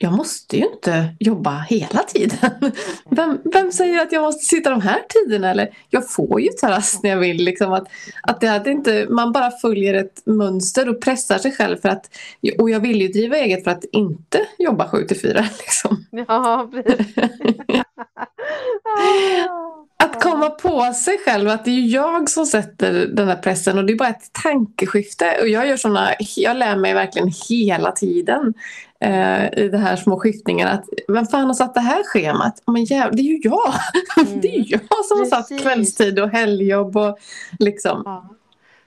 jag 0.02 0.12
måste 0.12 0.56
ju 0.56 0.66
inte 0.74 1.14
jobba 1.18 1.58
hela 1.58 2.02
tiden. 2.02 2.72
Vem, 3.10 3.38
vem 3.44 3.72
säger 3.72 4.02
att 4.02 4.12
jag 4.12 4.22
måste 4.22 4.44
sitta 4.44 4.70
de 4.70 4.80
här 4.80 4.98
tiderna? 5.08 5.50
Eller 5.50 5.70
jag 5.90 6.10
får 6.10 6.40
ju 6.40 6.48
ta 6.48 6.70
rast 6.70 7.02
när 7.02 7.10
jag 7.10 7.18
vill. 7.18 7.36
Liksom 7.36 7.72
att, 7.72 7.88
att 8.22 8.40
det 8.40 8.46
hade 8.46 8.70
inte, 8.70 9.06
man 9.10 9.32
bara 9.32 9.50
följer 9.50 9.94
ett 9.94 10.22
mönster 10.26 10.88
och 10.88 11.02
pressar 11.02 11.38
sig 11.38 11.52
själv. 11.52 11.76
för 11.76 11.88
att 11.88 12.10
Och 12.58 12.70
jag 12.70 12.80
vill 12.80 13.00
ju 13.00 13.08
driva 13.08 13.36
eget 13.36 13.64
för 13.64 13.70
att 13.70 13.84
inte 13.92 14.46
jobba 14.58 14.88
7 14.88 15.06
till 15.06 15.20
4. 15.20 15.44
Liksom. 15.58 16.04
Ja, 16.10 16.70
Att 20.02 20.22
komma 20.22 20.50
på 20.50 20.92
sig 20.92 21.18
själv 21.24 21.48
att 21.48 21.64
det 21.64 21.70
är 21.70 21.94
jag 21.94 22.30
som 22.30 22.46
sätter 22.46 23.06
den 23.06 23.28
här 23.28 23.36
pressen 23.36 23.78
och 23.78 23.84
det 23.84 23.92
är 23.92 23.96
bara 23.96 24.08
ett 24.08 24.32
tankeskifte. 24.42 25.38
Och 25.40 25.48
jag 25.48 25.68
gör 25.68 25.76
såna, 25.76 26.10
jag 26.36 26.56
lär 26.56 26.76
mig 26.76 26.94
verkligen 26.94 27.32
hela 27.48 27.92
tiden 27.92 28.54
eh, 29.00 29.58
i 29.58 29.68
de 29.68 29.78
här 29.78 29.96
små 29.96 30.16
skiftningarna. 30.20 30.70
Att, 30.72 30.84
vem 31.08 31.26
fan 31.26 31.46
har 31.46 31.54
satt 31.54 31.74
det 31.74 31.80
här 31.80 32.02
schemat? 32.04 32.62
Men 32.66 32.84
jävlar, 32.84 33.16
det 33.16 33.22
är 33.22 33.24
ju 33.24 33.40
jag! 33.42 33.72
Mm. 34.26 34.40
det 34.40 34.48
är 34.48 34.58
ju 34.60 34.78
jag 34.90 35.04
som 35.04 35.18
har 35.18 35.24
satt 35.26 35.48
Precis. 35.48 35.62
kvällstid 35.62 36.18
och 36.18 36.28
helgjobb 36.30 36.96
och 36.96 37.18
liksom. 37.58 38.02
Ja, 38.04 38.28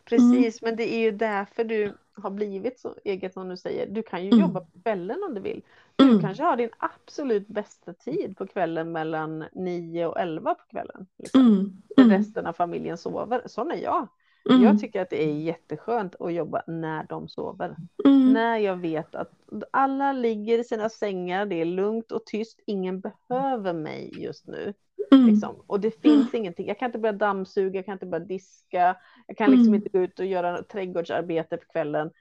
precis, 0.06 0.62
men 0.62 0.76
det 0.76 0.93
är 0.95 0.99
ju 0.99 1.12
därför 1.12 1.63
du 1.63 1.93
har 2.15 2.30
blivit 2.30 2.80
så 2.80 2.93
eget 3.04 3.34
som 3.34 3.49
du 3.49 3.58
säger. 3.58 3.88
Du 3.88 4.04
kan 4.04 4.21
ju 4.23 4.28
Mm. 4.28 4.39
jobba 4.39 4.60
på 4.60 4.80
kvällen 4.84 5.17
om 5.28 5.34
du 5.34 5.41
vill. 5.41 5.62
Du 5.95 6.04
Mm. 6.04 6.21
kanske 6.21 6.43
har 6.43 6.56
din 6.58 6.69
absolut 6.78 7.47
bästa 7.47 7.93
tid 7.93 8.38
på 8.38 8.47
kvällen 8.47 8.91
mellan 8.91 9.45
9 9.54 10.06
och 10.06 10.19
11 10.19 10.54
på 10.56 10.63
kvällen. 10.71 11.06
Liksom. 11.17 11.41
Mm. 11.41 11.82
Mm. 11.97 12.10
resten 12.12 12.45
av 12.45 12.54
familjen 12.54 12.97
sover. 12.97 13.41
Sån 13.45 13.71
är 13.71 13.78
jag. 13.78 14.08
Mm. 14.49 14.63
Jag 14.63 14.79
tycker 14.79 15.01
att 15.01 15.10
det 15.10 15.23
är 15.23 15.34
jätteskönt 15.34 16.15
att 16.19 16.34
jobba 16.34 16.62
när 16.67 17.06
de 17.10 17.27
sover. 17.27 17.75
Mm. 18.06 18.34
När 18.34 18.58
jag 18.58 18.75
vet 18.75 19.15
att 19.15 19.32
alla 19.71 20.13
ligger 20.13 20.60
i 20.60 20.63
sina 20.63 20.89
sängar, 20.89 21.45
det 21.45 21.56
är 21.62 21.65
lugnt 21.65 22.12
och 22.12 22.25
tyst, 22.25 22.60
ingen 22.65 22.99
behöver 22.99 23.73
mig 23.73 24.12
just 24.23 24.47
nu. 24.47 24.73
Mm. 25.12 25.27
Liksom. 25.27 25.56
Och 25.67 25.79
det 25.79 26.01
finns 26.01 26.34
ingenting, 26.34 26.67
jag 26.67 26.79
kan 26.79 26.86
inte 26.86 26.99
börja 26.99 27.13
dammsuga, 27.13 27.75
jag 27.79 27.86
kan 27.86 27.93
inte 27.93 28.06
börja 28.06 28.25
diska, 28.25 28.95
jag 29.27 29.38
kan 29.38 29.49
liksom 29.51 29.67
Mm. 29.67 29.75
inte 29.75 29.89
gå 29.89 29.99
ut 29.99 30.19
och 30.19 30.25
göra 30.25 30.63
trädgårdsarbete 30.63 31.58
på 31.58 31.65
kvällen. 31.65 32.12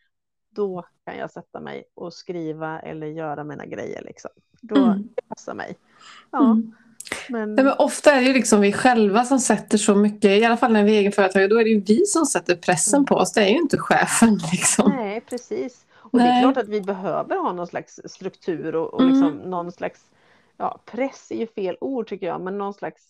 Då 0.50 0.84
kan 1.04 1.18
jag 1.18 1.30
sätta 1.30 1.60
mig 1.60 1.84
och 1.94 2.12
skriva 2.14 2.80
eller 2.80 3.06
göra 3.06 3.44
mina 3.44 3.66
grejer. 3.66 4.02
Liksom. 4.02 4.30
Då 4.60 4.76
Mm. 4.76 5.08
det 5.14 5.22
passar 5.28 5.54
mig. 5.54 5.76
Ja, 6.30 6.44
Mm. 6.44 6.72
Men, 7.28 7.54
Nej, 7.54 7.64
men 7.64 7.74
ofta 7.78 8.12
är 8.12 8.20
det 8.20 8.26
ju 8.26 8.32
liksom 8.32 8.60
vi 8.60 8.72
själva 8.72 9.24
som 9.24 9.38
sätter 9.38 9.78
så 9.78 9.94
mycket, 9.94 10.30
i 10.30 10.44
alla 10.44 10.56
fall 10.56 10.72
när 10.72 10.84
vi 10.84 10.94
är 10.94 10.98
egenföretagare, 11.00 11.48
då 11.48 11.60
är 11.60 11.64
det 11.64 11.70
ju 11.70 11.80
vi 11.80 12.06
som 12.06 12.26
sätter 12.26 12.56
pressen 12.56 13.04
på 13.04 13.14
oss. 13.14 13.32
Det 13.32 13.40
är 13.44 13.48
ju 13.48 13.56
inte 13.58 13.78
chefen 13.78 14.38
liksom. 14.52 14.92
nej, 14.96 15.20
precis. 15.20 15.86
Och 15.94 16.18
det 16.18 16.24
är 16.24 16.28
Nej. 16.28 16.42
klart 16.42 16.56
att 16.56 16.68
vi 16.68 16.80
behöver 16.80 17.36
ha 17.36 17.52
någon 17.52 17.66
slags 17.66 18.00
struktur 18.04 18.74
och, 18.74 18.94
och 18.94 19.00
Mm. 19.00 19.12
liksom 19.12 19.50
någon 19.50 19.72
slags, 19.72 20.00
ja, 20.56 20.80
press 20.86 21.30
är 21.30 21.36
ju 21.36 21.46
fel 21.46 21.76
ord 21.80 22.08
tycker 22.08 22.26
jag, 22.26 22.40
men 22.40 22.58
någon 22.58 22.74
slags 22.74 23.02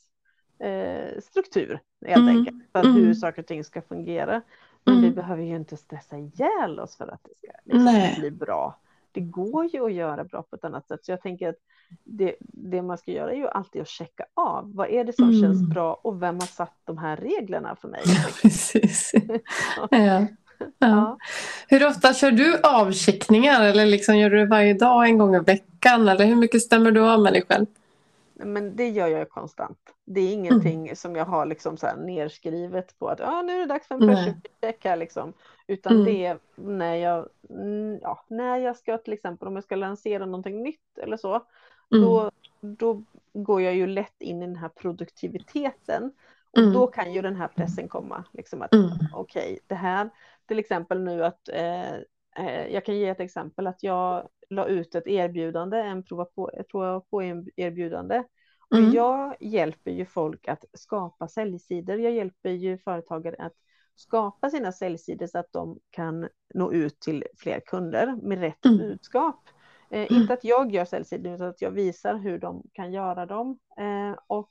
eh, 0.59 1.21
struktur 1.23 1.81
helt 2.07 2.17
Mm. 2.23 2.37
enkelt. 2.39 2.57
För 2.73 2.81
Mm. 2.81 2.93
hur 2.95 3.15
saker 3.15 3.43
och 3.43 3.47
ting 3.49 3.65
ska 3.65 3.83
fungera. 3.83 4.43
Men 4.85 4.95
vi 5.01 5.07
Mm. 5.07 5.15
behöver 5.15 5.43
ju 5.43 5.57
inte 5.57 5.77
stressa 5.77 6.17
ihjäl 6.19 6.81
oss 6.81 6.97
för 6.97 7.07
att 7.15 7.21
det 7.25 7.35
ska 7.39 7.49
liksom, 7.65 7.85
Nej. 7.85 8.17
bli 8.19 8.31
bra. 8.31 8.79
Det 9.13 9.21
går 9.21 9.67
ju 9.73 9.85
att 9.87 9.93
göra 9.93 10.25
bra 10.25 10.43
på 10.43 10.57
ett 10.57 10.65
annat 10.65 10.89
sätt. 10.89 11.05
Så 11.05 11.13
jag 11.13 11.23
tänker 11.23 11.49
att 11.49 11.57
det, 12.05 12.35
det 12.41 12.83
man 12.83 12.99
ska 12.99 13.11
göra 13.11 13.33
är 13.33 13.37
ju 13.37 13.49
alltid 13.49 13.83
att 13.83 13.89
checka 13.89 14.25
av. 14.35 14.75
Vad 14.75 14.89
är 14.91 15.05
det 15.05 15.13
som 15.13 15.29
Mm. 15.29 15.41
känns 15.43 15.69
bra 15.69 15.95
och 15.95 16.23
vem 16.23 16.35
har 16.35 16.47
satt 16.47 16.77
de 16.85 16.99
här 16.99 17.17
reglerna 17.17 17.77
för 17.81 17.89
mig? 17.89 18.01
Ja, 18.05 18.25
precis. 18.43 19.13
Ja. 19.29 19.89
Ja. 19.91 20.27
Ja. 20.79 21.19
Hur 21.69 21.87
ofta 21.87 22.15
kör 22.15 22.31
du 22.31 22.61
avcheckningar 22.63 23.65
eller 23.65 23.87
liksom 23.87 24.17
gör 24.19 24.31
du 24.31 24.39
det 24.39 24.47
varje 24.47 24.75
dag 24.75 25.05
en 25.05 25.19
gång 25.19 25.37
i 25.37 25.39
veckan 25.41 26.09
eller 26.09 26.25
hur 26.25 26.37
mycket 26.37 26.63
stämmer 26.63 26.91
du 26.91 27.01
av 27.01 27.21
med 27.23 27.33
dig 27.33 27.43
själv? 27.49 27.67
Men 28.35 28.77
det 28.77 28.89
gör 28.89 29.09
jag 29.09 29.31
konstant. 29.31 29.79
Det 30.05 30.21
är 30.21 30.33
ingenting 30.33 30.97
som 30.97 31.17
jag 31.17 31.25
har 31.25 31.47
liksom 31.47 31.77
så 31.77 31.87
här 31.87 31.97
nerskrivet 31.97 32.99
på 32.99 33.09
att 33.09 33.21
ah, 33.21 33.43
nu 33.43 33.53
är 33.57 33.61
det 33.61 33.67
dags 33.67 33.87
för 33.89 33.95
en 33.95 34.01
Nej. 34.07 34.15
pressure 34.17 34.41
check 34.61 34.85
här 34.85 34.97
liksom. 34.97 35.33
Utan 35.67 35.93
Mm. 35.93 36.05
det 36.05 36.27
är 36.27 36.39
när 36.55 36.95
jag, 36.95 37.29
mm, 37.51 37.99
ja, 38.03 38.25
när 38.29 38.57
jag 38.59 38.77
ska 38.77 38.99
till 38.99 39.13
exempel 39.13 39.49
om 39.49 39.55
jag 39.55 39.65
ska 39.65 39.77
lansera 39.77 40.27
någonting 40.27 40.63
nytt 40.63 40.99
eller 40.99 41.17
så. 41.17 41.35
Mm. 41.35 42.03
Då, 42.05 42.31
då 42.61 43.03
går 43.33 43.63
jag 43.63 43.75
ju 43.75 43.87
lätt 43.87 44.23
in 44.23 44.43
i 44.43 44.47
den 44.47 44.57
här 44.57 44.69
produktiviteten. 44.69 46.13
Och 46.51 46.59
Mm. 46.59 46.73
då 46.73 46.87
kan 46.87 47.13
ju 47.13 47.23
den 47.23 47.37
här 47.37 47.49
pressen 47.49 47.89
komma. 47.89 48.25
Liksom 48.33 48.63
att 48.63 48.75
Mm. 48.75 48.91
okej, 49.15 49.59
det 49.67 49.75
här 49.75 50.11
till 50.47 50.59
exempel 50.59 51.01
nu 51.01 51.25
att 51.25 51.49
eh, 51.49 51.95
eh, 52.37 52.67
jag 52.73 52.85
kan 52.85 52.97
ge 52.97 53.09
ett 53.09 53.21
exempel 53.21 53.67
att 53.67 53.83
jag 53.83 54.29
la 54.51 54.67
ut 54.67 54.95
ett 54.95 55.07
erbjudande, 55.07 55.79
en 55.79 56.03
prova 56.03 56.25
på, 56.25 56.51
ett 56.51 56.69
prova 56.69 57.01
på 57.01 57.23
erbjudande. 57.57 58.23
Och 58.71 58.77
Mm. 58.79 58.93
jag 58.93 59.37
hjälper 59.41 59.91
ju 59.91 60.07
folk 60.07 60.49
att 60.49 60.65
skapa 60.73 61.29
säljsidor. 61.29 61.99
Jag 61.99 62.13
hjälper 62.13 62.51
ju 62.51 62.79
företagare 62.79 63.37
att 63.39 63.53
skapa 63.95 64.51
sina 64.51 64.73
säljsidor 64.73 65.27
så 65.27 65.39
att 65.39 65.53
de 65.53 65.79
kan 65.91 66.29
nå 66.55 66.73
ut 66.73 67.01
till 67.01 67.25
fler 67.39 67.61
kunder 67.61 68.17
med 68.23 68.39
rätt 68.39 68.65
Mm. 68.65 68.79
budskap. 68.79 69.49
Eh, 69.91 70.13
inte 70.13 70.35
att 70.35 70.45
jag 70.45 70.73
gör 70.73 70.85
säljsidor 70.85 71.35
utan 71.35 71.49
att 71.49 71.63
jag 71.63 71.71
visar 71.71 72.15
hur 72.15 72.39
de 72.39 72.63
kan 72.73 72.93
göra 72.93 73.27
dem. 73.27 73.59
Eh, 73.77 74.19
och 74.27 74.51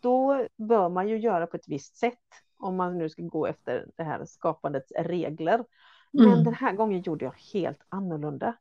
då 0.00 0.46
bör 0.56 0.88
man 0.88 1.08
ju 1.08 1.18
göra 1.18 1.46
på 1.46 1.56
ett 1.56 1.68
visst 1.68 1.96
sätt 1.96 2.18
om 2.56 2.76
man 2.76 2.98
nu 2.98 3.08
ska 3.08 3.22
gå 3.22 3.46
efter 3.46 3.86
det 3.96 4.02
här 4.04 4.24
skapandets 4.24 4.92
regler. 4.98 5.64
Men 6.12 6.26
Mm. 6.32 6.44
den 6.44 6.54
här 6.54 6.72
gången 6.72 7.02
gjorde 7.02 7.24
jag 7.24 7.34
helt 7.54 7.80
annorlunda. 7.88 8.56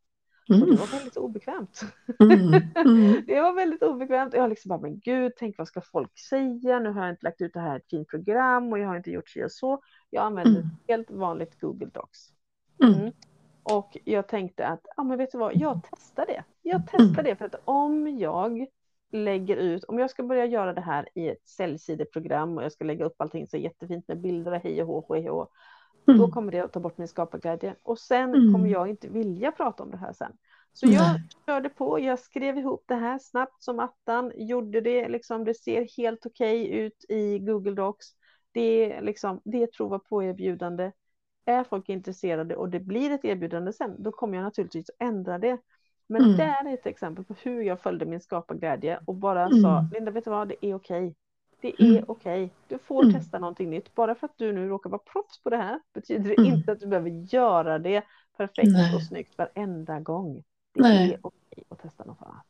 Och 0.53 0.67
det 0.67 0.73
Mm. 0.73 0.75
var 0.75 0.87
väldigt 0.97 1.17
obekvämt. 1.17 1.81
Mm. 2.19 2.53
Mm. 2.75 3.23
Det 3.27 3.41
var 3.41 3.53
väldigt 3.53 3.83
obekvämt. 3.83 4.33
Jag 4.33 4.49
liksom 4.49 4.69
bara, 4.69 4.79
men 4.79 4.99
gud, 4.99 5.31
tänk 5.37 5.57
vad 5.57 5.67
ska 5.67 5.81
folk 5.81 6.19
säga? 6.19 6.79
Nu 6.79 6.89
har 6.89 7.01
jag 7.01 7.13
inte 7.13 7.25
lagt 7.25 7.41
ut 7.41 7.53
det 7.53 7.59
här 7.59 7.75
ett 7.77 7.89
fint 7.89 8.07
program 8.07 8.71
och 8.73 8.79
jag 8.79 8.87
har 8.87 8.97
inte 8.97 9.11
gjort 9.11 9.29
så 9.29 9.43
och 9.43 9.51
så. 9.51 9.81
Jag 10.09 10.23
använder 10.23 10.51
Mm. 10.61 10.63
ett 10.63 10.87
helt 10.87 11.11
vanligt 11.11 11.59
Google 11.61 11.89
Docs. 11.93 12.19
Mm. 12.83 12.93
Mm. 12.99 13.11
Och 13.63 13.97
jag 14.03 14.27
tänkte 14.27 14.67
att, 14.67 14.85
ja 14.97 15.03
men 15.03 15.17
vet 15.17 15.31
du 15.31 15.37
vad, 15.37 15.55
jag 15.55 15.79
testar 15.91 16.25
det. 16.25 16.43
Jag 16.61 16.81
testar 16.91 17.03
Mm. 17.21 17.23
det 17.25 17.35
för 17.35 17.45
att 17.45 17.55
om 17.65 18.17
jag 18.17 18.65
lägger 19.11 19.55
ut, 19.57 19.83
om 19.83 19.99
jag 19.99 20.09
ska 20.09 20.23
börja 20.23 20.45
göra 20.45 20.73
det 20.73 20.81
här 20.81 21.09
i 21.13 21.29
ett 21.29 21.47
säljsideprogram 21.47 22.57
och 22.57 22.63
jag 22.63 22.71
ska 22.71 22.85
lägga 22.85 23.05
upp 23.05 23.21
allting 23.21 23.47
så 23.47 23.57
jättefint 23.57 24.07
med 24.07 24.21
bilder 24.21 24.51
och 24.51 24.59
hej 24.63 24.81
och 24.83 24.87
hå, 24.87 25.13
hej 25.15 25.29
och 25.29 25.35
hå, 25.37 25.47
då 26.17 26.27
Mm. 26.27 26.31
kommer 26.31 26.51
det 26.51 26.59
att 26.59 26.73
ta 26.73 26.79
bort 26.79 26.97
min 26.97 27.07
skaparglädje. 27.07 27.75
Och 27.83 27.99
sen 27.99 28.29
Mm. 28.35 28.53
kommer 28.53 28.69
jag 28.69 28.87
inte 28.89 29.07
vilja 29.09 29.51
prata 29.51 29.83
om 29.83 29.91
det 29.91 29.97
här 29.97 30.13
sen. 30.13 30.31
Så 30.73 30.85
jag 30.87 31.03
Nej. 31.07 31.21
körde 31.45 31.69
på, 31.69 31.99
jag 31.99 32.19
skrev 32.19 32.57
ihop 32.57 32.83
det 32.87 32.95
här 32.95 33.19
snabbt 33.19 33.63
som 33.63 33.79
attan, 33.79 34.31
gjorde 34.35 34.81
det, 34.81 35.09
liksom, 35.09 35.43
det 35.45 35.53
ser 35.53 35.87
helt 35.97 36.25
okej 36.25 36.71
ut 36.79 37.05
i 37.09 37.39
Google 37.39 37.71
Docs. 37.71 38.05
Det 38.51 38.93
är, 38.93 39.01
liksom, 39.01 39.41
det 39.43 39.63
är 39.63 39.67
prova 39.67 39.99
på 39.99 40.23
erbjudande. 40.23 40.91
Är 41.45 41.63
folk 41.63 41.89
intresserade 41.89 42.55
och 42.55 42.69
det 42.69 42.79
blir 42.79 43.11
ett 43.11 43.25
erbjudande 43.25 43.73
sen, 43.73 44.03
då 44.03 44.11
kommer 44.11 44.35
jag 44.37 44.43
naturligtvis 44.43 44.89
att 44.89 44.95
ändra 45.07 45.37
det. 45.39 45.57
Men 46.07 46.21
Mm. 46.21 46.37
det 46.37 46.43
är 46.43 46.73
ett 46.73 46.85
exempel 46.85 47.25
på 47.25 47.35
hur 47.43 47.61
jag 47.61 47.79
följde 47.81 48.05
min 48.05 48.21
skaparglädje 48.21 48.99
och 49.05 49.15
bara 49.15 49.45
Mm. 49.45 49.61
sa, 49.61 49.85
Linda 49.91 50.11
vet 50.11 50.23
du 50.23 50.29
vad, 50.29 50.47
det 50.47 50.65
är 50.65 50.75
okej. 50.75 51.15
Det 51.61 51.73
Mm. 51.81 51.95
är 51.97 52.11
okej. 52.11 52.49
Du 52.67 52.77
får 52.77 53.03
Mm. 53.03 53.13
testa 53.15 53.39
någonting 53.39 53.69
nytt. 53.69 53.95
Bara 53.95 54.15
för 54.15 54.25
att 54.27 54.37
du 54.37 54.51
nu 54.53 54.67
råkar 54.67 54.89
vara 54.89 55.01
proffs 55.13 55.43
på 55.43 55.49
det 55.49 55.57
här 55.57 55.79
betyder 55.93 56.23
det 56.29 56.37
Mm. 56.37 56.53
inte 56.53 56.71
att 56.71 56.79
du 56.79 56.87
behöver 56.87 57.09
göra 57.09 57.79
det 57.79 58.03
perfekt 58.37 58.71
Nej. 58.71 58.95
och 58.95 59.03
snyggt 59.03 59.37
varenda 59.37 59.99
gång. 59.99 60.43
Det 60.73 60.81
Nej. 60.81 61.13
är 61.13 61.19
okej 61.21 61.63
att 61.69 61.81
testa 61.81 62.03
något 62.03 62.21
annat. 62.21 62.45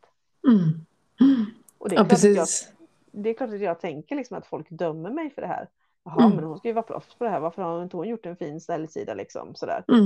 Mm. 0.48 0.86
Mm. 1.22 1.46
Och 1.78 1.90
det 1.90 1.96
är, 1.96 1.98
Ja, 2.00 2.02
att 2.04 2.12
jag, 2.24 2.36
precis. 2.38 2.74
det 3.12 3.30
är 3.30 3.34
klart 3.34 3.50
att 3.50 3.62
jag 3.62 3.80
tänker 3.80 4.16
liksom 4.16 4.38
att 4.38 4.46
folk 4.48 4.68
dömer 4.70 5.10
mig 5.10 5.30
för 5.30 5.42
det 5.42 5.48
här. 5.48 5.68
Jaha, 6.04 6.24
Mm. 6.26 6.36
men 6.36 6.46
hon 6.46 6.58
ska 6.58 6.68
ju 6.68 6.74
vara 6.74 6.84
proffs 6.86 7.16
på 7.16 7.24
det 7.24 7.30
här. 7.30 7.40
Varför 7.40 7.62
har 7.62 7.84
inte 7.84 7.98
hon 7.98 8.08
gjort 8.08 8.26
en 8.26 8.36
fin 8.36 8.62
säljsida 8.62 9.14
liksom? 9.14 9.56
Sådär. 9.56 9.84
Mm. 9.88 10.04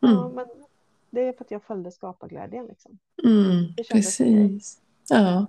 Ja, 0.00 0.20
Mm. 0.24 0.34
men 0.34 0.46
det 1.10 1.20
är 1.20 1.32
för 1.32 1.44
att 1.44 1.50
jag 1.50 1.62
följde 1.62 1.90
skaparglädjen. 1.90 2.66
Liksom. 2.66 2.98
Mm. 3.24 3.74
Precis. 3.92 4.80
Ja. 5.08 5.46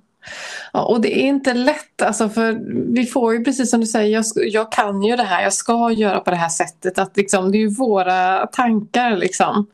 Ja, 0.74 0.86
och 0.86 1.02
det 1.02 1.20
är 1.20 1.28
inte 1.28 1.54
lätt, 1.54 2.02
alltså, 2.02 2.30
för 2.30 2.60
vi 2.94 3.06
får 3.06 3.34
ju 3.34 3.44
precis 3.44 3.70
som 3.70 3.80
du 3.80 3.86
säger, 3.86 4.14
jag, 4.14 4.26
jag 4.36 4.72
kan 4.72 5.04
ju 5.04 5.16
det 5.16 5.24
här, 5.24 5.44
jag 5.44 5.54
ska 5.54 5.92
göra 5.92 6.20
på 6.20 6.30
det 6.30 6.36
här 6.36 6.50
sättet. 6.50 7.00
Att 7.00 7.18
liksom, 7.18 7.52
det 7.52 7.58
är 7.58 7.60
ju 7.60 7.70
våra 7.70 8.48
tankar 8.48 9.18
liksom, 9.18 9.68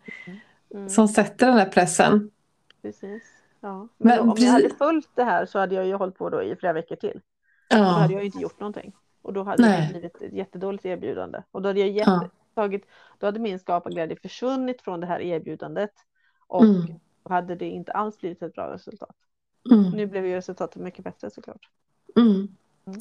mm. 0.73 0.89
som 0.89 1.07
sätter 1.07 1.47
den 1.47 1.57
här 1.57 1.65
pressen. 1.65 2.31
Precis. 2.81 3.23
Ja. 3.59 3.77
Men, 3.77 3.87
Men 3.97 4.19
om 4.19 4.35
jag 4.37 4.51
hade 4.51 4.69
följt 4.69 5.09
det 5.15 5.23
här 5.23 5.45
så 5.45 5.59
hade 5.59 5.75
jag 5.75 5.85
ju 5.85 5.93
hållit 5.93 6.17
på 6.17 6.29
då 6.29 6.43
i 6.43 6.55
flera 6.55 6.73
veckor 6.73 6.95
till. 6.95 7.21
Ja. 7.69 7.77
Då 7.77 7.83
hade 7.83 8.13
jag 8.13 8.25
inte 8.25 8.39
gjort 8.39 8.59
någonting. 8.59 8.93
Och 9.21 9.33
då 9.33 9.43
hade 9.43 9.61
Nej. 9.61 9.81
det 9.81 9.93
blivit 9.93 10.21
ett 10.21 10.33
jättedåligt 10.33 10.85
erbjudande. 10.85 11.41
Och 11.51 11.61
då 11.61 11.69
hade, 11.69 11.79
jag 11.79 11.89
jätte, 11.89 12.11
ja. 12.11 12.29
tagit, 12.55 12.85
då 13.17 13.27
hade 13.27 13.39
min 13.39 13.59
skaparglädje 13.59 14.17
försvunnit 14.21 14.81
från 14.81 14.99
det 14.99 15.07
här 15.07 15.19
erbjudandet. 15.19 15.91
Och 16.47 16.63
mm. 16.63 16.99
hade 17.23 17.55
det 17.55 17.65
inte 17.65 17.91
alls 17.91 18.17
blivit 18.17 18.41
ett 18.41 18.53
bra 18.53 18.73
resultat. 18.73 19.15
Mm. 19.71 19.89
Nu 19.91 20.05
blev 20.05 20.25
ju 20.25 20.35
resultatet 20.35 20.81
mycket 20.81 21.03
bättre 21.03 21.29
såklart. 21.29 21.69
Mm. 22.17 22.47
Mm. 22.87 22.99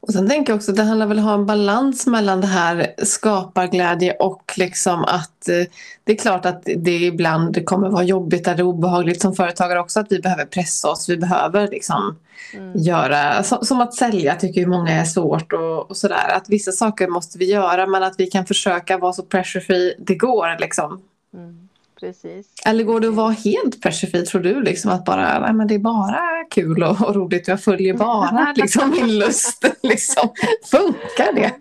Och 0.00 0.12
sen 0.12 0.28
tänker 0.28 0.52
jag 0.52 0.56
också 0.56 0.70
att 0.70 0.76
det 0.76 0.82
handlar 0.82 1.06
väl 1.06 1.18
om 1.18 1.24
att 1.24 1.30
ha 1.30 1.34
en 1.34 1.46
balans 1.46 2.06
mellan 2.06 2.40
det 2.40 2.46
här 2.46 2.94
skaparglädje 2.98 4.12
och 4.12 4.52
liksom 4.56 5.04
att 5.04 5.48
eh, 5.48 5.64
det 6.04 6.12
är 6.12 6.16
klart 6.16 6.46
att 6.46 6.62
det 6.76 6.96
ibland 6.96 7.64
kommer 7.64 7.88
vara 7.88 8.02
jobbigt 8.02 8.48
eller 8.48 8.62
obehagligt 8.62 9.20
som 9.20 9.34
företagare 9.34 9.80
också 9.80 10.00
att 10.00 10.12
vi 10.12 10.18
behöver 10.18 10.44
pressa 10.44 10.90
oss. 10.90 11.08
Vi 11.08 11.16
behöver 11.16 11.68
liksom 11.68 12.18
mm. 12.54 12.72
göra, 12.74 13.42
som, 13.42 13.64
som, 13.64 13.80
att 13.80 13.94
sälja 13.94 14.34
tycker 14.34 14.60
ju 14.60 14.66
många 14.66 14.90
är 14.90 15.04
svårt 15.04 15.52
och, 15.52 15.90
och, 15.90 15.96
sådär. 15.96 16.28
Att 16.36 16.48
vissa 16.48 16.72
saker 16.72 17.08
måste 17.08 17.38
vi 17.38 17.50
göra 17.50 17.86
men 17.86 18.02
att 18.02 18.14
vi 18.18 18.26
kan 18.26 18.46
försöka 18.46 18.98
vara 18.98 19.12
så 19.12 19.22
pressure 19.22 19.64
free 19.64 19.94
det 19.98 20.14
går 20.14 20.60
liksom. 20.60 21.02
Mm. 21.34 21.65
Precis. 22.00 22.46
Eller 22.66 22.84
går 22.84 23.00
det 23.00 23.08
att 23.08 23.14
vara 23.14 23.30
helt 23.30 23.82
persifid 23.82 24.26
tror 24.26 24.42
du? 24.42 24.62
Liksom 24.62 24.90
att 24.90 25.04
bara, 25.04 25.40
nej, 25.40 25.52
men 25.52 25.68
det 25.68 25.74
är 25.74 25.78
bara 25.78 26.20
kul 26.50 26.82
och, 26.82 27.08
och 27.08 27.14
roligt. 27.14 27.48
Jag 27.48 27.62
följer 27.62 27.94
bara 27.94 28.52
liksom, 28.56 28.90
min 28.90 29.18
lust. 29.18 29.64
Liksom. 29.82 30.28
Funkar 30.70 31.32
det? 31.34 31.52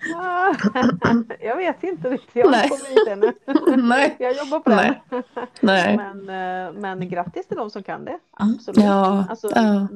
jag 1.45 1.55
vet 1.55 1.83
inte 1.83 2.09
riktigt. 2.09 2.35
Jag 2.35 2.49
har 2.49 2.63
inte 2.63 3.11
ännu. 3.11 3.33
nej. 3.83 4.15
Jag 4.19 4.37
jobbar 4.37 4.59
på 4.59 4.69
det. 4.69 5.01
Nej. 5.59 5.97
Men, 6.15 6.29
eh, 6.67 6.73
men 6.73 7.09
grattis 7.09 7.47
till 7.47 7.57
de 7.57 7.69
som 7.69 7.83
kan 7.83 8.05
det. 8.05 8.19
Absolut. 8.33 8.83
Ja, 8.83 9.25
alltså, 9.29 9.51
ja 9.55 9.87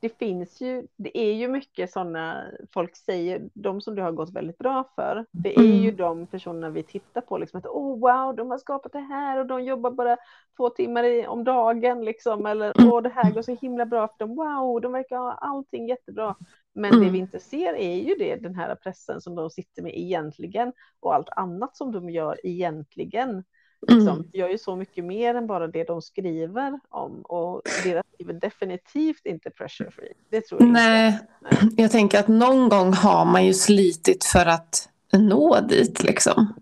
det 0.00 0.18
finns 0.18 0.60
ju, 0.60 0.86
det 0.96 1.18
är 1.18 1.32
ju 1.32 1.48
mycket 1.48 1.92
sådana, 1.92 2.44
folk 2.74 2.96
säger, 2.96 3.48
de 3.54 3.80
som 3.80 3.94
det 3.94 4.02
har 4.02 4.12
gått 4.12 4.32
väldigt 4.32 4.58
bra 4.58 4.90
för, 4.94 5.26
det 5.30 5.54
är 5.54 5.64
mm. 5.64 5.76
ju 5.76 5.90
de 5.90 6.26
personerna 6.26 6.70
vi 6.70 6.82
tittar 6.82 7.20
på, 7.20 7.38
liksom 7.38 7.58
att 7.58 7.66
oh 7.66 7.98
wow, 8.00 8.36
de 8.36 8.50
har 8.50 8.58
skapat 8.58 8.92
det 8.92 8.98
här 8.98 9.38
och 9.38 9.46
de 9.46 9.64
jobbar 9.64 9.90
bara 9.90 10.16
två 10.56 10.70
timmar 10.70 11.04
i, 11.04 11.26
om 11.26 11.44
dagen 11.44 12.04
liksom, 12.04 12.46
eller 12.46 12.72
åh 12.78 12.98
oh, 12.98 13.02
det 13.02 13.08
här 13.08 13.32
går 13.32 13.42
så 13.42 13.56
himla 13.60 13.86
bra 13.86 14.08
för 14.08 14.18
dem, 14.18 14.36
wow, 14.36 14.80
de 14.80 14.92
verkar 14.92 15.16
ha 15.16 15.32
allting 15.32 15.88
jättebra. 15.88 16.36
Men 16.74 16.92
mm. 16.92 17.04
det 17.04 17.10
vi 17.10 17.18
inte 17.18 17.40
ser 17.40 17.74
är 17.74 17.96
ju 17.96 18.14
det, 18.14 18.36
den 18.36 18.54
här 18.54 18.74
pressen 18.74 19.20
som 19.20 19.34
de 19.34 19.50
sitter 19.50 19.82
med 19.82 19.98
egentligen 19.98 20.72
och 21.00 21.14
allt 21.14 21.28
annat 21.36 21.76
som 21.76 21.92
de 21.92 22.10
gör 22.10 22.46
egentligen. 22.46 23.44
Liksom, 23.88 24.08
mm. 24.08 24.24
gör 24.32 24.48
ju 24.48 24.58
så 24.58 24.76
mycket 24.76 25.04
mer 25.04 25.34
än 25.34 25.46
bara 25.46 25.66
det 25.66 25.84
de 25.84 26.02
skriver 26.02 26.80
om 26.88 27.22
och 27.22 27.62
deras 27.84 28.06
liv 28.18 28.30
är 28.30 28.34
definitivt 28.34 29.26
inte 29.26 29.50
pressure 29.50 29.90
free. 29.90 30.12
Det 30.28 30.40
tror 30.40 30.62
jag 30.62 30.70
Nej, 30.70 31.06
inte. 31.06 31.26
Nej, 31.40 31.74
jag 31.76 31.90
tänker 31.90 32.20
att 32.20 32.28
någon 32.28 32.68
gång 32.68 32.92
har 32.92 33.24
man 33.24 33.46
ju 33.46 33.54
slitit 33.54 34.24
för 34.24 34.46
att 34.46 34.88
nå 35.12 35.60
dit 35.60 36.02
liksom. 36.02 36.54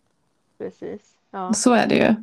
Precis. 0.58 1.00
Ja. 1.30 1.52
Så 1.52 1.72
är 1.72 1.86
det 1.86 1.94
ju. 1.94 2.14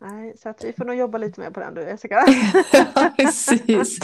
Nej, 0.00 0.34
så 0.42 0.48
att 0.48 0.64
vi 0.64 0.72
får 0.72 0.84
nog 0.84 0.96
jobba 0.96 1.18
lite 1.18 1.40
mer 1.40 1.50
på 1.50 1.60
den 1.60 1.74
du 1.74 1.82
Jessica. 1.82 2.24
ja, 2.72 3.12
precis. 3.16 3.98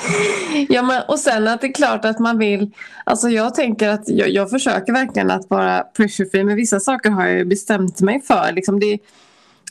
Ja, 0.69 0.83
men, 0.83 1.03
och 1.09 1.19
sen 1.19 1.49
att 1.49 1.61
det 1.61 1.67
är 1.67 1.73
klart 1.73 2.05
att 2.05 2.19
man 2.19 2.39
vill, 2.39 2.75
alltså 3.05 3.29
jag 3.29 3.55
tänker 3.55 3.89
att 3.89 4.09
jag, 4.09 4.29
jag 4.29 4.51
försöker 4.51 4.93
verkligen 4.93 5.31
att 5.31 5.51
vara 5.51 5.83
pressure 5.83 6.29
free 6.29 6.45
men 6.45 6.57
vissa 6.57 6.81
saker 6.81 7.11
har 7.11 7.27
jag 7.27 7.49
bestämt 7.49 8.01
mig 8.01 8.21
för. 8.21 8.53
Liksom 8.53 8.81
det, 8.81 8.99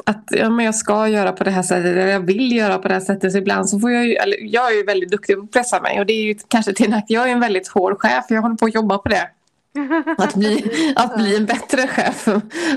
att 0.05 0.23
ja, 0.31 0.49
men 0.49 0.65
jag 0.65 0.75
ska 0.75 1.07
göra 1.07 1.31
på 1.31 1.43
det 1.43 1.51
här 1.51 1.63
sättet 1.63 1.85
eller 1.85 2.07
jag 2.07 2.19
vill 2.19 2.55
göra 2.55 2.77
på 2.77 2.87
det 2.87 2.93
här 2.93 3.01
sättet. 3.01 3.31
Så 3.31 3.37
ibland 3.37 3.69
så 3.69 3.79
får 3.79 3.91
jag 3.91 4.05
ju, 4.05 4.13
eller 4.13 4.37
jag 4.41 4.71
är 4.71 4.75
ju 4.75 4.83
väldigt 4.83 5.11
duktig 5.11 5.35
på 5.35 5.43
att 5.43 5.51
pressa 5.51 5.81
mig 5.81 5.99
och 5.99 6.05
det 6.05 6.13
är 6.13 6.23
ju 6.23 6.35
kanske 6.47 6.73
till 6.73 6.93
att 6.93 7.05
jag 7.07 7.29
är 7.29 7.33
en 7.33 7.39
väldigt 7.39 7.67
hård 7.67 7.99
chef. 7.99 8.25
Jag 8.29 8.41
håller 8.41 8.55
på 8.55 8.65
att 8.65 8.75
jobba 8.75 8.97
på 8.97 9.09
det. 9.09 9.29
Att 10.17 10.35
bli, 10.35 10.71
att 10.95 11.17
bli 11.17 11.37
en 11.37 11.45
bättre 11.45 11.87
chef 11.87 12.27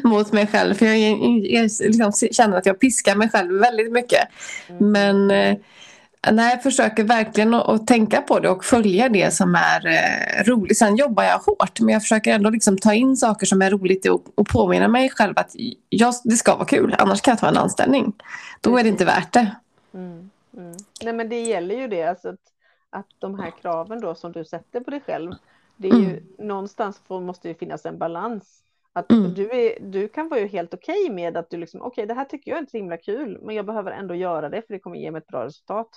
mot 0.03 0.33
mig 0.33 0.47
själv. 0.47 0.75
För 0.75 0.87
jag, 0.87 0.99
jag, 0.99 1.47
jag 1.47 1.71
liksom 1.81 2.13
känner 2.33 2.57
att 2.57 2.67
jag 2.67 2.81
piskar 2.81 3.17
mig 3.17 3.29
själv 3.29 3.61
väldigt 3.61 3.93
mycket. 3.93 4.29
Mm. 4.69 4.93
Men 4.93 5.31
eh, 5.31 5.57
nej, 6.33 6.51
jag 6.51 6.63
försöker 6.63 7.05
verkligen 7.05 7.55
att, 7.55 7.87
tänka 7.87 8.23
på 8.23 8.41
det 8.41 8.49
och 8.49 8.65
följa 8.65 9.09
det 9.09 9.35
som 9.35 9.55
är 9.55 9.87
eh, 9.87 10.45
roligt. 10.45 10.79
Sen 10.79 10.97
jobbar 10.97 11.25
jag 11.25 11.39
hårt 11.39 11.81
men 11.81 11.93
jag 11.93 12.03
försöker 12.03 12.35
ändå 12.35 12.51
liksom 12.51 12.79
ta 12.79 12.95
in 12.95 13.17
saker 13.17 13.47
som 13.47 13.63
är 13.63 13.71
roligt 13.71 14.09
och, 14.09 14.25
och 14.35 14.49
påminna 14.49 14.89
mig 14.89 15.11
själv 15.11 15.33
att 15.37 15.53
jag, 15.89 16.15
det 16.25 16.37
ska 16.37 16.57
vara 16.57 16.67
kul. 16.67 16.95
Annars 16.99 17.21
kan 17.21 17.33
jag 17.33 17.39
ta 17.39 17.49
en 17.49 17.57
anställning. 17.57 18.13
Då 18.61 18.77
är 18.79 18.83
det 18.83 18.89
inte 18.89 19.05
värt 19.05 19.33
det. 19.33 19.57
Mm, 19.95 20.31
mm. 20.57 20.77
Nej 21.03 21.13
men 21.13 21.29
det 21.29 21.41
gäller 21.41 21.75
ju 21.75 21.89
det. 21.89 22.03
Alltså 22.03 22.29
att, 22.29 22.41
att 22.91 23.07
de 23.19 23.39
här 23.39 23.53
kraven 23.63 24.01
då 24.01 24.15
som 24.15 24.33
du 24.33 24.45
sätter 24.45 24.81
på 24.81 24.91
dig 24.91 25.01
själv. 25.07 25.33
Det 25.77 25.89
är 25.89 25.95
ju 25.95 26.11
mm. 26.11 26.25
någonstans 26.39 27.01
måste 27.09 27.49
det 27.49 27.55
finnas 27.55 27.87
en 27.87 27.99
balans. 27.99 28.63
Att 28.93 29.13
mm. 29.13 29.35
du, 29.35 29.51
är, 29.51 29.81
du 29.81 30.09
kan 30.09 30.29
vara 30.29 30.41
ju 30.41 30.47
helt 30.47 30.75
okej 30.75 31.03
okay 31.05 31.15
med 31.15 31.37
att 31.37 31.51
du 31.51 31.57
liksom, 31.57 31.81
okej 31.81 31.89
okay, 31.89 32.07
det 32.07 32.15
här 32.15 32.25
tycker 32.25 32.51
jag 32.51 32.57
är 32.57 32.61
inte 32.61 32.71
så 32.71 32.77
himla 32.77 32.97
kul, 32.97 33.39
men 33.43 33.55
jag 33.55 33.67
behöver 33.67 33.91
ändå 33.93 34.15
göra 34.15 34.49
det 34.49 34.63
för 34.67 34.75
det 34.75 34.79
kommer 34.79 34.97
ge 34.97 35.11
mig 35.11 35.19
ett 35.19 35.27
bra 35.27 35.45
resultat. 35.45 35.89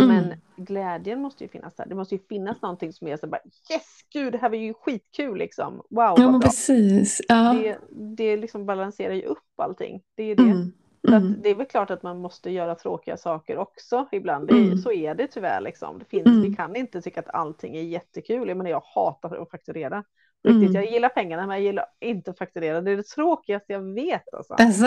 Mm. 0.00 0.16
Men 0.16 0.40
glädjen 0.56 1.20
måste 1.20 1.44
ju 1.44 1.48
finnas 1.48 1.74
där. 1.74 1.86
Det 1.86 1.94
måste 1.94 2.14
ju 2.14 2.20
finnas 2.28 2.62
någonting 2.62 2.92
som 2.92 3.08
är 3.08 3.16
så 3.16 3.26
bara 3.26 3.40
yes, 3.72 3.86
gud, 4.12 4.32
det 4.32 4.38
här 4.38 4.48
var 4.48 4.56
ju 4.56 4.74
skitkul 4.74 5.38
liksom. 5.38 5.74
Wow, 5.74 6.14
ja, 6.16 6.30
men 6.30 6.40
precis. 6.40 7.20
Ja. 7.28 7.52
Det, 7.52 7.78
det 8.16 8.36
liksom 8.36 8.66
balanserar 8.66 9.14
ju 9.14 9.22
upp 9.22 9.60
allting. 9.62 10.02
Det 10.14 10.22
är 10.22 10.36
det. 10.36 10.42
Mm. 10.42 10.72
Mm. 11.08 11.34
det 11.42 11.50
är 11.50 11.54
väl 11.54 11.66
klart 11.66 11.90
att 11.90 12.02
man 12.02 12.18
måste 12.18 12.50
göra 12.50 12.74
tråkiga 12.74 13.16
saker 13.16 13.58
också 13.58 14.08
ibland. 14.12 14.48
Det, 14.48 14.54
mm. 14.54 14.78
Så 14.78 14.92
är 14.92 15.14
det 15.14 15.26
tyvärr. 15.26 15.60
Liksom. 15.60 15.98
Det 15.98 16.04
finns, 16.04 16.26
Vi 16.26 16.30
mm. 16.30 16.56
kan 16.56 16.76
inte 16.76 17.02
tycka 17.02 17.20
att 17.20 17.34
allting 17.34 17.76
är 17.76 17.82
jättekul. 17.82 18.48
Jag, 18.48 18.56
menar, 18.56 18.70
jag 18.70 18.82
hatar 18.94 19.42
att 19.42 19.50
fakturera. 19.50 20.04
Riktigt. 20.44 20.70
Mm. 20.70 20.82
Jag 20.82 20.92
gillar 20.92 21.08
pengarna 21.08 21.46
men 21.46 21.56
jag 21.56 21.64
gillar 21.64 21.84
inte 22.00 22.30
att 22.30 22.38
fakturera. 22.38 22.80
Det 22.80 22.90
är 22.90 22.96
det 22.96 23.02
tråkigaste 23.02 23.72
jag 23.72 23.94
vet. 23.94 24.34
Alltså. 24.34 24.54
Alltså, 24.54 24.86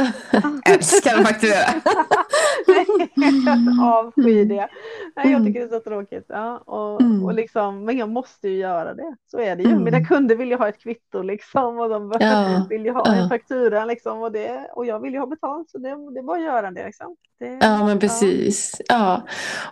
älskar 0.70 1.20
att 1.20 1.28
fakturera. 1.28 1.82
avskyr 3.82 4.46
det. 4.46 4.68
Nej, 5.16 5.32
jag 5.32 5.46
tycker 5.46 5.60
det 5.60 5.66
är 5.66 5.70
så 5.70 5.80
tråkigt. 5.80 6.26
Ja, 6.28 6.58
och, 6.58 7.02
mm. 7.02 7.26
och 7.26 7.34
liksom, 7.34 7.86
men 7.86 7.98
jag 7.98 8.10
måste 8.10 8.50
ju 8.50 8.58
göra 8.58 8.94
det. 8.94 9.16
Så 9.32 9.40
är 9.40 9.56
det 9.56 9.64
ju. 9.64 9.70
Mm. 9.70 9.84
Mina 9.84 10.06
kunder 10.06 10.36
vill 10.36 10.50
ju 10.50 10.56
ha 10.56 10.70
ett 10.70 10.82
kvitto 10.82 11.22
liksom, 11.22 11.80
och 11.80 11.90
de 11.90 12.14
ja. 12.20 12.66
vill 12.70 12.86
ju 12.86 12.92
ha 12.92 13.04
ja. 13.06 13.14
en 13.16 13.30
faktura 13.30 13.86
liksom, 13.86 14.22
och, 14.22 14.32
det, 14.32 14.70
och 14.74 14.86
jag 14.86 15.00
vill 15.00 15.14
ju 15.14 15.20
ha 15.20 15.28
betalt 15.28 15.70
så 15.70 15.78
det, 15.78 15.90
det 15.90 16.20
är 16.20 16.24
bara 16.24 16.38
att 16.38 16.44
göra 16.44 16.72
det. 16.72 16.86
Liksom. 16.86 17.16
det 17.40 17.60
ja 17.62 17.86
men 17.86 18.00
precis. 18.00 18.82
Ja. 18.88 19.22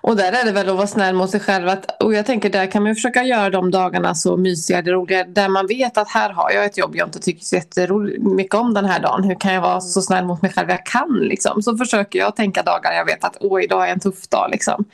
Och 0.02 0.16
där 0.16 0.32
är 0.32 0.46
det 0.46 0.52
väl 0.52 0.70
att 0.70 0.76
vara 0.76 0.88
snäll 0.88 1.16
mot 1.16 1.30
sig 1.30 1.40
själv. 1.40 1.68
Att, 1.68 2.04
och 2.04 2.14
jag 2.14 2.26
tänker 2.26 2.50
där 2.50 2.72
kan 2.72 2.84
man 2.84 2.96
försöka 2.96 3.24
göra 3.24 3.50
de 3.50 3.72
dagarna 3.72 4.16
så 4.16 4.38
mysiga, 4.38 4.82
roliga, 4.82 5.24
där 5.24 5.50
man 5.50 5.68
vet 5.78 5.98
att 5.98 6.10
här 6.10 6.30
har 6.30 6.52
jag 6.52 6.66
ett 6.66 6.78
jobb 6.78 6.96
jag 6.96 7.08
inte 7.08 7.20
tycker 7.20 7.46
så 7.46 7.56
jättemycket 7.56 8.56
om 8.56 8.74
den 8.74 8.86
här 8.86 9.02
dagen. 9.02 9.24
Hur 9.24 9.36
kan 9.36 9.54
jag 9.54 9.62
vara 9.62 9.82
så 9.82 10.02
snäll 10.02 10.26
mot 10.26 10.42
mig 10.42 10.52
själv 10.52 10.70
jag 10.70 10.86
kan? 10.86 11.20
Liksom? 11.20 11.62
Så 11.62 11.78
försöker 11.78 12.20
jag 12.20 12.36
tänka 12.36 12.64
dagar 12.64 12.94
jag 12.94 13.06
vet 13.06 13.24
att 13.24 13.38
åh, 13.40 13.64
idag 13.64 13.90
är 13.90 13.94
en 13.94 14.00
tuff 14.00 14.28
dag. 14.28 14.50
Liksom. 14.52 14.86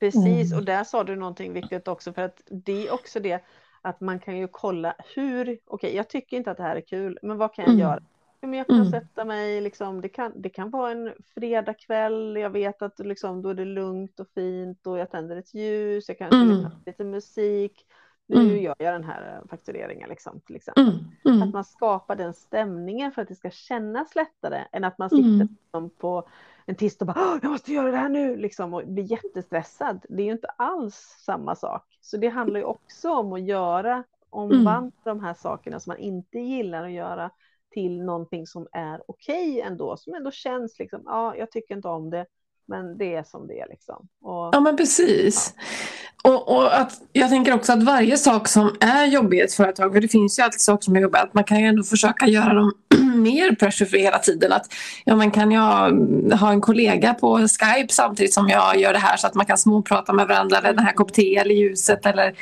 Precis, 0.00 0.24
mm. 0.52 0.58
och 0.58 0.64
där 0.64 0.84
sa 0.84 1.04
du 1.04 1.16
någonting 1.16 1.52
viktigt 1.52 1.88
också 1.88 2.12
för 2.12 2.22
att 2.22 2.42
det 2.50 2.86
är 2.86 2.94
också 2.94 3.20
det 3.20 3.44
att 3.82 4.00
man 4.00 4.20
kan 4.20 4.38
ju 4.38 4.48
kolla 4.48 4.94
hur, 5.14 5.42
okej 5.42 5.60
okay, 5.66 5.96
jag 5.96 6.08
tycker 6.08 6.36
inte 6.36 6.50
att 6.50 6.56
det 6.56 6.62
här 6.62 6.76
är 6.76 6.80
kul, 6.80 7.18
men 7.22 7.38
vad 7.38 7.54
kan 7.54 7.64
jag 7.64 7.74
mm. 7.74 7.80
göra? 7.80 8.00
Men 8.40 8.54
jag 8.54 8.66
kan 8.66 8.76
mm. 8.76 8.90
sätta 8.90 9.24
mig, 9.24 9.60
liksom, 9.60 10.00
det, 10.00 10.08
kan, 10.08 10.32
det 10.36 10.48
kan 10.48 10.70
vara 10.70 10.90
en 10.90 11.12
fredagkväll, 11.34 12.36
jag 12.36 12.50
vet 12.50 12.82
att 12.82 12.98
liksom, 12.98 13.42
då 13.42 13.48
är 13.48 13.54
det 13.54 13.64
lugnt 13.64 14.20
och 14.20 14.26
fint 14.34 14.86
och 14.86 14.98
jag 14.98 15.10
tänder 15.10 15.36
ett 15.36 15.54
ljus, 15.54 16.08
jag 16.08 16.18
kanske 16.18 16.36
mm. 16.36 16.48
lyssnar 16.48 16.72
lite 16.86 17.04
musik, 17.04 17.86
nu 18.30 18.40
mm. 18.40 18.62
gör 18.62 18.74
jag 18.78 18.94
den 18.94 19.04
här 19.04 19.36
eh, 19.36 19.48
faktureringen 19.48 20.08
liksom, 20.08 20.40
till 20.40 20.56
exempel. 20.56 20.88
Mm. 20.88 20.98
Mm. 21.24 21.42
Att 21.42 21.54
man 21.54 21.64
skapar 21.64 22.16
den 22.16 22.34
stämningen 22.34 23.12
för 23.12 23.22
att 23.22 23.28
det 23.28 23.34
ska 23.34 23.50
kännas 23.50 24.14
lättare 24.14 24.64
än 24.72 24.84
att 24.84 24.98
man 24.98 25.10
sitter 25.10 25.24
mm. 25.24 25.48
liksom, 25.60 25.90
på 25.90 26.28
en 26.66 26.74
tisdag 26.74 27.04
och 27.04 27.14
bara 27.14 27.38
jag 27.42 27.50
måste 27.50 27.72
göra 27.72 27.90
det 27.90 27.96
här 27.96 28.08
nu 28.08 28.36
liksom, 28.36 28.74
och 28.74 28.82
blir 28.86 29.04
jättestressad. 29.04 30.06
Det 30.08 30.22
är 30.22 30.26
ju 30.26 30.32
inte 30.32 30.48
alls 30.56 31.16
samma 31.26 31.54
sak. 31.54 31.98
Så 32.00 32.16
det 32.16 32.28
handlar 32.28 32.60
ju 32.60 32.66
också 32.66 33.10
om 33.10 33.32
att 33.32 33.42
göra, 33.42 34.04
omvandla 34.30 34.78
mm. 34.78 34.92
de 35.04 35.20
här 35.20 35.34
sakerna 35.34 35.80
som 35.80 35.90
man 35.90 35.98
inte 35.98 36.38
gillar 36.38 36.84
att 36.84 36.92
göra 36.92 37.30
till 37.70 38.04
någonting 38.04 38.46
som 38.46 38.68
är 38.72 39.02
okej 39.06 39.50
okay 39.50 39.60
ändå, 39.60 39.96
som 39.96 40.14
ändå 40.14 40.30
känns 40.30 40.78
liksom, 40.78 41.02
ja, 41.04 41.36
jag 41.36 41.50
tycker 41.50 41.74
inte 41.74 41.88
om 41.88 42.10
det, 42.10 42.26
men 42.66 42.98
det 42.98 43.14
är 43.14 43.22
som 43.22 43.46
det 43.46 43.60
är 43.60 43.68
liksom. 43.68 44.08
Och, 44.20 44.50
ja 44.52 44.60
men 44.60 44.76
precis 44.76 45.54
och, 46.22 46.56
och, 46.56 46.80
att, 46.80 46.92
jag 47.12 47.28
tänker 47.28 47.54
också 47.54 47.72
att 47.72 47.82
varje 47.82 48.16
sak 48.16 48.48
som 48.48 48.76
är 48.80 49.06
jobbig 49.06 49.38
i 49.38 49.40
ett 49.40 49.54
företag, 49.54 49.92
för 49.92 50.00
det 50.00 50.08
finns 50.08 50.38
ju 50.38 50.42
alltid 50.42 50.60
saker 50.60 50.84
som 50.84 50.96
är 50.96 51.00
jobbiga, 51.00 51.22
att 51.22 51.34
man 51.34 51.44
kan 51.44 51.60
ju 51.60 51.66
ändå 51.66 51.82
försöka 51.82 52.26
göra 52.26 52.54
dem 52.54 52.72
mer 53.14 53.54
pressure 53.54 53.98
hela 53.98 54.18
tiden. 54.18 54.52
Att, 54.52 54.66
ja, 55.04 55.16
men 55.16 55.30
kan 55.30 55.52
jag 55.52 55.90
ha 56.36 56.50
en 56.50 56.60
kollega 56.60 57.14
på 57.14 57.38
Skype 57.38 57.92
samtidigt 57.92 58.34
som 58.34 58.48
jag 58.48 58.78
gör 58.78 58.92
det 58.92 58.98
här 58.98 59.16
så 59.16 59.26
att 59.26 59.34
man 59.34 59.46
kan 59.46 59.58
småprata 59.58 60.12
med 60.12 60.28
varandra 60.28 60.58
eller 60.58 60.72
den 60.72 60.84
här 60.84 60.92
kopp 60.92 61.12
te 61.12 61.36
eller 61.36 61.54
ljuset 61.54 62.06
eller 62.06 62.34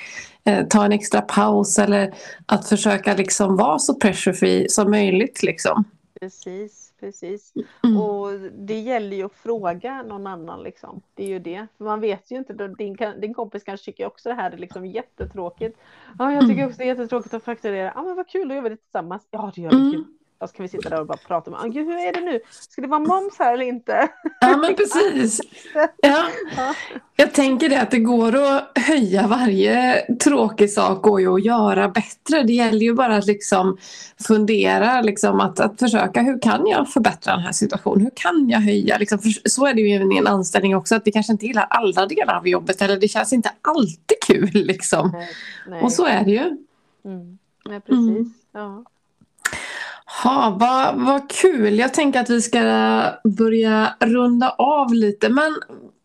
eh, 0.45 0.67
ta 0.67 0.85
en 0.85 0.93
extra 0.93 1.21
paus 1.21 1.79
eller 1.79 2.15
att 2.47 2.69
försöka 2.69 3.15
liksom 3.15 3.57
vara 3.57 3.79
så 3.79 3.95
pressure 3.95 4.35
free 4.35 4.69
som 4.69 4.91
möjligt. 4.91 5.43
Liksom. 5.43 5.85
Precis 6.21 6.88
precis. 7.01 7.53
Mm. 7.85 7.97
Och 7.97 8.31
det 8.53 8.81
gäller 8.81 9.17
ju 9.17 9.23
att 9.23 9.35
fråga 9.35 10.03
någon 10.03 10.27
annan 10.27 10.63
liksom. 10.63 11.03
Det 11.15 11.25
är 11.25 11.29
ju 11.29 11.39
det. 11.39 11.67
För 11.79 11.85
man 11.85 12.01
vet 12.01 12.31
ju 12.31 12.37
inte, 12.37 12.69
din, 12.69 12.97
din 13.21 13.35
kompis 13.35 13.65
kanske 13.65 13.85
tycker 13.85 14.07
också 14.07 14.29
det 14.29 14.35
här 14.35 14.51
är 14.51 14.59
liksom 14.59 14.87
jättetråkigt. 14.87 15.79
Ja, 16.19 16.33
jag 16.33 16.41
tycker 16.41 16.55
mm. 16.55 16.67
också 16.67 16.79
det 16.79 16.85
är 16.85 16.89
jättetråkigt 16.89 17.35
att 17.35 17.45
fakturera. 17.45 17.93
Ja, 17.95 18.03
men 18.03 18.17
vad 18.17 18.29
kul, 18.29 18.49
då 18.49 18.55
gör 18.55 18.63
vi 18.63 18.69
det 18.69 18.77
tillsammans. 18.77 19.29
Ja, 19.31 19.53
det 19.55 19.61
gör 19.61 19.71
vi. 19.71 19.77
Mm. 19.77 20.18
Då 20.41 20.47
ska 20.47 20.63
vi 20.63 20.69
sitta 20.69 20.89
där 20.89 21.01
och 21.01 21.07
bara 21.07 21.19
prata 21.27 21.51
med, 21.51 21.73
gud 21.73 21.87
hur 21.87 21.97
är 21.97 22.13
det 22.13 22.21
nu? 22.21 22.41
Ska 22.51 22.83
det 22.83 22.89
vara 22.89 23.01
moms 23.01 23.39
här 23.39 23.55
eller 23.55 23.65
inte? 23.65 24.09
Ja 24.41 24.57
men 24.57 24.75
precis. 24.75 25.41
Ja. 26.03 26.25
Jag 27.17 27.35
tänker 27.35 27.69
det 27.69 27.81
att 27.81 27.91
det 27.91 27.99
går 27.99 28.37
att 28.37 28.79
höja 28.79 29.27
varje 29.27 30.05
tråkig 30.17 30.71
sak 30.71 31.03
går 31.03 31.21
ju 31.21 31.35
att 31.35 31.45
göra 31.45 31.89
bättre. 31.89 32.43
Det 32.43 32.53
gäller 32.53 32.81
ju 32.81 32.95
bara 32.95 33.17
att 33.17 33.27
liksom 33.27 33.77
fundera, 34.29 35.03
liksom 35.03 35.41
att, 35.41 35.61
att 35.61 35.79
försöka 35.79 36.23
hur 36.23 36.41
kan 36.41 36.67
jag 36.67 36.93
förbättra 36.93 37.33
den 37.33 37.43
här 37.43 37.53
situationen? 37.53 38.01
Hur 38.01 38.13
kan 38.15 38.49
jag 38.49 38.61
höja? 38.61 38.99
Liksom, 38.99 39.19
så 39.45 39.67
är 39.67 39.75
det 39.75 39.81
ju 39.81 39.89
i 39.89 40.19
en 40.19 40.27
anställning 40.27 40.77
också 40.77 40.95
att 40.95 41.07
vi 41.07 41.13
kanske 41.13 41.33
inte 41.33 41.47
gillar 41.47 41.67
alla 41.71 42.07
delar 42.07 42.35
av 42.35 42.49
jobbet 42.49 42.83
eller 42.83 42.97
det 42.97 43.09
känns 43.09 43.33
inte 43.33 43.51
alltid 43.63 44.21
kul 44.27 44.51
liksom. 44.53 45.11
Nej, 45.13 45.29
nej. 45.69 45.83
Och 45.83 45.93
så 45.93 46.07
är 46.07 46.25
det 46.25 46.31
ju. 46.31 46.57
Mm. 47.05 47.39
Ja, 47.65 47.81
precis. 47.81 48.09
Mm. 48.09 48.35
Ja. 48.53 48.85
Ha, 50.09 50.57
vad, 50.61 51.07
vad 51.07 51.31
kul. 51.31 51.79
Jag 51.79 51.95
tänker 51.95 52.21
att 52.21 52.31
vi 52.31 52.43
ska 52.43 52.61
börja 53.25 53.95
runda 54.01 54.51
av 54.51 54.95
lite. 54.95 55.29
Men 55.29 55.57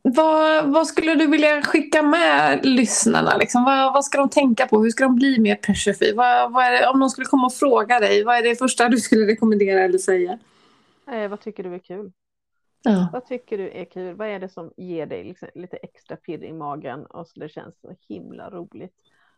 vad, 0.01 0.74
vad 0.74 0.88
skulle 0.88 1.16
du 1.16 1.28
vilja 1.28 1.62
skicka 1.62 2.01
med 2.01 2.66
lyssnarna? 2.66 3.38
Liksom? 3.38 3.64
Vad, 3.64 3.93
vad 3.93 4.06
ska 4.06 4.18
de 4.18 4.30
tänka 4.30 4.68
på? 4.68 4.84
Hur 4.84 4.89
ska 4.89 5.04
de 5.04 5.16
bli 5.16 5.39
mer 5.39 5.56
pressure 5.56 5.93
är 6.66 6.82
det, 6.82 6.88
Om 6.88 6.99
de 6.99 7.10
skulle 7.10 7.26
komma 7.26 7.45
och 7.45 7.54
fråga 7.54 7.99
dig, 7.99 8.24
vad 8.24 8.38
är 8.38 8.43
det 8.43 8.56
första 8.56 8.89
du 8.89 8.97
skulle 8.97 9.28
rekommendera 9.28 9.82
eller 9.82 9.97
säga? 9.97 10.39
Eh, 11.12 11.28
vad 11.28 11.41
tycker 11.41 11.64
du 11.64 11.76
är 11.76 11.80
kul? 11.80 12.12
Ja. 12.84 13.10
Vad 13.14 13.26
tycker 13.26 13.58
du 13.58 13.70
är 13.70 13.86
kul? 13.86 14.16
Vad 14.16 14.28
är 14.28 14.39
det 14.39 14.49
som 14.49 14.72
ger 14.78 15.06
dig 15.06 15.24
liksom 15.24 15.47
lite 15.56 15.78
extra 15.78 16.16
pirr 16.16 16.43
i 16.43 16.54
magen 16.54 17.06
och 17.06 17.28
så 17.28 17.39
det 17.39 17.49
känns 17.49 17.82
så 17.82 17.95
himla 18.10 18.49
roligt? 18.49 18.93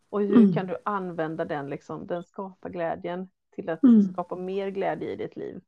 Och 0.10 0.22
hur 0.22 0.38
mm. 0.38 0.54
kan 0.54 0.68
du 0.68 0.78
använda 0.86 1.46
den, 1.46 1.70
liksom, 1.70 2.08
den 2.08 2.24
skapar 2.24 2.70
glädjen 2.70 3.30
till 3.56 3.70
att 3.70 3.84
mm. 3.84 4.02
skapa 4.02 4.36
mer 4.36 4.70
glädje 4.70 5.12
i 5.12 5.16
ditt 5.16 5.36
liv. 5.36 5.62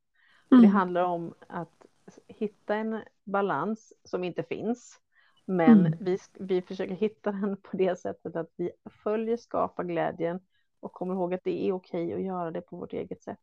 Mm. 0.51 0.61
Det 0.61 0.67
handlar 0.67 1.03
om 1.03 1.33
att 1.47 1.85
hitta 2.27 2.75
en 2.75 3.01
balans 3.23 3.93
som 4.03 4.23
inte 4.23 4.43
finns. 4.43 4.99
Men 5.45 5.79
mm. 5.79 5.93
vi, 5.99 6.17
vi 6.39 6.61
försöker 6.61 6.95
hitta 6.95 7.31
den 7.31 7.57
på 7.57 7.77
det 7.77 7.99
sättet 7.99 8.35
att 8.35 8.51
vi 8.55 8.71
följer 9.03 9.37
skapa 9.37 9.83
glädjen 9.83 10.39
och 10.79 10.93
kommer 10.93 11.13
ihåg 11.13 11.33
att 11.33 11.43
det 11.43 11.67
är 11.67 11.71
okej 11.71 12.13
att 12.13 12.21
göra 12.21 12.51
det 12.51 12.61
på 12.61 12.77
vårt 12.77 12.93
eget 12.93 13.23
sätt. 13.23 13.39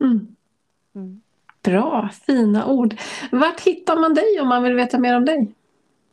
Mm. 0.00 0.36
Mm. 0.94 1.22
Bra, 1.62 2.10
fina 2.26 2.66
ord. 2.66 2.94
Vart 3.32 3.60
hittar 3.60 4.00
man 4.00 4.14
dig 4.14 4.40
om 4.40 4.48
man 4.48 4.62
vill 4.62 4.74
veta 4.74 4.98
mer 4.98 5.16
om 5.16 5.24
dig? 5.24 5.54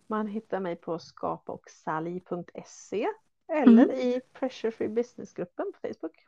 Man 0.07 0.27
hittar 0.27 0.59
mig 0.59 0.75
på 0.75 0.99
skapaochsali.se 0.99 3.07
eller 3.47 3.83
mm. 3.83 3.95
i 3.95 4.21
Pressure 4.33 4.71
Free 4.71 4.89
Business-gruppen 4.89 5.71
på 5.73 5.87
Facebook. 5.87 6.24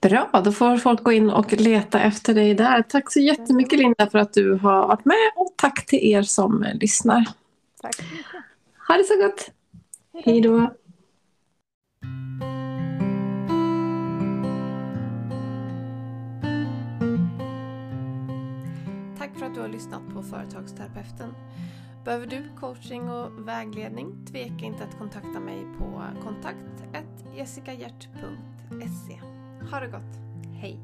Bra, 0.00 0.40
då 0.44 0.52
får 0.52 0.76
folk 0.76 1.02
gå 1.02 1.12
in 1.12 1.30
och 1.30 1.52
leta 1.52 2.00
efter 2.00 2.34
dig 2.34 2.54
där. 2.54 2.82
Tack 2.82 3.12
så 3.12 3.20
jättemycket 3.20 3.78
Linda 3.78 4.10
för 4.10 4.18
att 4.18 4.32
du 4.32 4.54
har 4.54 4.86
varit 4.86 5.04
med 5.04 5.30
och 5.36 5.54
tack 5.56 5.86
till 5.86 5.98
er 5.98 6.22
som 6.22 6.66
lyssnar. 6.74 7.24
Tack 7.82 7.94
så 7.94 8.02
mycket. 8.02 8.26
Ha 8.88 8.96
det 8.96 9.04
så 9.04 9.16
gott. 9.16 9.50
Hej 10.24 10.40
då. 10.40 10.74
Tack 19.18 19.38
för 19.38 19.46
att 19.46 19.54
du 19.54 19.60
har 19.60 19.68
lyssnat 19.68 20.02
på 20.14 20.22
Företagsterapeuten. 20.22 21.34
Behöver 22.04 22.26
du 22.26 22.42
coaching 22.60 23.10
och 23.10 23.48
vägledning? 23.48 24.26
Tveka 24.26 24.64
inte 24.64 24.84
att 24.84 24.98
kontakta 24.98 25.40
mig 25.40 25.66
på 25.78 26.02
kontakt 26.22 26.70
jessicahjert.se. 27.36 29.20
Ha 29.70 29.80
det 29.80 29.86
gott! 29.86 30.18
Hej! 30.60 30.80